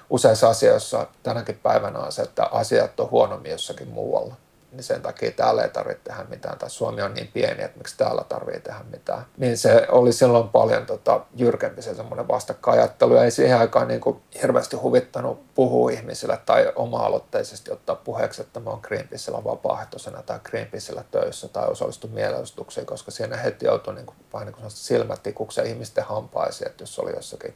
useissa 0.10 0.50
asioissa 0.50 1.08
tänäkin 1.24 1.60
päivänä 1.63 2.00
on 2.00 2.12
se, 2.12 2.22
että 2.22 2.45
asiat 2.45 3.00
on 3.00 3.12
huonommin 3.12 3.52
jossakin 3.52 3.88
muualla 3.88 4.36
niin 4.71 4.84
sen 4.84 5.01
takia 5.01 5.32
täällä 5.32 5.63
ei 5.63 5.69
tarvitse 5.69 6.03
tehdä 6.03 6.25
mitään, 6.29 6.58
tai 6.58 6.69
Suomi 6.69 7.01
on 7.01 7.13
niin 7.13 7.29
pieni, 7.34 7.63
että 7.63 7.77
miksi 7.77 7.97
täällä 7.97 8.23
tarvitsee 8.29 8.60
tehdä 8.62 8.79
mitään. 8.91 9.25
Niin 9.38 9.58
se 9.58 9.88
oli 9.89 10.13
silloin 10.13 10.49
paljon 10.49 10.86
tota, 10.86 11.21
jyrkempi 11.36 11.82
se 11.82 11.95
semmoinen 11.95 12.27
vastakkainajattelu, 12.27 13.15
ja 13.15 13.23
ei 13.23 13.32
siihen 13.32 13.58
aikaan 13.58 13.88
niin 13.88 14.01
kuin 14.01 14.21
hirveästi 14.41 14.75
huvittanut 14.75 15.53
puhua 15.55 15.91
ihmisille 15.91 16.39
tai 16.45 16.71
oma-aloitteisesti 16.75 17.71
ottaa 17.71 17.95
puheeksi, 17.95 18.41
että 18.41 18.60
mä 18.60 18.69
oon 18.69 18.79
Greenpeaceilla 18.82 19.43
vapaaehtoisena 19.43 20.23
tai 20.23 20.39
Greenpeaceilla 20.43 21.03
töissä 21.12 21.47
tai 21.47 21.67
osallistu 21.67 22.08
mielenostuksiin, 22.08 22.86
koska 22.86 23.12
siinä 23.12 23.38
heti 23.38 23.65
joutui 23.65 23.95
niin 23.95 24.05
kuin, 24.05 24.17
vähän 24.34 24.45
niin 24.45 24.55
kuin 24.55 24.71
silmätikukseen 24.71 25.67
ihmisten 25.67 26.03
hampaisiin, 26.03 26.67
että 26.67 26.84
jos 26.84 26.99
oli 26.99 27.12
jossakin 27.15 27.53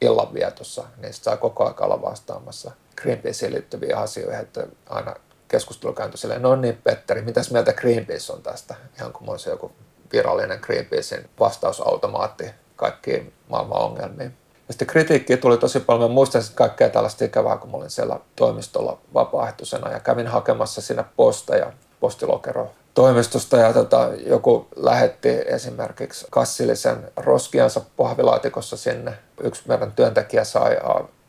illanvietossa, 0.00 0.84
niin 0.96 1.14
sai 1.14 1.36
koko 1.36 1.64
ajan 1.64 1.82
olla 1.82 2.02
vastaamassa 2.02 2.70
Greenpeaceen 3.02 3.52
liittyviä 3.52 3.96
asioihin, 3.96 4.40
että 4.40 4.66
aina 4.88 5.14
keskustelu 5.50 5.92
kääntyi 5.92 6.18
silleen, 6.18 6.42
no 6.42 6.56
niin 6.56 6.78
Petteri, 6.84 7.22
mitäs 7.22 7.50
mieltä 7.50 7.72
Greenpeace 7.72 8.32
on 8.32 8.42
tästä? 8.42 8.74
Ihan 8.98 9.12
kuin 9.12 9.30
olisi 9.30 9.50
joku 9.50 9.72
virallinen 10.12 10.58
Greenpeacein 10.62 11.30
vastausautomaatti 11.40 12.44
kaikkiin 12.76 13.32
maailman 13.48 13.82
ongelmiin. 13.82 14.36
Ja 14.68 14.72
sitten 14.72 14.88
kritiikkiä 14.88 15.36
tuli 15.36 15.58
tosi 15.58 15.80
paljon. 15.80 16.10
Mä 16.10 16.14
muistan 16.14 16.42
kaikkea 16.54 16.88
tällaista 16.88 17.24
ikävää, 17.24 17.56
kun 17.56 17.70
mä 17.70 17.76
olin 17.76 17.90
siellä 17.90 18.20
toimistolla 18.36 18.98
vapaaehtoisena 19.14 19.90
ja 19.90 20.00
kävin 20.00 20.26
hakemassa 20.26 20.80
sinne 20.80 21.04
posteja 21.16 21.72
postilokero 22.00 22.70
toimistosta 22.94 23.56
ja 23.56 23.72
tota, 23.72 24.08
joku 24.26 24.68
lähetti 24.76 25.28
esimerkiksi 25.46 26.26
kassillisen 26.30 27.12
roskiansa 27.16 27.80
pahvilaatikossa 27.96 28.76
sinne. 28.76 29.12
Yksi 29.42 29.62
meidän 29.66 29.92
työntekijä 29.92 30.44
sai 30.44 30.76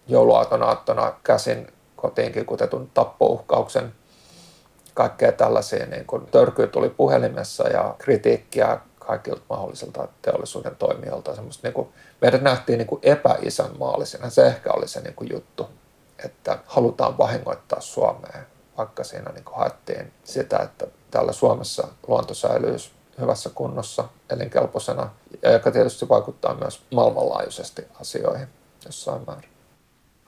jouluaaton 0.08 0.64
aattona 0.64 1.14
käsin 1.24 1.74
kotiinkin 1.96 2.46
kutetun 2.46 2.90
tappouhkauksen 2.94 3.94
kaikkea 4.94 5.32
tällaisia 5.32 5.86
niin 5.86 6.06
kuin 6.06 6.28
törkyä 6.28 6.68
tuli 6.68 6.90
puhelimessa 6.90 7.68
ja 7.68 7.96
kritiikkiä 7.98 8.80
kaikilta 9.00 9.42
mahdollisilta 9.50 10.08
teollisuuden 10.22 10.76
toimijoilta. 10.76 11.36
Semmoista, 11.36 11.68
niin 11.68 11.74
kuin, 11.74 11.90
meidät 12.22 12.42
nähtiin 12.42 12.78
niin 12.78 13.00
epäisänmaallisena. 13.02 14.30
Se 14.30 14.48
ehkä 14.48 14.72
oli 14.74 14.88
se 14.88 15.02
niin 15.02 15.14
kuin 15.14 15.30
juttu, 15.34 15.70
että 16.26 16.60
halutaan 16.66 17.18
vahingoittaa 17.18 17.82
Suomea, 17.82 18.44
vaikka 18.78 19.04
siinä 19.04 19.32
niin 19.32 19.44
kuin 19.44 19.58
haettiin 19.58 20.14
sitä, 20.24 20.58
että 20.58 20.88
täällä 21.12 21.32
Suomessa 21.32 21.88
luonto 22.08 22.34
säilyisi 22.34 22.92
hyvässä 23.20 23.50
kunnossa, 23.56 24.04
elinkelpoisena, 24.30 25.10
ja 25.42 25.52
joka 25.52 25.72
tietysti 25.72 26.10
vaikuttaa 26.10 26.54
myös 26.54 26.82
maailmanlaajuisesti 26.94 27.88
asioihin 28.02 28.48
jossain 28.86 29.22
määrin 29.28 29.51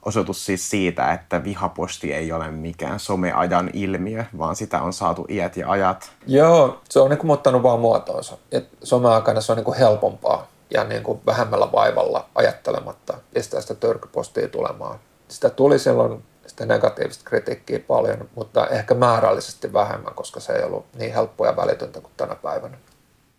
osoitus 0.05 0.45
siis 0.45 0.69
siitä, 0.69 1.13
että 1.13 1.43
vihaposti 1.43 2.13
ei 2.13 2.31
ole 2.31 2.51
mikään 2.51 2.99
someajan 2.99 3.69
ilmiö, 3.73 4.25
vaan 4.37 4.55
sitä 4.55 4.81
on 4.81 4.93
saatu 4.93 5.25
iät 5.29 5.57
ja 5.57 5.69
ajat. 5.69 6.11
Joo, 6.27 6.81
se 6.89 6.99
on 6.99 7.09
niin 7.09 7.19
muuttanut 7.25 7.63
vaan 7.63 7.79
muotoonsa. 7.79 8.37
Et 8.51 8.69
someaikana 8.83 9.41
se 9.41 9.51
on 9.51 9.55
niin 9.55 9.65
kuin 9.65 9.77
helpompaa 9.77 10.47
ja 10.73 10.83
niin 10.83 11.03
vähemmällä 11.25 11.71
vaivalla 11.71 12.25
ajattelematta 12.35 13.17
pistää 13.33 13.61
sitä 13.61 13.75
törkypostia 13.75 14.47
tulemaan. 14.47 14.99
Sitä 15.27 15.49
tuli 15.49 15.79
silloin 15.79 16.23
sitä 16.47 16.65
negatiivista 16.65 17.23
kritiikkiä 17.25 17.79
paljon, 17.79 18.29
mutta 18.35 18.67
ehkä 18.67 18.93
määrällisesti 18.93 19.73
vähemmän, 19.73 20.13
koska 20.13 20.39
se 20.39 20.53
ei 20.53 20.63
ollut 20.63 20.85
niin 20.99 21.13
helppoa 21.13 21.47
ja 21.47 21.55
välitöntä 21.55 22.01
kuin 22.01 22.13
tänä 22.17 22.35
päivänä. 22.35 22.77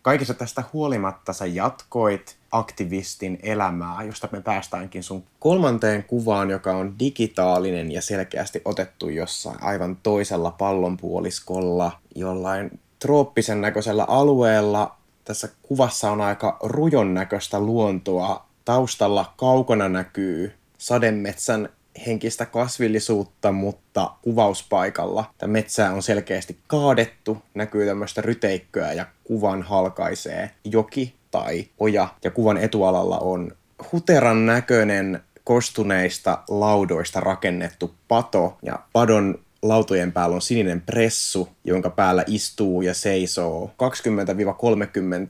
Kaikissa 0.05 0.33
tästä 0.33 0.63
huolimatta 0.73 1.33
sä 1.33 1.45
jatkoit 1.45 2.37
aktivistin 2.51 3.39
elämää, 3.43 4.03
josta 4.03 4.29
me 4.31 4.41
päästäänkin 4.41 5.03
sun 5.03 5.23
kolmanteen 5.39 6.03
kuvaan, 6.03 6.49
joka 6.49 6.71
on 6.71 6.99
digitaalinen 6.99 7.91
ja 7.91 8.01
selkeästi 8.01 8.61
otettu 8.65 9.09
jossain 9.09 9.63
aivan 9.63 9.97
toisella 10.03 10.51
pallonpuoliskolla, 10.51 11.91
jollain 12.15 12.79
trooppisen 12.99 13.61
näköisellä 13.61 14.05
alueella. 14.07 14.95
Tässä 15.23 15.49
kuvassa 15.61 16.11
on 16.11 16.21
aika 16.21 16.57
rujon 16.63 17.13
näköistä 17.13 17.59
luontoa. 17.59 18.45
Taustalla 18.65 19.33
kaukana 19.37 19.89
näkyy 19.89 20.53
sademetsän 20.77 21.69
henkistä 22.07 22.45
kasvillisuutta, 22.45 23.51
mutta 23.51 24.11
kuvauspaikalla 24.21 25.33
tämä 25.37 25.51
metsää 25.51 25.93
on 25.93 26.03
selkeästi 26.03 26.57
kaadettu, 26.67 27.41
näkyy 27.53 27.85
tämmöistä 27.85 28.21
ryteikköä 28.21 28.93
ja 28.93 29.05
kuvan 29.23 29.61
halkaisee 29.61 30.51
joki 30.63 31.15
tai 31.31 31.65
oja. 31.79 32.07
Ja 32.23 32.31
kuvan 32.31 32.57
etualalla 32.57 33.17
on 33.17 33.51
huteran 33.91 34.45
näköinen 34.45 35.21
kostuneista 35.43 36.43
laudoista 36.49 37.19
rakennettu 37.19 37.93
pato 38.07 38.57
ja 38.63 38.79
padon 38.93 39.39
lautojen 39.61 40.11
päällä 40.11 40.35
on 40.35 40.41
sininen 40.41 40.81
pressu, 40.81 41.49
jonka 41.63 41.89
päällä 41.89 42.23
istuu 42.27 42.81
ja 42.81 42.93
seisoo 42.93 43.71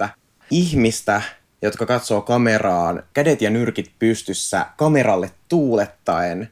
20-30 0.05 0.07
ihmistä, 0.51 1.21
jotka 1.61 1.85
katsoo 1.85 2.21
kameraan, 2.21 3.03
kädet 3.13 3.41
ja 3.41 3.49
nyrkit 3.49 3.91
pystyssä, 3.99 4.65
kameralle 4.77 5.31
tuulettaen. 5.49 6.49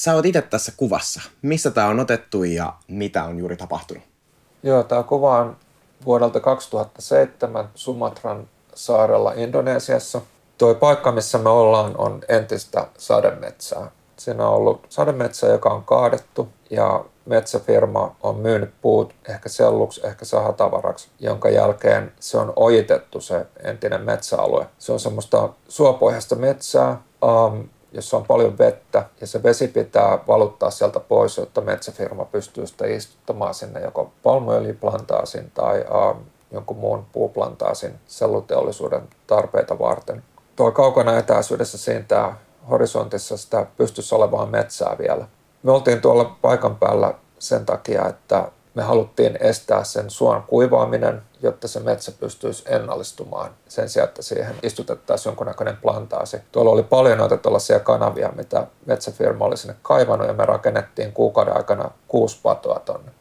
Sä 0.00 0.14
oot 0.14 0.26
itse 0.26 0.42
tässä 0.42 0.72
kuvassa. 0.76 1.20
Missä 1.42 1.70
tämä 1.70 1.86
on 1.86 2.00
otettu 2.00 2.44
ja 2.44 2.72
mitä 2.88 3.24
on 3.24 3.38
juuri 3.38 3.56
tapahtunut? 3.56 4.02
Joo, 4.62 4.82
tämä 4.82 5.02
kuva 5.02 5.38
on 5.38 5.56
vuodelta 6.04 6.40
2007 6.40 7.68
Sumatran 7.74 8.48
saarella 8.74 9.32
Indonesiassa. 9.36 10.20
Tuo 10.58 10.74
paikka, 10.74 11.12
missä 11.12 11.38
me 11.38 11.48
ollaan, 11.48 11.94
on 11.98 12.20
entistä 12.28 12.86
sademetsää. 12.98 13.90
Siinä 14.16 14.48
on 14.48 14.54
ollut 14.54 14.86
sademetsä, 14.88 15.46
joka 15.46 15.68
on 15.68 15.84
kaadettu 15.84 16.48
ja 16.70 17.04
metsäfirma 17.26 18.16
on 18.22 18.36
myynyt 18.36 18.70
puut 18.82 19.14
ehkä 19.28 19.48
selluksi, 19.48 20.00
ehkä 20.06 20.24
sahatavaraksi, 20.24 21.08
jonka 21.18 21.48
jälkeen 21.48 22.12
se 22.20 22.38
on 22.38 22.52
ojitettu 22.56 23.20
se 23.20 23.46
entinen 23.64 24.02
metsäalue. 24.02 24.66
Se 24.78 24.92
on 24.92 25.00
semmoista 25.00 25.48
suopohjaista 25.68 26.36
metsää, 26.36 27.02
um, 27.24 27.68
jossa 27.92 28.16
on 28.16 28.24
paljon 28.26 28.58
vettä 28.58 29.04
ja 29.20 29.26
se 29.26 29.42
vesi 29.42 29.68
pitää 29.68 30.18
valuttaa 30.28 30.70
sieltä 30.70 31.00
pois, 31.00 31.36
jotta 31.36 31.60
metsäfirma 31.60 32.24
pystyy 32.24 32.66
sitä 32.66 32.86
istuttamaan 32.86 33.54
sinne 33.54 33.80
joko 33.80 34.12
palmuöljyplantaasin 34.22 35.50
tai 35.54 35.84
um, 36.10 36.24
jonkun 36.52 36.76
muun 36.76 37.06
puuplantaasin 37.12 37.94
selluteollisuuden 38.06 39.08
tarpeita 39.26 39.78
varten. 39.78 40.22
Tuo 40.56 40.72
kaukana 40.72 41.18
etäisyydessä 41.18 41.78
siintää 41.78 42.36
horisontissa 42.70 43.36
sitä 43.36 43.66
pystyssä 43.76 44.16
olevaa 44.16 44.46
metsää 44.46 44.96
vielä. 44.98 45.26
Me 45.62 45.72
oltiin 45.72 46.00
tuolla 46.00 46.36
paikan 46.42 46.76
päällä 46.76 47.14
sen 47.38 47.66
takia, 47.66 48.08
että 48.08 48.50
me 48.74 48.82
haluttiin 48.82 49.38
estää 49.40 49.84
sen 49.84 50.10
suon 50.10 50.42
kuivaaminen, 50.42 51.22
jotta 51.42 51.68
se 51.68 51.80
metsä 51.80 52.12
pystyisi 52.12 52.64
ennallistumaan 52.66 53.50
sen 53.68 53.88
sijaan, 53.88 54.08
että 54.08 54.22
siihen 54.22 54.54
istutettaisiin 54.62 55.30
jonkunnäköinen 55.30 55.76
plantaasi. 55.76 56.36
Tuolla 56.52 56.70
oli 56.70 56.82
paljon 56.82 57.18
noita 57.18 57.36
tällaisia 57.36 57.80
kanavia, 57.80 58.32
mitä 58.36 58.66
metsäfirma 58.86 59.44
oli 59.44 59.56
sinne 59.56 59.76
kaivannut 59.82 60.28
ja 60.28 60.34
me 60.34 60.46
rakennettiin 60.46 61.12
kuukauden 61.12 61.56
aikana 61.56 61.90
kuusi 62.08 62.38
patoa 62.42 62.78
tonne 62.78 63.12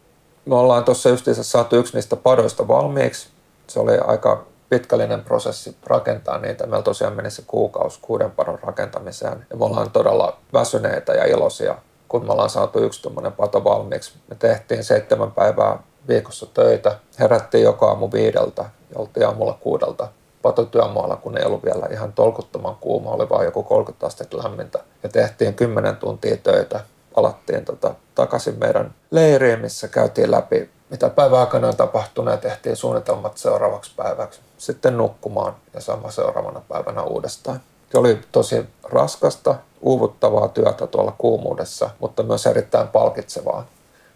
Me 0.45 0.55
ollaan 0.55 0.83
tuossa 0.83 1.09
justiinsa 1.09 1.43
saatu 1.43 1.75
yksi 1.75 1.93
niistä 1.93 2.15
padoista 2.15 2.67
valmiiksi. 2.67 3.29
Se 3.67 3.79
oli 3.79 3.97
aika 3.97 4.45
pitkällinen 4.69 5.23
prosessi 5.23 5.75
rakentaa 5.85 6.37
niitä. 6.37 6.65
Meillä 6.67 6.83
tosiaan 6.83 7.15
meni 7.15 7.31
se 7.31 7.43
kuukausi 7.47 7.99
kuuden 8.01 8.31
padon 8.31 8.59
rakentamiseen. 8.63 9.45
Ja 9.49 9.57
me 9.57 9.65
ollaan 9.65 9.91
todella 9.91 10.37
väsyneitä 10.53 11.13
ja 11.13 11.25
iloisia, 11.25 11.75
kun 12.09 12.25
me 12.25 12.31
ollaan 12.31 12.49
saatu 12.49 12.79
yksi 12.79 13.01
tuommoinen 13.01 13.31
pato 13.31 13.63
valmiiksi. 13.63 14.13
Me 14.29 14.35
tehtiin 14.35 14.83
seitsemän 14.83 15.31
päivää 15.31 15.79
viikossa 16.07 16.45
töitä. 16.53 16.95
Herättiin 17.19 17.63
joka 17.63 17.87
aamu 17.87 18.09
viideltä 18.13 18.61
ja 18.61 18.99
oltiin 18.99 19.25
aamulla 19.25 19.53
kuudelta 19.53 20.07
patotyömaalla, 20.41 21.15
kun 21.15 21.37
ei 21.37 21.45
ollut 21.45 21.65
vielä 21.65 21.87
ihan 21.91 22.13
tolkuttoman 22.13 22.75
kuuma, 22.75 23.11
oli 23.11 23.29
vain 23.29 23.45
joku 23.45 23.63
30 23.63 24.07
astetta 24.07 24.37
lämmintä. 24.37 24.79
Ja 25.03 25.09
tehtiin 25.09 25.53
10 25.53 25.95
tuntia 25.95 26.37
töitä. 26.37 26.79
Palattiin 27.15 27.65
tota, 27.65 27.95
takaisin 28.15 28.59
meidän 28.59 28.93
leiriin, 29.11 29.59
missä 29.59 29.87
käytiin 29.87 30.31
läpi, 30.31 30.69
mitä 30.89 31.09
päivän 31.09 31.39
aikana 31.39 31.67
on 31.67 31.75
tapahtunut 31.75 32.31
ja 32.31 32.37
tehtiin 32.37 32.75
suunnitelmat 32.75 33.37
seuraavaksi 33.37 33.91
päiväksi. 33.95 34.39
Sitten 34.57 34.97
nukkumaan 34.97 35.55
ja 35.73 35.81
sama 35.81 36.11
seuraavana 36.11 36.61
päivänä 36.67 37.03
uudestaan. 37.03 37.61
Se 37.91 37.97
oli 37.97 38.19
tosi 38.31 38.65
raskasta, 38.83 39.55
uuvuttavaa 39.81 40.47
työtä 40.47 40.87
tuolla 40.87 41.15
kuumuudessa, 41.17 41.89
mutta 41.99 42.23
myös 42.23 42.45
erittäin 42.45 42.87
palkitsevaa. 42.87 43.67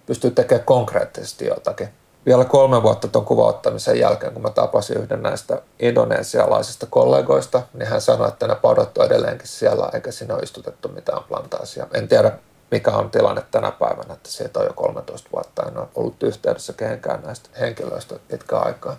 Pystyy 0.06 0.32
tekemään 0.32 0.66
konkreettisesti 0.66 1.46
jotakin 1.46 1.90
vielä 2.26 2.46
kolme 2.46 2.84
vuotta 2.84 3.08
tuon 3.08 3.26
kuvauttamisen 3.26 4.00
jälkeen, 4.00 4.34
kun 4.34 4.42
mä 4.42 4.50
tapasin 4.50 4.98
yhden 4.98 5.24
näistä 5.24 5.62
indonesialaisista 5.80 6.86
kollegoista, 6.86 7.62
niin 7.74 7.88
hän 7.88 8.02
sanoi, 8.02 8.28
että 8.28 8.48
ne 8.48 8.56
padot 8.56 8.98
on 8.98 9.06
edelleenkin 9.06 9.48
siellä, 9.48 9.90
eikä 9.94 10.12
siinä 10.12 10.34
ole 10.34 10.44
istutettu 10.44 10.88
mitään 10.88 11.24
plantaasia. 11.24 11.88
En 11.94 12.08
tiedä, 12.08 12.32
mikä 12.72 12.92
on 12.92 13.12
tilanne 13.12 13.44
tänä 13.52 13.72
päivänä, 13.72 14.14
että 14.14 14.30
siitä 14.32 14.60
on 14.60 14.66
jo 14.66 14.74
13 14.74 15.30
vuotta. 15.34 15.64
En 15.68 15.78
ole 15.78 15.88
ollut 15.96 16.24
yhteydessä 16.24 16.74
kehenkään 16.74 17.24
näistä 17.24 17.50
henkilöistä 17.60 18.16
pitkään 18.28 18.66
aikaa. 18.66 18.98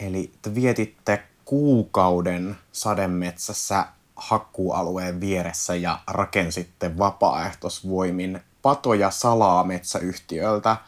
Eli 0.00 0.32
te 0.42 0.54
vietitte 0.54 1.22
kuukauden 1.44 2.56
sademetsässä 2.72 3.84
hakkuualueen 4.16 5.20
vieressä 5.20 5.74
ja 5.74 5.98
rakensitte 6.06 6.98
vapaaehtoisvoimin 6.98 8.42
patoja 8.62 9.10
salaa 9.10 9.64
metsäyhtiöltä– 9.64 10.76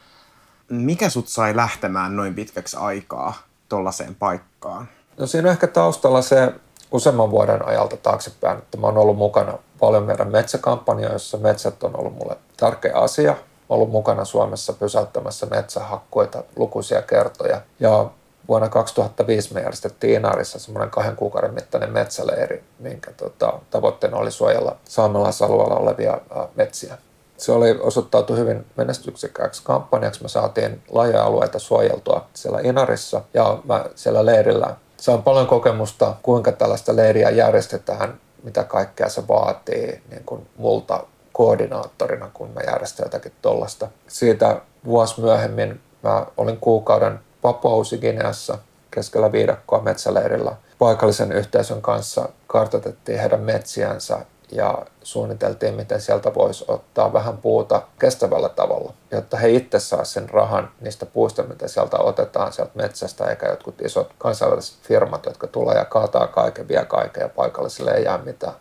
mikä 0.69 1.09
sut 1.09 1.29
sai 1.29 1.57
lähtemään 1.57 2.17
noin 2.17 2.35
pitkäksi 2.35 2.77
aikaa 2.77 3.35
tuollaiseen 3.69 4.14
paikkaan? 4.14 4.88
No 5.19 5.27
siinä 5.27 5.49
on 5.49 5.53
ehkä 5.53 5.67
taustalla 5.67 6.23
se 6.23 6.53
useamman 6.93 7.31
vuoden 7.31 7.67
ajalta 7.67 7.97
taaksepäin, 7.97 8.59
että 8.59 8.79
mä 8.79 8.87
oon 8.87 8.99
ollut 8.99 9.17
mukana 9.17 9.59
paljon 9.81 10.03
meidän 10.03 10.31
metsäkampanjoissa. 10.31 11.38
Metsät 11.38 11.83
on 11.83 12.01
ollut 12.01 12.14
mulle 12.14 12.37
tärkeä 12.57 12.95
asia. 12.95 13.33
Mä 13.33 13.38
ollut 13.69 13.91
mukana 13.91 14.25
Suomessa 14.25 14.73
pysäyttämässä 14.73 15.47
metsähakkuita 15.47 16.43
lukuisia 16.57 17.03
kertoja. 17.03 17.61
Ja 17.81 18.11
vuonna 18.49 18.69
2005 18.69 19.55
me 19.55 19.61
järjestettiin 19.61 20.15
Inarissa 20.15 20.59
semmoinen 20.59 20.91
kahden 20.91 21.17
kuukauden 21.17 21.55
mittainen 21.55 21.93
metsäleiri, 21.93 22.65
minkä 22.79 23.11
tota, 23.13 23.59
tavoitteena 23.71 24.17
oli 24.17 24.31
suojella 24.31 24.77
saamelaisalueella 24.85 25.77
olevia 25.77 26.21
metsiä 26.55 26.99
se 27.39 27.53
oli 27.53 27.79
osoittautu 27.81 28.37
hyvin 28.37 28.67
menestyksekkääksi 28.77 29.63
kampanjaksi. 29.65 30.23
Me 30.23 30.29
saatiin 30.29 30.83
laaja 30.91 31.25
alueita 31.25 31.59
suojeltua 31.59 32.27
siellä 32.35 32.61
Inarissa 32.61 33.21
ja 33.35 33.59
mä 33.65 33.85
siellä 33.95 34.27
leirillä 34.27 34.77
saan 34.97 35.23
paljon 35.23 35.47
kokemusta, 35.47 36.15
kuinka 36.23 36.53
tällaista 36.53 36.97
leiriä 36.97 37.31
järjestetään, 37.31 38.21
mitä 38.43 38.65
kaikkea 38.65 39.09
se 39.09 39.29
vaatii 39.29 40.03
niin 40.11 40.25
kuin 40.27 40.49
multa 40.57 41.05
koordinaattorina, 41.33 42.31
kun 42.35 42.51
mä 42.51 42.61
järjestän 42.67 43.05
jotakin 43.05 43.33
tuollaista. 43.43 43.89
Siitä 44.09 44.61
vuosi 44.85 45.21
myöhemmin 45.21 45.81
mä 46.03 46.27
olin 46.37 46.57
kuukauden 46.57 47.21
Papua-Gineassa 47.42 48.59
keskellä 48.90 49.33
viidakkoa 49.33 49.81
metsäleirillä. 49.81 50.57
Paikallisen 50.79 51.33
yhteisön 51.33 51.83
kanssa 51.83 52.29
kartoitettiin 52.46 53.20
heidän 53.20 53.40
metsiänsä 53.40 54.18
ja 54.53 54.87
suunniteltiin, 55.03 55.74
miten 55.74 56.01
sieltä 56.01 56.35
voisi 56.35 56.64
ottaa 56.68 57.12
vähän 57.12 57.38
puuta 57.38 57.83
kestävällä 57.98 58.48
tavalla, 58.48 58.92
jotta 59.11 59.37
he 59.37 59.51
itse 59.51 59.79
saa 59.79 60.05
sen 60.05 60.31
rahan 60.31 60.70
niistä 60.81 61.07
puista, 61.07 61.42
mitä 61.42 61.68
sieltä 61.68 61.98
otetaan 61.98 62.53
sieltä 62.53 62.72
metsästä, 62.74 63.24
eikä 63.24 63.48
jotkut 63.48 63.81
isot 63.81 64.14
kansainväliset 64.18 64.77
firmat, 64.83 65.27
jotka 65.27 65.46
tulee 65.46 65.77
ja 65.77 65.85
kaataa 65.85 66.27
kaiken, 66.27 66.68
vie 66.68 66.85
kaiken 66.85 67.20
ja 67.20 67.29
paikallisille 67.29 67.90
ei 67.90 68.05
jää 68.05 68.18
mitään. 68.18 68.55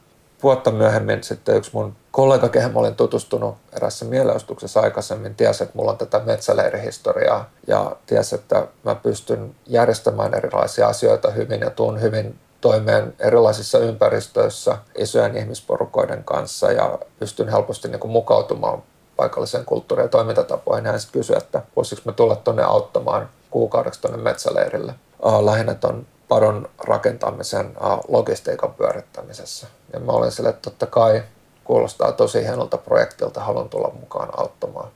Vuotta 0.43 0.71
myöhemmin 0.71 1.23
sitten 1.23 1.55
yksi 1.55 1.71
mun 1.73 1.95
kollega, 2.11 2.49
kehen 2.49 2.77
olin 2.77 2.95
tutustunut 2.95 3.55
erässä 3.73 4.05
mielenostuksessa 4.05 4.79
aikaisemmin, 4.79 5.35
tiesi, 5.35 5.63
että 5.63 5.77
mulla 5.77 5.91
on 5.91 5.97
tätä 5.97 6.19
metsäleirihistoriaa 6.19 7.49
ja 7.67 7.95
tiesi, 8.05 8.35
että 8.35 8.67
mä 8.83 8.95
pystyn 8.95 9.55
järjestämään 9.67 10.33
erilaisia 10.33 10.87
asioita 10.87 11.31
hyvin 11.31 11.61
ja 11.61 11.69
tuun 11.69 12.01
hyvin 12.01 12.39
toimeen 12.61 13.13
erilaisissa 13.19 13.79
ympäristöissä 13.79 14.77
isojen 14.97 15.37
ihmisporukoiden 15.37 16.23
kanssa 16.23 16.71
ja 16.71 16.99
pystyn 17.19 17.49
helposti 17.49 17.87
niin 17.87 17.99
kuin 17.99 18.11
mukautumaan 18.11 18.83
paikalliseen 19.15 19.65
kulttuuriin 19.65 20.05
ja 20.05 20.09
toimintatapoihin. 20.09 20.85
Hän 20.85 20.99
sitten 20.99 21.19
kysyi, 21.19 21.37
että 21.37 21.61
voisiko 21.75 22.01
me 22.05 22.13
tulla 22.13 22.35
tuonne 22.35 22.63
auttamaan 22.63 23.29
kuukaudeksi 23.51 24.01
tuonne 24.01 24.21
metsäleirille. 24.21 24.93
Lähinnä 25.41 25.73
tuon 25.73 26.07
padon 26.27 26.69
rakentamisen 26.79 27.77
logistiikan 28.07 28.73
pyörittämisessä. 28.73 29.67
Ja 29.93 29.99
mä 29.99 30.11
olin 30.11 30.31
sille, 30.31 30.49
että 30.49 30.61
totta 30.61 30.85
kai 30.85 31.23
kuulostaa 31.63 32.11
tosi 32.11 32.43
hienolta 32.43 32.77
projektilta, 32.77 33.43
haluan 33.43 33.69
tulla 33.69 33.91
mukaan 33.99 34.29
auttamaan. 34.39 34.89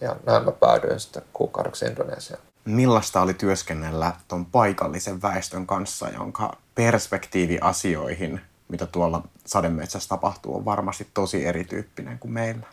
Ja 0.00 0.16
näin 0.26 0.44
mä 0.44 0.52
päädyin 0.52 1.00
sitten 1.00 1.22
kuukaudeksi 1.32 1.84
Indonesiaan 1.84 2.42
millaista 2.68 3.20
oli 3.20 3.34
työskennellä 3.34 4.12
tuon 4.28 4.46
paikallisen 4.46 5.22
väestön 5.22 5.66
kanssa, 5.66 6.08
jonka 6.08 6.56
perspektiivi 6.74 7.58
asioihin, 7.60 8.40
mitä 8.68 8.86
tuolla 8.86 9.22
sademetsässä 9.46 10.08
tapahtuu, 10.08 10.56
on 10.56 10.64
varmasti 10.64 11.06
tosi 11.14 11.46
erityyppinen 11.46 12.18
kuin 12.18 12.32
meillä. 12.32 12.66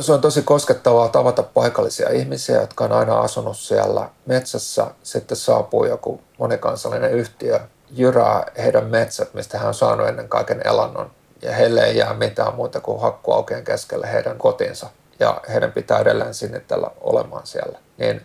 Se 0.00 0.12
on 0.12 0.20
tosi 0.20 0.42
koskettavaa 0.42 1.08
tavata 1.08 1.42
paikallisia 1.42 2.10
ihmisiä, 2.10 2.60
jotka 2.60 2.84
on 2.84 2.92
aina 2.92 3.20
asunut 3.20 3.56
siellä 3.56 4.08
metsässä. 4.26 4.86
Sitten 5.02 5.36
saapuu 5.36 5.84
joku 5.84 6.20
monikansallinen 6.38 7.12
yhtiö, 7.12 7.60
jyrää 7.92 8.46
heidän 8.58 8.84
metsät, 8.84 9.34
mistä 9.34 9.58
hän 9.58 9.68
on 9.68 9.74
saanut 9.74 10.08
ennen 10.08 10.28
kaiken 10.28 10.60
elannon. 10.64 11.10
Ja 11.42 11.52
heille 11.52 11.84
ei 11.84 11.96
jää 11.96 12.14
mitään 12.14 12.54
muuta 12.54 12.80
kuin 12.80 13.00
hakkuaukien 13.00 13.64
keskelle 13.64 14.12
heidän 14.12 14.38
kotinsa. 14.38 14.86
Ja 15.20 15.40
heidän 15.52 15.72
pitää 15.72 15.98
edelleen 15.98 16.34
sinnitellä 16.34 16.90
olemaan 17.00 17.46
siellä. 17.46 17.78
Niin 17.98 18.22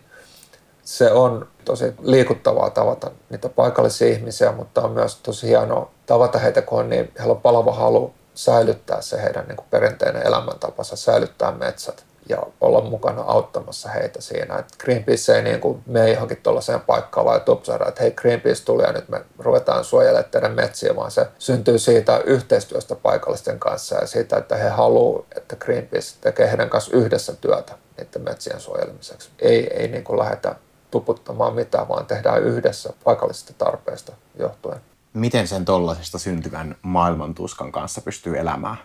se 0.84 1.12
on 1.12 1.48
tosi 1.66 1.94
liikuttavaa 2.02 2.70
tavata 2.70 3.12
niitä 3.30 3.50
paikallisia 3.50 4.08
ihmisiä, 4.08 4.52
mutta 4.52 4.82
on 4.82 4.92
myös 4.92 5.16
tosi 5.16 5.48
hienoa 5.48 5.92
tavata 6.06 6.40
heitä, 6.40 6.62
kun 6.62 6.80
on 6.80 6.90
niin, 6.90 7.12
heillä 7.20 7.32
on 7.32 7.42
palava 7.42 7.74
halu 7.74 8.14
säilyttää 8.36 9.02
se 9.02 9.22
heidän 9.22 9.48
niin 9.48 9.56
kuin 9.56 9.68
perinteinen 9.70 10.28
elämäntapansa, 10.28 10.96
säilyttää 10.96 11.52
metsät 11.52 12.06
ja 12.30 12.44
olla 12.62 12.82
mukana 12.82 13.22
auttamassa 13.22 13.90
heitä 13.90 14.22
siinä. 14.22 14.58
Et 14.58 14.66
Greenpeace 14.78 15.36
ei 15.36 15.42
niin 15.44 15.60
kuin 15.60 15.84
mene 15.86 16.12
johonkin 16.12 16.38
tuollaiseen 16.44 16.82
paikkaan 16.82 17.26
vai 17.26 17.40
tupsaada, 17.40 17.86
että 17.88 18.04
hei 18.04 18.12
Greenpeace 18.12 18.66
tuli 18.66 18.84
ja 18.84 18.92
nyt 18.92 19.10
me 19.10 19.26
ruvetaan 19.40 19.84
suojelemaan 19.84 20.32
teidän 20.32 20.52
metsiä, 20.52 20.96
vaan 20.96 21.12
se 21.12 21.28
syntyy 21.40 21.80
siitä 21.80 22.18
yhteistyöstä 22.18 22.96
paikallisten 22.96 23.60
kanssa 23.60 23.96
ja 23.96 24.08
siitä, 24.08 24.38
että 24.38 24.56
he 24.56 24.70
haluavat, 24.70 25.26
että 25.36 25.56
Greenpeace 25.56 26.18
tekee 26.22 26.50
heidän 26.50 26.70
kanssa 26.70 26.98
yhdessä 26.98 27.34
työtä 27.42 27.74
niiden 27.98 28.22
metsien 28.22 28.60
suojelemiseksi. 28.60 29.30
Ei, 29.40 29.68
ei 29.74 29.88
niin 29.88 30.04
kuin 30.04 30.20
lähdetä 30.20 30.56
tuputtamaan 30.92 31.56
mitään, 31.56 31.88
vaan 31.88 32.06
tehdään 32.06 32.44
yhdessä 32.44 32.94
paikallisista 33.04 33.54
tarpeista 33.58 34.13
johtuen. 34.40 34.82
Miten 35.13 35.48
sen 35.48 35.66
tollaisesta 35.66 36.20
syntyvän 36.20 36.76
maailmantuskan 36.82 37.72
kanssa 37.72 38.02
pystyy 38.02 38.38
elämään? 38.40 38.78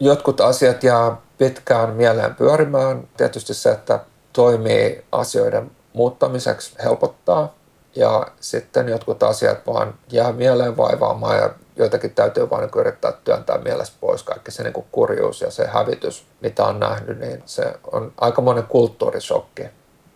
Jotkut 0.00 0.40
asiat 0.40 0.82
jää 0.82 1.16
pitkään 1.38 1.90
mieleen 1.90 2.34
pyörimään. 2.34 3.08
Tietysti 3.16 3.54
se, 3.54 3.70
että 3.70 4.00
toimii 4.32 5.04
asioiden 5.12 5.70
muuttamiseksi 5.92 6.74
helpottaa. 6.84 7.54
Ja 7.96 8.26
sitten 8.40 8.88
jotkut 8.88 9.22
asiat 9.22 9.66
vaan 9.66 9.94
jää 10.10 10.32
mieleen 10.32 10.76
vaivaamaan 10.76 11.36
ja 11.36 11.50
joitakin 11.76 12.10
täytyy 12.10 12.50
vain 12.50 12.60
niin 12.60 12.80
yrittää 12.80 13.12
työntää 13.24 13.58
mielestä 13.58 13.96
pois. 14.00 14.22
Kaikki 14.22 14.50
se 14.50 14.62
niin 14.62 14.84
kurjuus 14.92 15.40
ja 15.40 15.50
se 15.50 15.66
hävitys, 15.66 16.26
mitä 16.40 16.64
on 16.64 16.80
nähnyt, 16.80 17.18
niin 17.18 17.42
se 17.46 17.72
on 17.92 18.12
aikamoinen 18.20 18.64
kulttuurisokki 18.64 19.62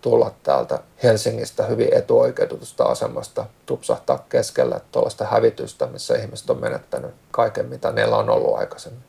tulla 0.01 0.31
täältä 0.43 0.79
Helsingistä 1.03 1.64
hyvin 1.64 1.95
etuoikeutetusta 1.95 2.85
asemasta, 2.85 3.47
tupsahtaa 3.67 4.25
keskellä 4.29 4.81
tuollaista 4.93 5.25
hävitystä, 5.25 5.87
missä 5.87 6.17
ihmiset 6.17 6.51
on 6.51 6.61
menettänyt 6.61 7.11
kaiken, 7.31 7.67
mitä 7.67 7.93
niillä 7.93 8.17
on 8.17 8.31
ollut 8.31 8.59
aikaisemmin. 8.59 9.03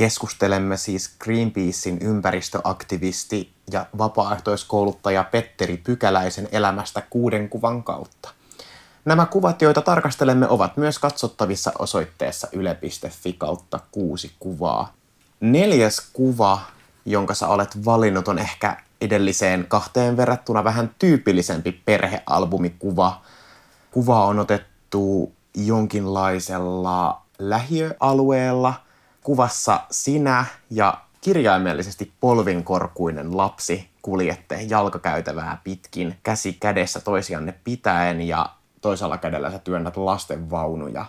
Keskustelemme 0.00 0.76
siis 0.76 1.14
Greenpeacein 1.18 1.98
ympäristöaktivisti 1.98 3.52
ja 3.72 3.86
vapaaehtoiskouluttaja 3.98 5.24
Petteri 5.24 5.76
Pykäläisen 5.76 6.48
elämästä 6.52 7.02
kuuden 7.10 7.48
kuvan 7.48 7.82
kautta. 7.82 8.28
Nämä 9.04 9.26
kuvat, 9.26 9.62
joita 9.62 9.82
tarkastelemme, 9.82 10.48
ovat 10.48 10.76
myös 10.76 10.98
katsottavissa 10.98 11.72
osoitteessa 11.78 12.48
yle.fi 12.52 13.32
kautta 13.32 13.80
kuusi 13.90 14.32
kuvaa. 14.38 14.92
Neljäs 15.40 16.10
kuva, 16.12 16.60
jonka 17.04 17.34
sä 17.34 17.48
olet 17.48 17.84
valinnut, 17.84 18.28
on 18.28 18.38
ehkä 18.38 18.76
edelliseen 19.00 19.66
kahteen 19.68 20.16
verrattuna 20.16 20.64
vähän 20.64 20.94
tyypillisempi 20.98 21.72
perhealbumikuva. 21.72 23.20
Kuva 23.90 24.24
on 24.24 24.38
otettu 24.38 25.32
jonkinlaisella 25.54 27.22
lähiöalueella. 27.38 28.74
Kuvassa 29.30 29.80
sinä 29.90 30.44
ja 30.70 31.00
kirjaimellisesti 31.20 32.12
polvinkorkuinen 32.20 33.36
lapsi 33.36 33.90
kuljette 34.02 34.58
jalkakäytävää 34.68 35.60
pitkin 35.64 36.16
käsi 36.22 36.52
kädessä 36.52 37.00
toisianne 37.00 37.54
pitäen 37.64 38.20
ja 38.20 38.46
toisella 38.80 39.18
kädellä 39.18 39.50
sä 39.50 39.58
työnnät 39.58 39.96
lastenvaunuja. 39.96 41.06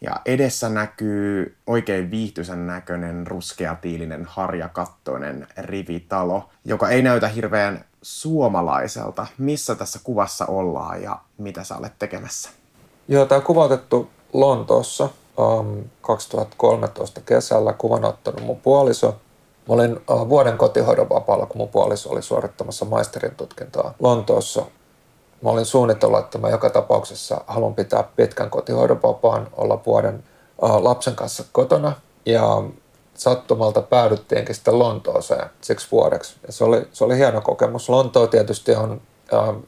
Ja 0.00 0.20
edessä 0.26 0.68
näkyy 0.68 1.56
oikein 1.66 2.10
viihtyisen 2.10 2.66
näköinen 2.66 3.26
ruskeatiilinen 3.26 4.24
harjakattoinen 4.24 5.46
rivitalo, 5.58 6.48
joka 6.64 6.88
ei 6.88 7.02
näytä 7.02 7.28
hirveän 7.28 7.84
suomalaiselta. 8.02 9.26
Missä 9.38 9.74
tässä 9.74 10.00
kuvassa 10.04 10.46
ollaan 10.46 11.02
ja 11.02 11.18
mitä 11.38 11.64
sä 11.64 11.76
olet 11.76 11.98
tekemässä? 11.98 12.50
Joo, 13.08 13.26
tämä 13.26 13.40
kuva 13.40 13.64
otettu 13.64 14.10
Lontoossa 14.32 15.08
um, 15.38 15.84
2013 16.00 17.20
kesällä. 17.20 17.72
Kuvan 17.72 18.04
ottanut 18.04 18.40
mun 18.40 18.60
puoliso. 18.60 19.14
Mä 19.68 19.74
olin 19.74 20.00
vuoden 20.28 20.58
kotihoidon 20.58 21.08
vapaalla, 21.08 21.46
kun 21.46 21.56
mun 21.56 21.68
puoliso 21.68 22.10
oli 22.10 22.22
suorittamassa 22.22 22.84
maisterin 22.84 23.34
tutkintoa 23.34 23.94
Lontoossa. 24.00 24.62
Mä 25.42 25.50
olin 25.50 25.66
suunnitellut, 25.66 26.20
että 26.20 26.38
mä 26.38 26.48
joka 26.48 26.70
tapauksessa 26.70 27.40
haluan 27.46 27.74
pitää 27.74 28.04
pitkän 28.16 28.50
kotihoidon 28.50 29.02
vapaan, 29.02 29.48
olla 29.56 29.80
vuoden 29.86 30.24
lapsen 30.60 31.14
kanssa 31.14 31.44
kotona. 31.52 31.92
Ja 32.26 32.62
sattumalta 33.14 33.82
päädyttiinkin 33.82 34.54
sitten 34.54 34.78
Lontooseen 34.78 35.50
siksi 35.60 35.88
vuodeksi. 35.92 36.36
Ja 36.46 36.52
se, 36.52 36.64
oli, 36.64 36.88
se 36.92 37.04
oli 37.04 37.16
hieno 37.16 37.40
kokemus. 37.40 37.88
Lontoo 37.88 38.26
tietysti 38.26 38.74
on 38.74 39.00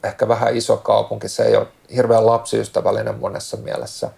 ehkä 0.05 0.29
vähän 0.29 0.57
iso 0.57 0.77
kaupunki. 0.77 1.29
Se 1.29 1.45
ei 1.45 1.57
ole 1.57 1.67
hirveän 1.95 2.27
lapsiystävällinen 2.27 3.19
monessa 3.19 3.57
mielessä. 3.57 4.11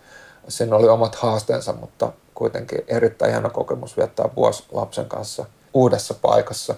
Siinä 0.50 0.76
oli 0.76 0.88
omat 0.88 1.14
haasteensa, 1.14 1.72
mutta 1.72 2.12
kuitenkin 2.34 2.84
erittäin 2.88 3.32
hieno 3.32 3.50
kokemus 3.50 3.96
viettää 3.96 4.28
vuosi 4.36 4.64
lapsen 4.72 5.06
kanssa 5.06 5.44
uudessa 5.74 6.14
paikassa. 6.14 6.74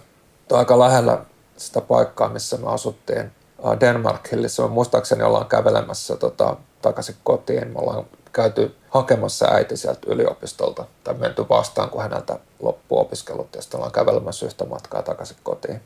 Tuo 0.48 0.58
aika 0.58 0.78
lähellä 0.78 1.18
sitä 1.56 1.80
paikkaa, 1.80 2.28
missä 2.28 2.56
me 2.56 2.68
asuttiin 2.68 3.32
Denmark 3.80 4.32
Hillissä. 4.32 4.62
Me 4.62 4.68
muistaakseni 4.68 5.22
ollaan 5.22 5.46
kävelemässä 5.46 6.16
tota, 6.16 6.56
takaisin 6.82 7.16
kotiin. 7.24 7.68
Me 7.68 7.78
ollaan 7.78 8.04
käyty 8.32 8.74
hakemassa 8.90 9.46
äiti 9.46 9.76
sieltä 9.76 10.00
yliopistolta 10.06 10.85
tai 11.04 11.14
menty 11.14 11.44
vastaan, 11.48 11.90
kun 11.90 12.02
häneltä 12.02 12.38
loppuu 12.62 12.98
opiskelut 12.98 13.54
ja 13.54 13.62
sitten 13.62 13.78
ollaan 13.78 13.92
kävelemässä 13.92 14.46
yhtä 14.46 14.64
matkaa 14.64 15.02
takaisin 15.02 15.37
kotiin. 15.42 15.80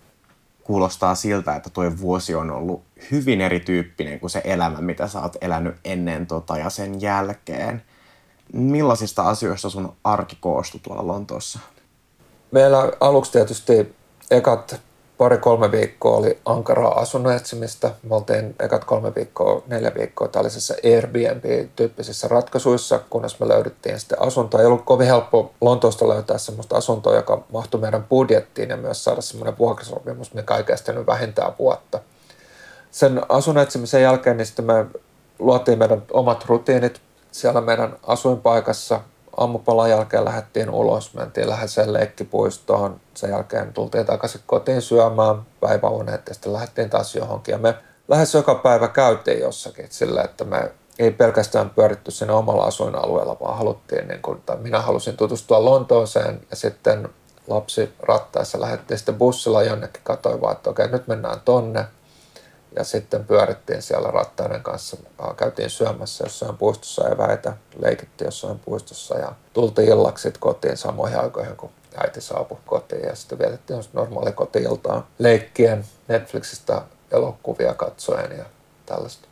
Kuulostaa 0.66 1.14
siltä, 1.14 1.57
että 1.57 1.70
tuo 1.70 1.85
vuosi 2.00 2.35
on 2.35 2.50
ollut 2.50 2.83
hyvin 3.11 3.40
erityyppinen 3.40 4.20
kuin 4.20 4.31
se 4.31 4.40
elämä, 4.44 4.81
mitä 4.81 5.09
sä 5.09 5.20
oot 5.20 5.37
elänyt 5.40 5.76
ennen 5.85 6.26
tota 6.26 6.59
ja 6.59 6.70
sen 6.70 7.00
jälkeen. 7.00 7.83
Millaisista 8.52 9.22
asioista 9.22 9.70
sun 9.70 9.96
arki 10.05 10.37
koostui 10.40 10.81
tuolla 10.83 11.07
Lontoossa? 11.07 11.59
Meillä 12.50 12.92
aluksi 13.00 13.33
tietysti 13.33 13.94
ekat 14.31 14.81
pari-kolme 15.18 15.72
viikkoa 15.72 16.16
oli 16.16 16.38
ankaraa 16.44 17.00
asunnon 17.00 17.33
etsimistä. 17.33 17.90
Me 18.02 18.14
oltiin 18.14 18.55
ekat 18.61 18.85
kolme 18.85 19.14
viikkoa, 19.14 19.62
neljä 19.66 19.92
viikkoa 19.94 20.29
tällaisissa 20.29 20.74
Airbnb-tyyppisissä 20.85 22.29
ratkaisuissa, 22.29 23.00
kunnes 23.11 23.40
me 23.40 23.48
löydettiin 23.48 24.00
sitten 24.00 24.22
asuntoa. 24.22 24.61
Ei 24.61 24.66
ollut 24.66 24.85
kovin 24.85 25.07
helppo 25.07 25.52
Lontoosta 25.61 26.09
löytää 26.09 26.38
sellaista 26.38 26.76
asuntoa, 26.76 27.14
joka 27.14 27.42
mahtui 27.52 27.81
meidän 27.81 28.05
budjettiin 28.05 28.70
ja 28.70 28.76
myös 28.76 29.05
saada 29.05 29.20
semmoinen 29.20 29.59
vuokrasopimus, 29.59 30.35
mikä 30.35 30.57
ei 30.57 30.64
kestänyt 30.64 31.07
vähintään 31.07 31.52
vuotta. 31.59 32.00
Sen 32.90 33.22
asunnon 33.29 33.62
etsimisen 33.62 34.02
jälkeen 34.02 34.37
niin 34.37 34.46
sitten 34.46 34.64
me 34.64 34.87
luotiin 35.38 35.79
meidän 35.79 36.02
omat 36.12 36.44
rutiinit 36.44 37.00
siellä 37.33 37.61
meidän 37.61 37.96
asuinpaikassa, 38.07 39.00
aamupalan 39.37 39.90
jälkeen 39.90 40.25
lähdettiin 40.25 40.70
ulos, 40.70 41.14
mentiin 41.14 41.49
läheiseen 41.49 41.92
leikkipuistoon. 41.92 43.01
Sen 43.14 43.31
jälkeen 43.31 43.72
tultiin 43.72 44.07
takaisin 44.07 44.40
kotiin 44.46 44.83
syömään 44.83 45.42
päiväunet 45.61 46.29
ja 46.29 46.35
sitten 46.35 46.53
lähdettiin 46.53 46.90
taas 46.90 47.14
johonkin. 47.14 47.53
Ja 47.53 47.59
me 47.59 47.75
lähes 48.09 48.35
joka 48.35 48.55
päivä 48.55 48.88
käytiin 48.88 49.40
jossakin 49.40 49.87
sillä, 49.90 50.22
että 50.22 50.44
me 50.44 50.70
ei 50.99 51.11
pelkästään 51.11 51.70
pyöritty 51.70 52.11
siinä 52.11 52.33
omalla 52.33 52.64
asuinalueella, 52.64 53.37
vaan 53.40 53.59
haluttiin, 53.59 54.09
niin 54.09 54.22
kuin, 54.22 54.42
tai 54.46 54.57
minä 54.57 54.81
halusin 54.81 55.16
tutustua 55.16 55.64
Lontooseen 55.64 56.40
ja 56.51 56.57
sitten 56.57 57.09
lapsi 57.49 57.92
rattaessa 57.99 58.61
lähdettiin 58.61 58.99
sitten 58.99 59.14
bussilla 59.14 59.62
jonnekin, 59.62 60.01
katsoin 60.05 60.40
vaan, 60.40 60.57
että 60.57 60.70
okei, 60.70 60.88
nyt 60.88 61.07
mennään 61.07 61.40
tonne 61.44 61.85
ja 62.77 62.85
sitten 62.85 63.25
pyörittiin 63.25 63.83
siellä 63.83 64.11
rattaiden 64.11 64.62
kanssa. 64.62 64.97
Käytiin 65.37 65.71
syömässä 65.71 66.25
jossain 66.25 66.57
puistossa 66.57 67.09
ja 67.09 67.19
väitä, 67.19 67.57
leikittiin 67.79 68.27
jossain 68.27 68.59
puistossa 68.59 69.19
ja 69.19 69.33
tultiin 69.53 69.89
illaksi 69.89 70.33
kotiin 70.41 70.77
samoihin 70.77 71.21
aikoihin, 71.21 71.57
kun 71.57 71.71
äiti 71.97 72.21
saapui 72.21 72.59
kotiin 72.67 73.03
ja 73.03 73.15
sitten 73.17 73.39
vietettiin 73.39 73.83
normaali 73.93 74.33
kotiiltaa 74.33 75.07
leikkien 75.19 75.85
Netflixistä 76.09 76.83
elokuvia 77.11 77.75
katsoen 77.75 78.39
ja 78.39 78.45
tällaista. 78.87 79.29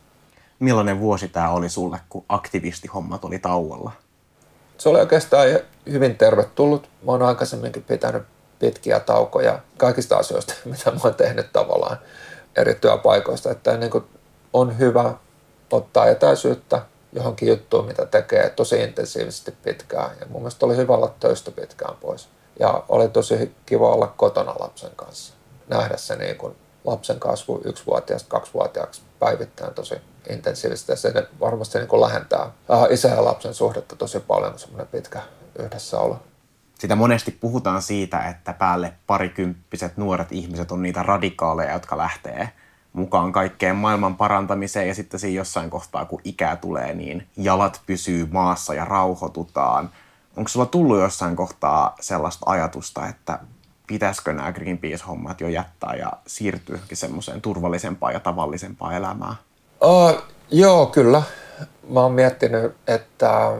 Millainen 0.59 0.99
vuosi 0.99 1.27
tämä 1.27 1.51
oli 1.51 1.69
sulle, 1.69 1.99
kun 2.09 2.25
aktivistihommat 2.29 3.25
oli 3.25 3.39
tauolla? 3.39 3.91
Se 4.77 4.89
oli 4.89 4.99
oikeastaan 4.99 5.47
hyvin 5.89 6.17
tervetullut. 6.17 6.89
Mä 7.05 7.11
oon 7.11 7.21
aikaisemminkin 7.21 7.83
pitänyt 7.83 8.23
pitkiä 8.59 8.99
taukoja 8.99 9.59
kaikista 9.77 10.17
asioista, 10.17 10.53
mitä 10.65 10.91
mä 10.91 10.99
oon 11.03 11.15
tehnyt 11.15 11.53
tavallaan 11.53 11.97
eri 12.57 12.75
työpaikoista, 12.75 13.51
että 13.51 13.77
niin 13.77 13.91
kuin 13.91 14.03
on 14.53 14.79
hyvä 14.79 15.13
ottaa 15.71 16.05
etäisyyttä 16.05 16.81
johonkin 17.13 17.49
juttuun, 17.49 17.85
mitä 17.85 18.05
tekee 18.05 18.49
tosi 18.49 18.83
intensiivisesti 18.83 19.51
pitkään. 19.63 20.11
Ja 20.19 20.25
mun 20.29 20.41
mielestä 20.41 20.65
oli 20.65 20.75
hyvä 20.75 20.93
olla 20.93 21.13
töistä 21.19 21.51
pitkään 21.51 21.95
pois. 22.01 22.29
Ja 22.59 22.83
oli 22.89 23.09
tosi 23.09 23.55
kiva 23.65 23.89
olla 23.89 24.07
kotona 24.07 24.55
lapsen 24.59 24.91
kanssa. 24.95 25.33
Nähdä 25.67 25.97
se 25.97 26.15
niin 26.15 26.35
kuin 26.35 26.55
lapsen 26.85 27.19
kasvu 27.19 27.61
yksivuotiaasta 27.65 28.29
kaksivuotiaaksi 28.29 29.01
päivittäin 29.19 29.73
tosi 29.73 29.95
intensiivisesti. 30.29 30.91
Ja 30.91 30.95
se 30.95 31.27
varmasti 31.39 31.77
niin 31.77 31.87
kuin 31.87 32.01
lähentää 32.01 32.51
isä 32.89 33.07
ja 33.07 33.25
lapsen 33.25 33.53
suhdetta 33.53 33.95
tosi 33.95 34.19
paljon, 34.19 34.59
semmoinen 34.59 34.87
pitkä 34.87 35.21
yhdessäolo 35.59 36.19
sitä 36.79 36.95
monesti 36.95 37.31
puhutaan 37.31 37.81
siitä, 37.81 38.19
että 38.19 38.53
päälle 38.53 38.93
parikymppiset 39.07 39.97
nuoret 39.97 40.31
ihmiset 40.31 40.71
on 40.71 40.81
niitä 40.81 41.03
radikaaleja, 41.03 41.73
jotka 41.73 41.97
lähtee 41.97 42.49
mukaan 42.95 43.31
kaikkeen 43.31 43.75
maailman 43.75 44.17
parantamiseen 44.17 44.87
ja 44.87 44.95
sitten 44.95 45.19
siinä 45.19 45.35
jossain 45.35 45.69
kohtaa, 45.69 46.05
kun 46.05 46.21
ikää 46.23 46.55
tulee, 46.55 46.93
niin 46.93 47.27
jalat 47.37 47.81
pysyy 47.85 48.27
maassa 48.31 48.73
ja 48.73 48.85
rauhoitutaan. 48.85 49.89
Onko 50.37 50.47
sulla 50.47 50.65
tullut 50.65 50.99
jossain 50.99 51.35
kohtaa 51.35 51.95
sellaista 51.99 52.49
ajatusta, 52.49 53.07
että 53.07 53.39
pitäisikö 53.87 54.33
nämä 54.33 54.51
Greenpeace-hommat 54.51 55.41
jo 55.41 55.47
jättää 55.47 55.95
ja 55.95 56.11
siirtyä 56.27 56.79
semmoiseen 56.93 57.41
turvallisempaan 57.41 58.13
ja 58.13 58.19
tavallisempaan 58.19 58.95
elämään? 58.95 59.35
Uh, 59.83 60.21
joo, 60.51 60.85
kyllä. 60.85 61.23
Mä 61.89 61.99
oon 61.99 62.11
miettinyt, 62.11 62.75
että 62.87 63.51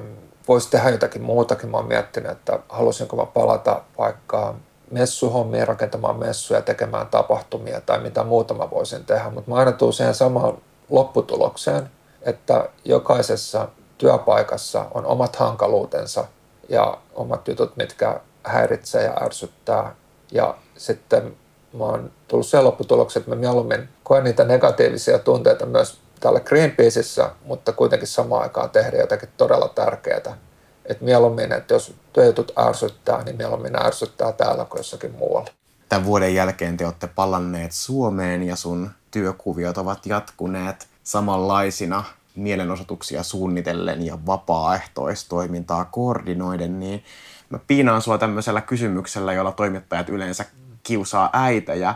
voisi 0.47 0.71
tehdä 0.71 0.89
jotakin 0.89 1.21
muutakin. 1.21 1.69
Mä 1.69 1.77
oon 1.77 1.87
miettinyt, 1.87 2.31
että 2.31 2.59
halusinko 2.69 3.15
mä 3.15 3.25
palata 3.25 3.81
vaikka 3.97 4.55
messuhommiin, 4.91 5.67
rakentamaan 5.67 6.19
messuja, 6.19 6.61
tekemään 6.61 7.07
tapahtumia 7.07 7.81
tai 7.81 7.99
mitä 7.99 8.23
muuta 8.23 8.53
mä 8.53 8.69
voisin 8.71 9.05
tehdä. 9.05 9.29
Mutta 9.29 9.51
mä 9.51 9.57
aina 9.57 9.71
tuun 9.71 9.93
siihen 9.93 10.15
samaan 10.15 10.57
lopputulokseen, 10.89 11.89
että 12.21 12.69
jokaisessa 12.85 13.67
työpaikassa 13.97 14.85
on 14.93 15.05
omat 15.05 15.35
hankaluutensa 15.35 16.25
ja 16.69 16.97
omat 17.15 17.47
jutut, 17.47 17.77
mitkä 17.77 18.19
häiritsee 18.43 19.03
ja 19.03 19.13
ärsyttää. 19.21 19.95
Ja 20.31 20.55
sitten 20.77 21.35
mä 21.73 21.83
oon 21.83 22.11
tullut 22.27 22.45
siihen 22.45 22.65
lopputulokseen, 22.65 23.21
että 23.21 23.35
mä 23.35 23.39
mieluummin 23.39 23.89
koen 24.03 24.23
niitä 24.23 24.43
negatiivisia 24.43 25.19
tunteita 25.19 25.65
myös 25.65 26.04
täällä 26.25 26.39
Greenpeaceissa, 26.39 27.31
mutta 27.45 27.71
kuitenkin 27.71 28.07
samaan 28.07 28.41
aikaan 28.41 28.69
tehdä 28.69 28.97
jotakin 28.97 29.29
todella 29.37 29.67
tärkeää. 29.67 30.37
Et 30.85 31.01
mieluummin, 31.01 31.51
että 31.51 31.73
jos 31.73 31.93
työjutut 32.13 32.51
ärsyttää, 32.59 33.23
niin 33.23 33.37
mieluummin 33.37 33.85
ärsyttää 33.85 34.31
täällä 34.31 34.65
kuin 34.65 34.79
jossakin 34.79 35.11
muualla. 35.11 35.49
Tämän 35.89 36.05
vuoden 36.05 36.35
jälkeen 36.35 36.77
te 36.77 36.85
olette 36.85 37.07
palanneet 37.07 37.71
Suomeen 37.71 38.43
ja 38.43 38.55
sun 38.55 38.89
työkuviot 39.11 39.77
ovat 39.77 40.05
jatkuneet 40.05 40.87
samanlaisina 41.03 42.03
mielenosoituksia 42.35 43.23
suunnitellen 43.23 44.05
ja 44.05 44.17
vapaaehtoistoimintaa 44.25 45.85
koordinoiden, 45.85 46.79
niin 46.79 47.03
mä 47.49 47.59
piinaan 47.67 48.01
sua 48.01 48.17
tämmöisellä 48.17 48.61
kysymyksellä, 48.61 49.33
jolla 49.33 49.51
toimittajat 49.51 50.09
yleensä 50.09 50.45
kiusaa 50.83 51.29
äitejä. 51.33 51.95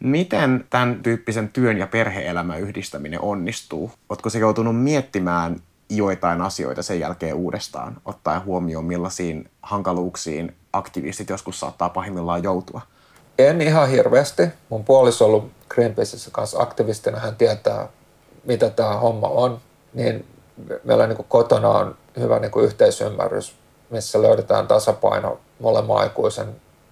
Miten 0.00 0.64
tämän 0.70 1.02
tyyppisen 1.02 1.48
työn 1.48 1.78
ja 1.78 1.86
perheelämän 1.86 2.60
yhdistäminen 2.60 3.20
onnistuu? 3.20 3.90
Oletko 4.08 4.30
se 4.30 4.38
joutunut 4.38 4.82
miettimään 4.82 5.56
joitain 5.90 6.40
asioita 6.40 6.82
sen 6.82 7.00
jälkeen 7.00 7.34
uudestaan, 7.34 7.96
ottaen 8.04 8.44
huomioon 8.44 8.84
millaisiin 8.84 9.50
hankaluuksiin 9.62 10.56
aktivistit 10.72 11.30
joskus 11.30 11.60
saattaa 11.60 11.88
pahimmillaan 11.88 12.42
joutua? 12.42 12.80
En 13.38 13.60
ihan 13.60 13.88
hirveästi. 13.88 14.42
Mun 14.68 14.84
puoliso 14.84 15.24
on 15.24 15.30
ollut 15.30 15.50
Greenpeaceissa 15.68 16.30
kanssa 16.30 16.62
aktivistina. 16.62 17.18
Hän 17.18 17.36
tietää, 17.36 17.88
mitä 18.44 18.70
tämä 18.70 18.94
homma 18.94 19.28
on. 19.28 19.60
Niin 19.94 20.24
meillä 20.84 21.06
niin 21.06 21.24
kotona 21.28 21.68
on 21.68 21.96
hyvä 22.18 22.38
niin 22.38 22.52
yhteisymmärrys, 22.62 23.54
missä 23.90 24.22
löydetään 24.22 24.66
tasapaino 24.66 25.40
molemmat 25.60 25.98
aikuisen 25.98 26.48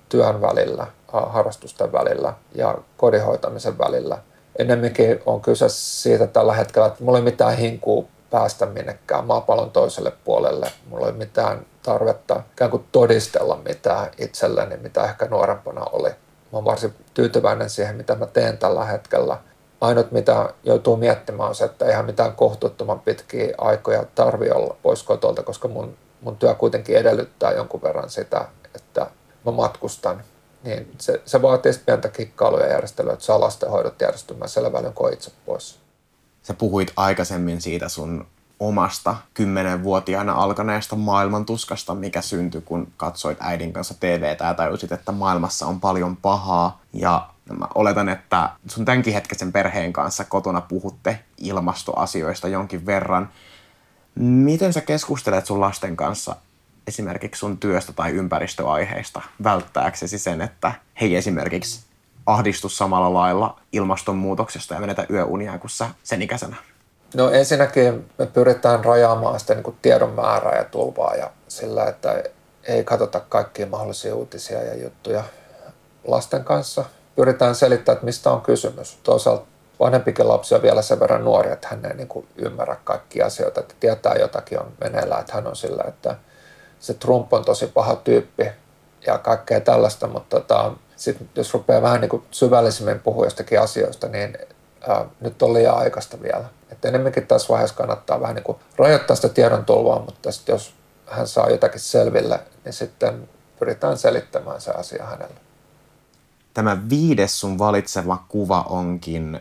työn 0.09 0.40
välillä, 0.40 0.86
harrastusten 1.12 1.92
välillä 1.92 2.34
ja 2.54 2.78
kodinhoitamisen 2.96 3.78
välillä. 3.78 4.18
Ennemminkin 4.59 5.22
on 5.26 5.40
kyse 5.40 5.68
siitä 5.68 6.26
tällä 6.26 6.52
hetkellä, 6.52 6.86
että 6.86 7.04
mulla 7.04 7.18
ei 7.18 7.24
mitään 7.24 7.56
hinkua 7.56 8.04
päästä 8.30 8.66
minnekään 8.66 9.26
maapallon 9.26 9.70
toiselle 9.70 10.12
puolelle. 10.24 10.72
Mulla 10.88 11.06
ei 11.06 11.12
mitään 11.12 11.66
tarvetta 11.82 12.42
ikään 12.52 12.70
kuin 12.70 12.84
todistella 12.92 13.61
mitään 13.68 14.11
itselleni, 14.18 14.76
mitä 14.76 15.04
ehkä 15.04 15.26
nuorempana 15.26 15.84
oli. 15.92 16.09
Mä 16.09 16.16
oon 16.52 16.64
varsin 16.64 16.94
tyytyväinen 17.14 17.70
siihen, 17.70 17.96
mitä 17.96 18.14
mä 18.14 18.26
teen 18.26 18.59
tällä 18.59 18.84
hetkellä. 18.84 19.36
Ainut, 19.80 20.12
mitä 20.12 20.54
joutuu 20.64 20.96
miettimään, 20.96 21.48
on 21.48 21.54
se, 21.54 21.64
että 21.64 21.84
eihän 21.84 22.04
mitään 22.04 22.32
kohtuuttoman 22.32 23.00
pitkiä 23.00 23.54
aikoja 23.59 24.04
tarvi 24.14 24.50
olla 24.50 24.76
pois 24.82 25.02
kotolta, 25.02 25.42
koska 25.42 25.68
mun, 25.68 25.96
mun 26.20 26.36
työ 26.36 26.54
kuitenkin 26.54 26.96
edellyttää 26.96 27.52
jonkun 27.52 27.82
verran 27.82 28.11
sitä, 28.11 28.44
että 28.74 28.88
mä 29.45 29.53
matkustan. 29.53 30.22
Niin 30.64 30.95
se, 30.99 31.22
se 31.24 31.43
vaatii 31.43 31.72
pientä 31.86 32.09
kikkailuja 32.09 32.66
ja 32.66 32.72
järjestelyä, 32.72 33.12
että 33.12 33.24
saa 33.24 33.41
lastenhoidot 33.41 34.01
järjestymään 34.01 34.49
sillä 34.49 34.72
välin, 34.72 34.93
kun 34.93 35.12
itse 35.12 35.30
pois. 35.47 35.78
Sä 36.43 36.55
puhuit 36.55 36.93
aikaisemmin 36.97 37.61
siitä 37.61 37.89
sun 37.89 38.26
omasta 38.61 39.16
kymmenenvuotiaana 39.34 40.32
alkaneesta 40.32 40.97
maailmantuskasta, 40.97 41.95
mikä 41.95 42.22
syntyi, 42.22 42.61
kun 42.61 42.93
katsoit 42.97 43.39
äidin 43.41 43.72
kanssa 43.72 43.95
TVtä 44.01 44.45
ja 44.45 44.55
tajusit, 44.55 44.93
että 44.93 45.12
maailmassa 45.12 45.66
on 45.66 45.80
paljon 45.80 46.16
pahaa. 46.16 46.80
Ja 46.93 47.30
mä 47.59 47.68
oletan, 47.74 48.09
että 48.09 48.51
sun 48.66 48.84
tämänkin 48.84 49.22
perheen 49.53 49.93
kanssa 49.93 50.24
kotona 50.24 50.61
puhutte 50.61 51.20
ilmastoasioista 51.39 52.49
jonkin 52.49 52.86
verran. 52.86 53.28
Miten 54.14 54.72
sä 54.72 54.80
keskustelet 54.80 55.47
sun 55.47 55.61
lasten 55.61 55.97
kanssa 55.97 56.36
esimerkiksi 56.89 57.39
sun 57.39 57.59
työstä 57.59 57.93
tai 57.93 58.11
ympäristöaiheista 58.11 59.20
välttääksesi 59.45 60.18
sen, 60.18 60.41
että 60.41 60.72
he 61.01 61.07
esimerkiksi 61.16 61.80
ahdistu 62.26 62.68
samalla 62.68 63.14
lailla 63.14 63.61
ilmastonmuutoksesta 63.72 64.74
ja 64.74 64.80
menetä 64.80 65.07
yöunia 65.11 65.59
kuin 65.59 65.70
sä 65.70 65.89
sen 66.03 66.22
ikäisenä? 66.22 66.57
No 67.14 67.30
ensinnäkin 67.30 68.11
me 68.18 68.26
pyritään 68.26 68.84
rajaamaan 68.84 69.41
sitä 69.41 69.55
niin 69.55 69.62
kuin 69.62 69.76
tiedon 69.82 70.12
määrää 70.12 70.59
ja 70.59 70.64
tulvaa 70.64 71.14
ja 71.14 71.30
sillä, 71.49 71.84
että 71.84 72.22
ei 72.64 72.84
katsota 72.84 73.20
kaikkia 73.20 73.66
mahdollisia 73.66 74.14
uutisia 74.14 74.62
ja 74.62 74.82
juttuja 74.82 75.24
lasten 76.07 76.45
kanssa. 76.45 76.84
Pyritään 77.16 77.55
selittämään, 77.55 77.97
että 77.97 78.05
mistä 78.05 78.30
on 78.30 78.41
kysymys. 78.41 78.99
Toisaalta 79.03 79.47
vanhempikin 79.80 80.28
lapsi 80.28 80.55
on 80.55 80.62
vielä 80.62 80.82
sen 80.82 81.01
verran 81.01 81.24
nuori, 81.24 81.53
että 81.53 81.68
hän 81.68 81.84
ei 81.84 81.95
niin 81.95 82.09
kuin 82.09 82.28
ymmärrä 82.36 82.76
kaikkia 82.84 83.26
asioita, 83.26 83.61
että 83.61 83.74
tietää 83.80 84.14
jotakin 84.14 84.61
on 84.61 84.72
meneillään, 84.80 85.20
että 85.20 85.34
hän 85.34 85.47
on 85.47 85.57
sillä, 85.57 85.84
että 85.89 86.16
se 86.80 86.94
Trump 86.94 87.32
on 87.32 87.44
tosi 87.44 87.66
paha 87.66 87.96
tyyppi 87.96 88.46
ja 89.06 89.18
kaikkea 89.18 89.60
tällaista, 89.60 90.06
mutta 90.06 90.40
tota, 90.40 90.72
sitten 90.96 91.28
jos 91.34 91.54
rupeaa 91.54 91.82
vähän 91.82 92.00
niin 92.00 92.08
kuin 92.08 92.22
syvällisemmin 92.30 93.00
puhua 93.00 93.26
jostakin 93.26 93.60
asioista, 93.60 94.08
niin 94.08 94.38
ää, 94.88 95.04
nyt 95.20 95.42
on 95.42 95.54
liian 95.54 95.78
aikaista 95.78 96.22
vielä. 96.22 96.44
Että 96.70 96.88
enemmänkin 96.88 97.26
tässä 97.26 97.48
vaiheessa 97.48 97.76
kannattaa 97.76 98.20
vähän 98.20 98.34
niin 98.34 98.44
kuin 98.44 98.58
rajoittaa 98.76 99.16
sitä 99.16 99.28
tiedon 99.28 99.64
tulvaa, 99.64 99.98
mutta 99.98 100.32
sitten 100.32 100.52
jos 100.52 100.74
hän 101.06 101.28
saa 101.28 101.50
jotakin 101.50 101.80
selville, 101.80 102.40
niin 102.64 102.72
sitten 102.72 103.28
pyritään 103.58 103.98
selittämään 103.98 104.60
se 104.60 104.70
asia 104.70 105.04
hänelle. 105.04 105.40
Tämä 106.54 106.76
viides 106.90 107.40
sun 107.40 107.58
valitseva 107.58 108.24
kuva 108.28 108.62
onkin 108.68 109.40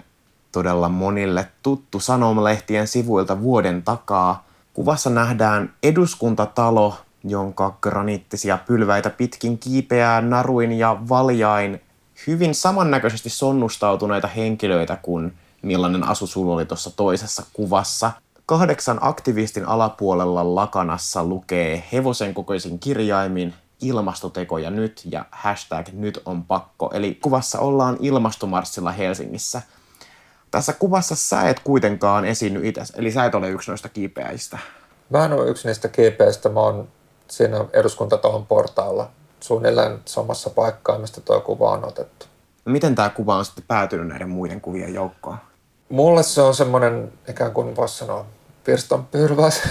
todella 0.52 0.90
monille 0.90 1.48
tuttu 1.64 2.00
sanomalehtien 2.00 2.88
sivuilta 2.88 3.42
vuoden 3.42 3.84
takaa. 3.84 4.48
Kuvassa 4.74 5.10
nähdään 5.10 5.74
eduskuntatalo, 5.84 6.98
jonka 7.24 7.78
graniittisia 7.82 8.58
pylväitä 8.68 9.10
pitkin 9.10 9.58
kiipeää 9.58 10.22
naruin 10.22 10.72
ja 10.72 10.98
valjain 11.10 11.82
hyvin 12.28 12.56
samannäköisesti 12.56 13.30
sonnustautuneita 13.30 14.28
henkilöitä 14.28 14.98
kuin 15.02 15.34
millainen 15.62 16.04
asu 16.04 16.28
sulla 16.28 16.54
oli 16.54 16.66
tuossa 16.66 16.92
toisessa 16.96 17.44
kuvassa. 17.54 18.12
Kahdeksan 18.46 19.00
aktivistin 19.02 19.66
alapuolella 19.68 20.56
lakanassa 20.56 21.24
lukee 21.24 21.84
hevosen 21.94 22.34
kokoisin 22.34 22.80
kirjaimin 22.80 23.54
ilmastotekoja 23.82 24.72
nyt 24.72 25.02
ja 25.12 25.26
hashtag 25.32 25.88
nyt 25.94 26.22
on 26.26 26.44
pakko. 26.44 26.92
Eli 26.94 27.16
kuvassa 27.22 27.60
ollaan 27.60 27.98
ilmastomarssilla 28.00 28.92
Helsingissä. 28.92 29.62
Tässä 30.52 30.74
kuvassa 30.74 31.16
sä 31.16 31.50
et 31.50 31.60
kuitenkaan 31.60 32.26
esiinny 32.26 32.68
itse, 32.68 32.82
eli 32.96 33.12
sä 33.12 33.26
et 33.26 33.36
ole 33.36 33.50
yksi 33.50 33.72
noista 33.72 33.90
kiipeäistä. 33.90 34.58
Mä 35.10 35.26
en 35.26 35.34
ole 35.34 35.50
yksi 35.50 35.68
niistä 35.68 35.88
kiipeistä, 35.88 36.50
mä 36.50 36.60
oon 36.60 36.88
siinä 37.30 37.66
eduskuntatalon 37.74 38.46
portaalla 38.46 39.10
suunnilleen 39.40 40.00
samassa 40.06 40.50
paikkaa, 40.50 41.00
mistä 41.00 41.22
tuo 41.22 41.42
kuva 41.42 41.72
on 41.72 41.86
otettu. 41.86 42.26
Miten 42.66 42.96
tämä 42.96 43.10
kuva 43.10 43.36
on 43.36 43.46
sitten 43.46 43.64
päätynyt 43.68 44.08
näiden 44.08 44.30
muiden 44.30 44.62
kuvien 44.62 44.94
joukkoon? 44.94 45.38
Mulle 45.90 46.24
se 46.24 46.42
on 46.42 46.56
semmoinen, 46.56 47.14
ikään 47.30 47.52
kuin 47.52 47.76
voisi 47.76 47.98
sanoa, 47.98 48.26
pirstonpylväs, 48.64 49.62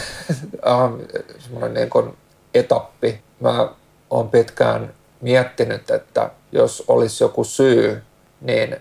semmoinen 1.44 1.74
niin 1.74 1.90
kuin 1.90 2.16
etappi. 2.54 3.22
Mä 3.40 3.68
oon 4.10 4.30
pitkään 4.30 4.94
miettinyt, 5.20 5.90
että 5.90 6.30
jos 6.52 6.84
olisi 6.88 7.24
joku 7.24 7.44
syy, 7.44 8.02
niin 8.40 8.76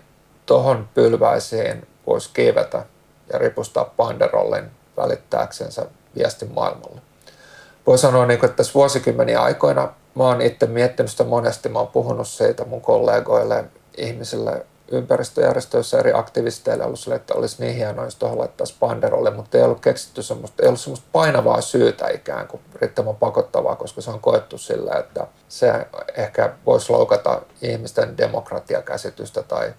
tohon 0.46 0.88
pylväisiin 0.94 1.86
voisi 2.06 2.30
kiivetä 2.32 2.84
ja 3.32 3.38
ripustaa 3.38 3.84
panderollin 3.84 4.70
välittääksensä 4.96 5.86
viestin 6.16 6.52
maailmalle 6.54 7.00
voi 7.86 7.98
sanoa, 7.98 8.26
niin 8.26 8.40
kuin, 8.40 8.50
että 8.50 8.56
tässä 8.56 8.74
vuosikymmeniä 8.74 9.42
aikoina 9.42 9.92
mä 10.14 10.24
oon 10.24 10.42
itse 10.42 10.66
miettinyt 10.66 11.10
sitä 11.10 11.24
monesti, 11.24 11.68
mä 11.68 11.78
oon 11.78 11.88
puhunut 11.88 12.28
siitä 12.28 12.64
mun 12.64 12.80
kollegoille, 12.80 13.64
ihmisille 13.96 14.66
ympäristöjärjestöissä 14.88 15.98
eri 15.98 16.12
aktivisteille 16.14 16.84
ollut 16.84 17.00
sille, 17.00 17.16
että 17.16 17.34
olisi 17.34 17.62
niin 17.62 17.76
hienoa, 17.76 18.04
jos 18.04 18.16
tuohon 18.16 18.38
laittaisi 18.38 18.74
panderolle, 18.80 19.30
mutta 19.30 19.58
ei 19.58 19.64
ollut 19.64 19.80
keksitty 19.80 20.22
semmoista, 20.22 20.62
ei 20.62 20.66
ollut 20.68 20.80
semmoista 20.80 21.06
painavaa 21.12 21.60
syytä 21.60 22.08
ikään 22.08 22.48
kuin 22.48 22.62
riittävän 22.74 23.16
pakottavaa, 23.16 23.76
koska 23.76 24.00
se 24.00 24.10
on 24.10 24.20
koettu 24.20 24.58
sillä, 24.58 24.98
että 24.98 25.26
se 25.48 25.86
ehkä 26.16 26.52
voisi 26.66 26.92
loukata 26.92 27.42
ihmisten 27.62 28.18
demokratiakäsitystä 28.18 29.42
tai 29.42 29.74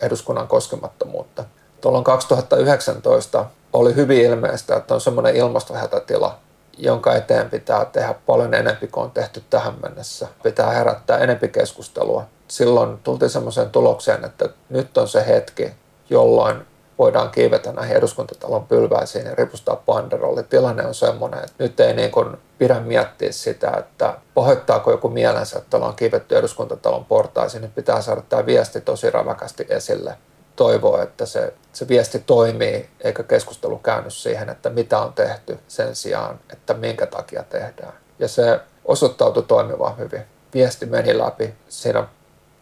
eduskunnan 0.00 0.48
koskemattomuutta. 0.48 1.44
Tuolloin 1.80 2.04
2019 2.04 3.44
oli 3.72 3.94
hyvin 3.94 4.22
ilmeistä, 4.22 4.76
että 4.76 4.94
on 4.94 5.00
semmoinen 5.00 5.36
ilmastohätätila, 5.36 6.38
jonka 6.78 7.14
eteen 7.14 7.50
pitää 7.50 7.84
tehdä 7.84 8.14
paljon 8.26 8.54
enempi 8.54 8.88
kuin 8.88 9.04
on 9.04 9.10
tehty 9.10 9.42
tähän 9.50 9.74
mennessä. 9.82 10.28
Pitää 10.42 10.70
herättää 10.70 11.18
enempi 11.18 11.48
keskustelua. 11.48 12.24
Silloin 12.48 12.98
tultiin 12.98 13.30
semmoiseen 13.30 13.70
tulokseen, 13.70 14.24
että 14.24 14.48
nyt 14.68 14.98
on 14.98 15.08
se 15.08 15.26
hetki, 15.26 15.70
jolloin 16.10 16.66
voidaan 16.98 17.30
kiivetä 17.30 17.72
näihin 17.72 17.96
eduskuntatalon 17.96 18.66
pylväisiin 18.66 19.26
ja 19.26 19.34
ripustaa 19.34 19.76
panderolli. 19.76 20.42
Tilanne 20.42 20.86
on 20.86 20.94
semmoinen, 20.94 21.40
että 21.40 21.54
nyt 21.58 21.80
ei 21.80 21.94
niin 21.94 22.10
kuin 22.10 22.36
pidä 22.58 22.80
miettiä 22.80 23.32
sitä, 23.32 23.70
että 23.78 24.14
pahoittaako 24.34 24.90
joku 24.90 25.08
mielensä, 25.08 25.58
että 25.58 25.76
ollaan 25.76 25.96
kiivetty 25.96 26.36
eduskuntatalon 26.36 27.04
portaisiin. 27.04 27.62
Nyt 27.62 27.74
pitää 27.74 28.02
saada 28.02 28.22
tämä 28.28 28.46
viesti 28.46 28.80
tosi 28.80 29.10
räväkästi 29.10 29.66
esille 29.68 30.16
toivoo, 30.62 31.02
että 31.02 31.26
se, 31.26 31.54
se 31.72 31.88
viesti 31.88 32.18
toimii, 32.26 32.88
eikä 33.00 33.22
keskustelu 33.22 33.78
käänny 33.78 34.10
siihen, 34.10 34.48
että 34.48 34.70
mitä 34.70 34.98
on 34.98 35.12
tehty 35.12 35.58
sen 35.68 35.96
sijaan, 35.96 36.40
että 36.52 36.74
minkä 36.74 37.06
takia 37.06 37.42
tehdään. 37.42 37.92
Ja 38.18 38.28
se 38.28 38.60
osoittautui 38.84 39.42
toimivan 39.42 39.98
hyvin. 39.98 40.22
Viesti 40.54 40.86
meni 40.86 41.18
läpi. 41.18 41.54
Siinä 41.68 42.08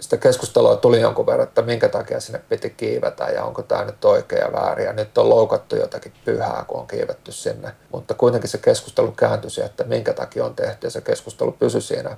sitä 0.01 0.17
keskustelua 0.17 0.77
tuli 0.77 1.01
jonkun 1.01 1.27
verran, 1.27 1.49
että 1.49 1.63
minkä 1.63 1.89
takia 1.89 2.21
sinne 2.21 2.41
piti 2.49 2.71
kiivetä 2.71 3.25
ja 3.25 3.45
onko 3.45 3.63
tämä 3.63 3.85
nyt 3.85 4.05
oikea 4.05 4.39
ja 4.39 4.53
väärin. 4.53 4.87
Ja 4.87 4.93
nyt 4.93 5.19
on 5.19 5.29
loukattu 5.29 5.77
jotakin 5.77 6.13
pyhää, 6.25 6.65
kun 6.69 6.81
on 6.81 6.87
kiivetty 6.87 7.33
sinne. 7.33 7.73
Mutta 7.93 8.15
kuitenkin 8.15 8.51
se 8.51 8.59
keskustelu 8.59 9.13
kääntyi 9.13 9.51
siihen, 9.51 9.71
että 9.71 9.85
minkä 9.85 10.13
takia 10.13 10.45
on 10.45 10.55
tehty 10.55 10.87
ja 10.87 10.91
se 10.91 11.01
keskustelu 11.01 11.53
pysyi 11.53 11.81
siinä 11.81 12.17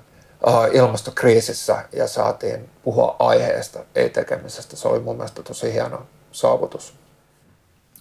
ilmastokriisissä 0.71 1.85
ja 1.93 2.07
saatiin 2.07 2.69
puhua 2.83 3.15
aiheesta, 3.19 3.79
ei 3.95 4.09
tekemisestä. 4.09 4.75
Se 4.75 4.87
oli 4.87 4.99
mun 4.99 5.15
mielestä 5.15 5.43
tosi 5.43 5.73
hieno 5.73 6.05
saavutus. 6.31 6.93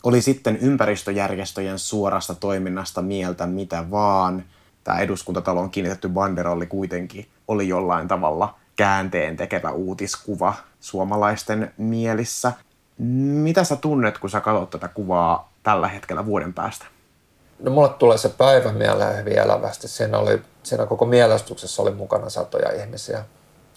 Oli 0.03 0.23
sitten 0.23 0.57
ympäristöjärjestöjen 0.57 1.79
suorasta 1.79 2.35
toiminnasta 2.35 3.03
mieltä 3.03 3.47
mitä 3.47 3.91
vaan. 3.91 4.45
Tämä 4.85 4.99
eduskuntatalon 4.99 5.71
kiinnitetty 5.71 6.09
banderolli 6.09 6.67
kuitenkin 6.67 7.29
oli 7.49 7.69
jollain 7.69 8.09
tavalla 8.09 8.55
käänteen 8.77 9.37
tekevä 9.37 9.71
uutiskuva 9.71 10.55
suomalaisten 10.81 11.75
mielissä. 11.77 12.53
Mitä 12.99 13.65
sä 13.65 13.77
tunnet, 13.77 14.19
kun 14.19 14.31
sä 14.31 14.41
katsot 14.41 14.71
tätä 14.71 14.89
kuvaa 14.89 15.53
tällä 15.63 15.89
hetkellä 15.89 16.27
vuoden 16.27 16.55
päästä? 16.55 16.85
No 17.59 17.71
mulle 17.71 17.89
tulee 17.89 18.19
se 18.19 18.29
päivä 18.29 18.73
mieleen 18.73 19.19
hyvin 19.19 19.39
elävästi. 19.39 19.89
Siinä, 19.89 20.19
oli, 20.19 20.43
siinä 20.63 20.87
koko 20.87 21.05
mielestyksessä 21.05 21.83
oli 21.83 21.91
mukana 21.91 22.31
satoja 22.31 22.83
ihmisiä. 22.83 23.25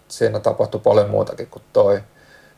siinä 0.08 0.40
tapahtui 0.40 0.82
paljon 0.84 1.10
muutakin 1.10 1.48
kuin 1.48 1.64
toi. 1.74 2.02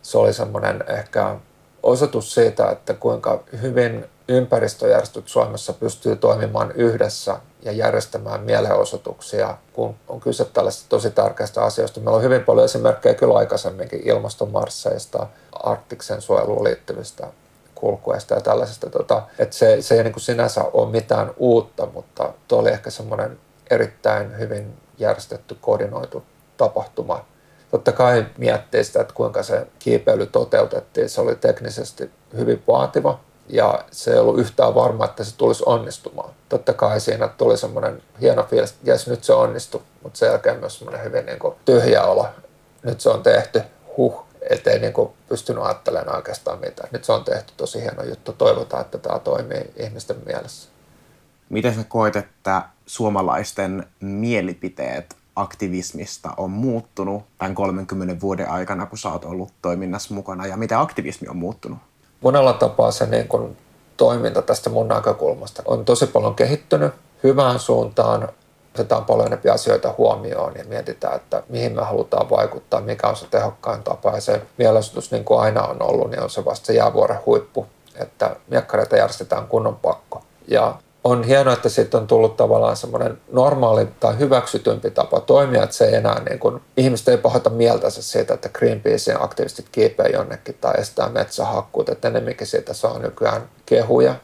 Se 0.02 0.18
oli 0.18 0.34
semmoinen 0.34 0.84
ehkä 0.88 1.36
osoitus 1.84 2.34
siitä, 2.34 2.70
että 2.70 2.94
kuinka 2.94 3.44
hyvin 3.62 4.06
ympäristöjärjestöt 4.28 5.28
Suomessa 5.28 5.74
pystyy 5.74 6.16
toimimaan 6.16 6.72
yhdessä 6.72 7.40
ja 7.62 7.72
järjestämään 7.72 8.42
mielenosoituksia, 8.42 9.58
kun 9.74 9.96
on 10.08 10.20
kyse 10.20 10.46
tällaisista 10.46 10.90
tosi 10.90 11.12
tärkeistä 11.12 11.64
asioista. 11.64 12.00
Meillä 12.00 12.18
on 12.18 12.24
hyvin 12.24 12.44
paljon 12.44 12.66
esimerkkejä 12.66 13.16
kyllä 13.16 13.38
aikaisemminkin 13.38 14.08
ilmastonmarsseista, 14.08 15.28
arktiksen 15.52 16.22
suojeluun 16.22 16.64
liittyvistä 16.64 17.28
kulkueista 17.76 18.34
ja 18.34 18.42
tällaisesta. 18.42 18.90
Tota, 18.90 19.22
että 19.40 19.56
se, 19.56 19.82
se 19.82 19.96
ei 19.96 20.04
niin 20.04 20.14
kuin 20.14 20.24
sinänsä 20.24 20.64
ole 20.74 20.92
mitään 20.92 21.32
uutta, 21.38 21.88
mutta 21.94 22.34
tuo 22.48 22.60
oli 22.60 22.70
ehkä 22.70 22.90
semmoinen 22.90 23.40
erittäin 23.70 24.40
hyvin 24.40 24.78
järjestetty, 24.98 25.58
koordinoitu 25.62 26.24
tapahtuma. 26.58 27.26
Totta 27.72 27.92
kai 27.92 28.26
miettii 28.38 28.84
sitä, 28.84 29.02
että 29.02 29.14
kuinka 29.14 29.44
se 29.44 29.68
kiipeily 29.80 30.26
toteutettiin. 30.26 31.10
Se 31.10 31.22
oli 31.22 31.36
teknisesti 31.36 32.12
hyvin 32.38 32.64
vaativa 32.68 33.20
ja 33.50 33.84
se 33.92 34.12
ei 34.12 34.20
ollut 34.20 34.40
yhtään 34.40 34.76
varma, 34.76 35.06
että 35.06 35.24
se 35.24 35.38
tulisi 35.38 35.64
onnistumaan. 35.66 36.30
Totta 36.50 36.74
kai 36.74 37.00
siinä 37.00 37.28
tuli 37.28 37.58
semmoinen 37.58 38.04
hieno 38.22 38.44
fiilis, 38.44 38.72
että 38.72 38.92
jes, 38.92 39.08
nyt 39.08 39.24
se 39.24 39.34
onnistui, 39.34 39.82
mutta 40.04 40.20
sen 40.20 40.30
jälkeen 40.30 40.60
myös 40.60 40.80
semmoinen 40.80 41.04
hyvin 41.04 41.26
niin 41.26 41.40
kuin 41.40 41.56
tyhjä 41.66 42.04
olo. 42.04 42.28
Nyt 42.84 43.02
se 43.02 43.10
on 43.10 43.24
tehty, 43.24 43.62
huh, 43.98 44.26
ettei 44.50 44.80
niin 44.80 44.94
kuin 44.94 45.10
pystynyt 45.30 45.64
ajattelemaan 45.64 46.16
oikeastaan 46.16 46.60
mitään. 46.60 46.90
Nyt 46.92 47.06
se 47.06 47.12
on 47.12 47.24
tehty 47.24 47.54
tosi 47.58 47.82
hieno 47.82 48.04
juttu. 48.04 48.34
Toivotaan, 48.34 48.82
että 48.82 48.98
tämä 48.98 49.20
toimii 49.20 49.74
ihmisten 49.76 50.18
mielessä. 50.26 50.70
Miten 51.50 51.76
sä 51.76 51.84
koet, 51.84 52.16
että 52.16 52.62
suomalaisten 52.86 53.86
mielipiteet 54.00 55.16
aktivismista 55.36 56.30
on 56.38 56.52
muuttunut 56.52 57.24
tämän 57.38 57.56
30 57.56 58.22
vuoden 58.22 58.50
aikana, 58.50 58.86
kun 58.86 58.98
sä 58.98 59.10
oot 59.10 59.26
ollut 59.26 59.54
toiminnassa 59.62 60.14
mukana, 60.14 60.48
ja 60.48 60.58
miten 60.58 60.78
aktivismi 60.78 61.28
on 61.28 61.38
muuttunut? 61.38 61.78
Monella 62.22 62.54
tapaa 62.54 62.92
se 62.92 63.06
niin 63.06 63.28
kuin 63.28 63.58
toiminta 63.98 64.42
tästä 64.42 64.70
mun 64.70 64.88
näkökulmasta 64.88 65.64
on 65.66 65.86
tosi 65.86 66.08
paljon 66.08 66.36
kehittynyt 66.36 66.94
hyvään 67.24 67.60
suuntaan. 67.60 68.30
Otetaan 68.76 69.06
paljon 69.06 69.28
enemmän 69.28 69.54
asioita 69.54 69.94
huomioon 69.98 70.54
ja 70.56 70.64
mietitään, 70.64 71.16
että 71.16 71.44
mihin 71.50 71.76
me 71.76 71.82
halutaan 71.82 72.30
vaikuttaa, 72.30 72.82
mikä 72.82 73.08
on 73.08 73.16
se 73.16 73.28
tehokkain 73.28 73.84
tapa. 73.84 74.12
Ja 74.12 74.22
se 74.22 74.42
mielenosoitus, 74.58 75.12
niin 75.12 75.24
kuin 75.24 75.40
aina 75.40 75.64
on 75.64 75.82
ollut, 75.82 76.12
niin 76.12 76.22
on 76.22 76.30
se 76.30 76.46
vasta 76.46 76.66
se 76.66 76.74
jäävuoren 76.74 77.20
huippu, 77.26 77.66
että 77.96 78.36
miekkareita 78.48 78.98
järjestetään 78.98 79.48
kunnon 79.48 79.76
pakko. 79.76 80.24
Ja 80.48 80.76
on 81.08 81.24
hienoa, 81.24 81.54
että 81.54 81.70
siitä 81.70 81.98
on 81.98 82.08
tullut 82.08 82.38
tavallaan 82.38 82.78
semmoinen 82.78 83.18
normaali 83.32 83.88
tai 84.00 84.20
hyväksytympi 84.20 84.92
tapa 84.92 85.20
toimia, 85.20 85.64
että 85.64 85.76
se 85.76 85.86
ei 85.86 85.96
enää 85.96 86.22
niin 86.30 86.40
kuin, 86.40 86.62
ihmiset 86.78 87.08
ei 87.08 87.18
pahota 87.18 87.50
mieltänsä 87.50 88.02
siitä, 88.02 88.34
että 88.34 88.50
Greenpeacein 88.50 89.22
aktivistit 89.22 89.70
kiipeä 89.72 90.08
jonnekin 90.08 90.58
tai 90.62 90.74
estää 90.78 91.10
metsähakkuut, 91.10 91.90
että 91.90 92.08
enemmänkin 92.08 92.48
siitä 92.48 92.74
saa 92.74 93.00
nykyään 93.00 93.50
kehuja 93.66 94.16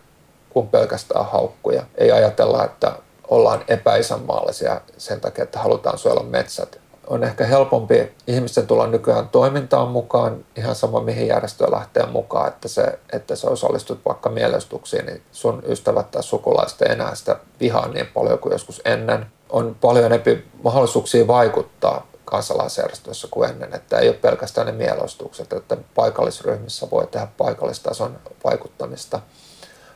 kuin 0.50 0.68
pelkästään 0.68 1.26
haukkuja. 1.26 1.84
Ei 1.96 2.12
ajatella, 2.12 2.66
että 2.66 2.92
ollaan 3.28 3.64
epäisänmaallisia 3.68 4.82
sen 4.98 5.22
takia, 5.22 5.44
että 5.44 5.60
halutaan 5.60 5.98
suojella 5.98 6.24
metsät 6.24 6.83
on 7.08 7.24
ehkä 7.24 7.46
helpompi 7.46 8.12
ihmisten 8.28 8.68
tulla 8.68 8.88
nykyään 8.88 9.30
toimintaan 9.30 9.88
mukaan, 9.88 10.46
ihan 10.56 10.76
sama 10.76 11.02
mihin 11.02 11.28
järjestöön 11.28 11.72
lähtee 11.72 12.06
mukaan, 12.06 12.48
että 12.48 12.68
se, 12.68 13.00
että 13.14 13.36
sä 13.36 13.50
osallistut 13.50 14.00
vaikka 14.06 14.30
mielestuksiin, 14.30 15.06
niin 15.06 15.22
sun 15.32 15.64
ystävät 15.68 16.12
tai 16.12 16.24
sukulaiset 16.24 16.82
ei 16.82 16.92
enää 16.92 17.16
sitä 17.16 17.40
vihaa 17.60 17.88
niin 17.88 18.08
paljon 18.14 18.40
kuin 18.40 18.52
joskus 18.52 18.82
ennen. 18.86 19.26
On 19.50 19.76
paljon 19.82 20.06
enemmän 20.06 20.44
mahdollisuuksia 20.64 21.28
vaikuttaa 21.28 22.08
kansalaisjärjestöissä 22.26 23.28
kuin 23.32 23.50
ennen, 23.50 23.76
että 23.76 23.98
ei 23.98 24.08
ole 24.08 24.18
pelkästään 24.18 24.68
ne 24.68 24.74
mielestukset, 24.74 25.54
että 25.54 25.78
paikallisryhmissä 25.96 26.88
voi 26.92 27.08
tehdä 27.08 27.28
paikallistason 27.38 28.20
vaikuttamista– 28.44 29.20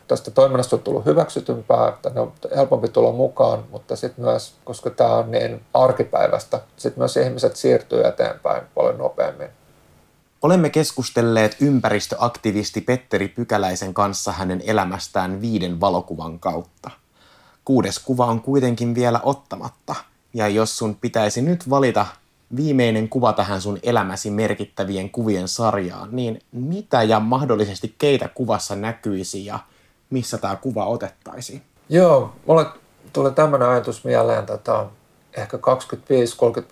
tästä 0.07 0.31
toiminnasta 0.31 0.75
on 0.75 0.81
tullut 0.81 1.05
hyväksytympää, 1.05 1.87
että 1.87 2.09
ne 2.09 2.19
on 2.19 2.33
helpompi 2.55 2.87
tulla 2.87 3.11
mukaan, 3.11 3.63
mutta 3.71 3.95
sitten 3.95 4.25
myös, 4.25 4.53
koska 4.63 4.89
tämä 4.89 5.15
on 5.15 5.31
niin 5.31 5.61
arkipäivästä, 5.73 6.61
sitten 6.77 7.01
myös 7.01 7.17
ihmiset 7.17 7.55
siirtyy 7.55 8.07
eteenpäin 8.07 8.63
paljon 8.75 8.97
nopeammin. 8.97 9.47
Olemme 10.41 10.69
keskustelleet 10.69 11.57
ympäristöaktivisti 11.61 12.81
Petteri 12.81 13.27
Pykäläisen 13.27 13.93
kanssa 13.93 14.31
hänen 14.31 14.63
elämästään 14.65 15.41
viiden 15.41 15.81
valokuvan 15.81 16.39
kautta. 16.39 16.89
Kuudes 17.65 17.99
kuva 17.99 18.25
on 18.25 18.41
kuitenkin 18.41 18.95
vielä 18.95 19.19
ottamatta, 19.23 19.95
ja 20.33 20.47
jos 20.47 20.77
sun 20.77 20.95
pitäisi 20.95 21.41
nyt 21.41 21.69
valita 21.69 22.05
viimeinen 22.55 23.09
kuva 23.09 23.33
tähän 23.33 23.61
sun 23.61 23.79
elämäsi 23.83 24.31
merkittävien 24.31 25.09
kuvien 25.09 25.47
sarjaan, 25.47 26.09
niin 26.11 26.41
mitä 26.51 27.03
ja 27.03 27.19
mahdollisesti 27.19 27.95
keitä 27.97 28.27
kuvassa 28.27 28.75
näkyisi 28.75 29.45
ja 29.45 29.59
missä 30.09 30.37
tämä 30.37 30.55
kuva 30.55 30.85
otettaisiin? 30.85 31.61
Joo, 31.89 32.31
mulle 32.45 32.65
tuli 33.13 33.31
tämmöinen 33.31 33.69
ajatus 33.69 34.05
mieleen, 34.05 34.45
tota, 34.45 34.85
ehkä 35.37 35.57
25-30 35.57 35.61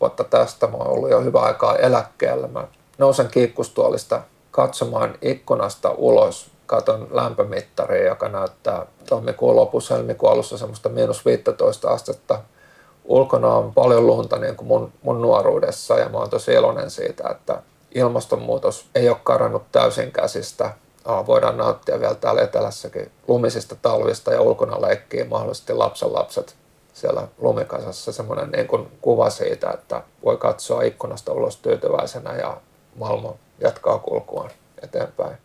vuotta 0.01 0.23
tästä 0.23 0.67
mä 0.67 0.77
oon 0.77 0.87
ollut 0.87 1.09
jo 1.09 1.21
hyvä 1.21 1.41
aikaa 1.41 1.75
eläkkeellä. 1.75 2.47
Mä 2.47 2.67
nousen 2.97 3.27
kiikkustuolista 3.27 4.21
katsomaan 4.51 5.15
ikkunasta 5.21 5.91
ulos, 5.91 6.51
katon 6.65 7.07
lämpömittaria, 7.11 8.07
joka 8.07 8.29
näyttää 8.29 8.85
tammikuun 9.09 9.55
lopussa, 9.55 9.95
helmikuun 9.95 10.31
alussa 10.31 10.57
semmoista 10.57 10.89
miinus 10.89 11.25
15 11.25 11.89
astetta. 11.89 12.41
Ulkona 13.05 13.47
on 13.47 13.73
paljon 13.73 14.07
lunta 14.07 14.37
niin 14.37 14.55
kuin 14.55 14.67
mun, 14.67 14.91
mun 15.01 15.21
nuoruudessa 15.21 15.99
ja 15.99 16.09
mä 16.09 16.17
oon 16.17 16.29
tosi 16.29 16.53
iloinen 16.53 16.89
siitä, 16.89 17.29
että 17.29 17.61
ilmastonmuutos 17.95 18.85
ei 18.95 19.09
ole 19.09 19.17
karannut 19.23 19.63
täysin 19.71 20.11
käsistä 20.11 20.73
voidaan 21.05 21.57
nauttia 21.57 21.99
vielä 21.99 22.15
täällä 22.15 22.41
etelässäkin 22.41 23.11
lumisista 23.27 23.75
talvista 23.81 24.33
ja 24.33 24.41
ulkona 24.41 24.81
leikkii 24.81 25.23
mahdollisesti 25.23 25.73
lapset 25.73 26.55
siellä 26.93 27.27
lumikasassa. 27.37 28.11
Semmoinen 28.11 28.51
niin 28.51 28.67
kuin 28.67 28.91
kuva 29.01 29.29
siitä, 29.29 29.69
että 29.71 30.03
voi 30.25 30.37
katsoa 30.37 30.81
ikkunasta 30.81 31.33
ulos 31.33 31.57
tyytyväisenä 31.57 32.35
ja 32.35 32.57
maailma 32.95 33.33
jatkaa 33.59 33.99
kulkuaan 33.99 34.51
eteenpäin. 34.83 35.37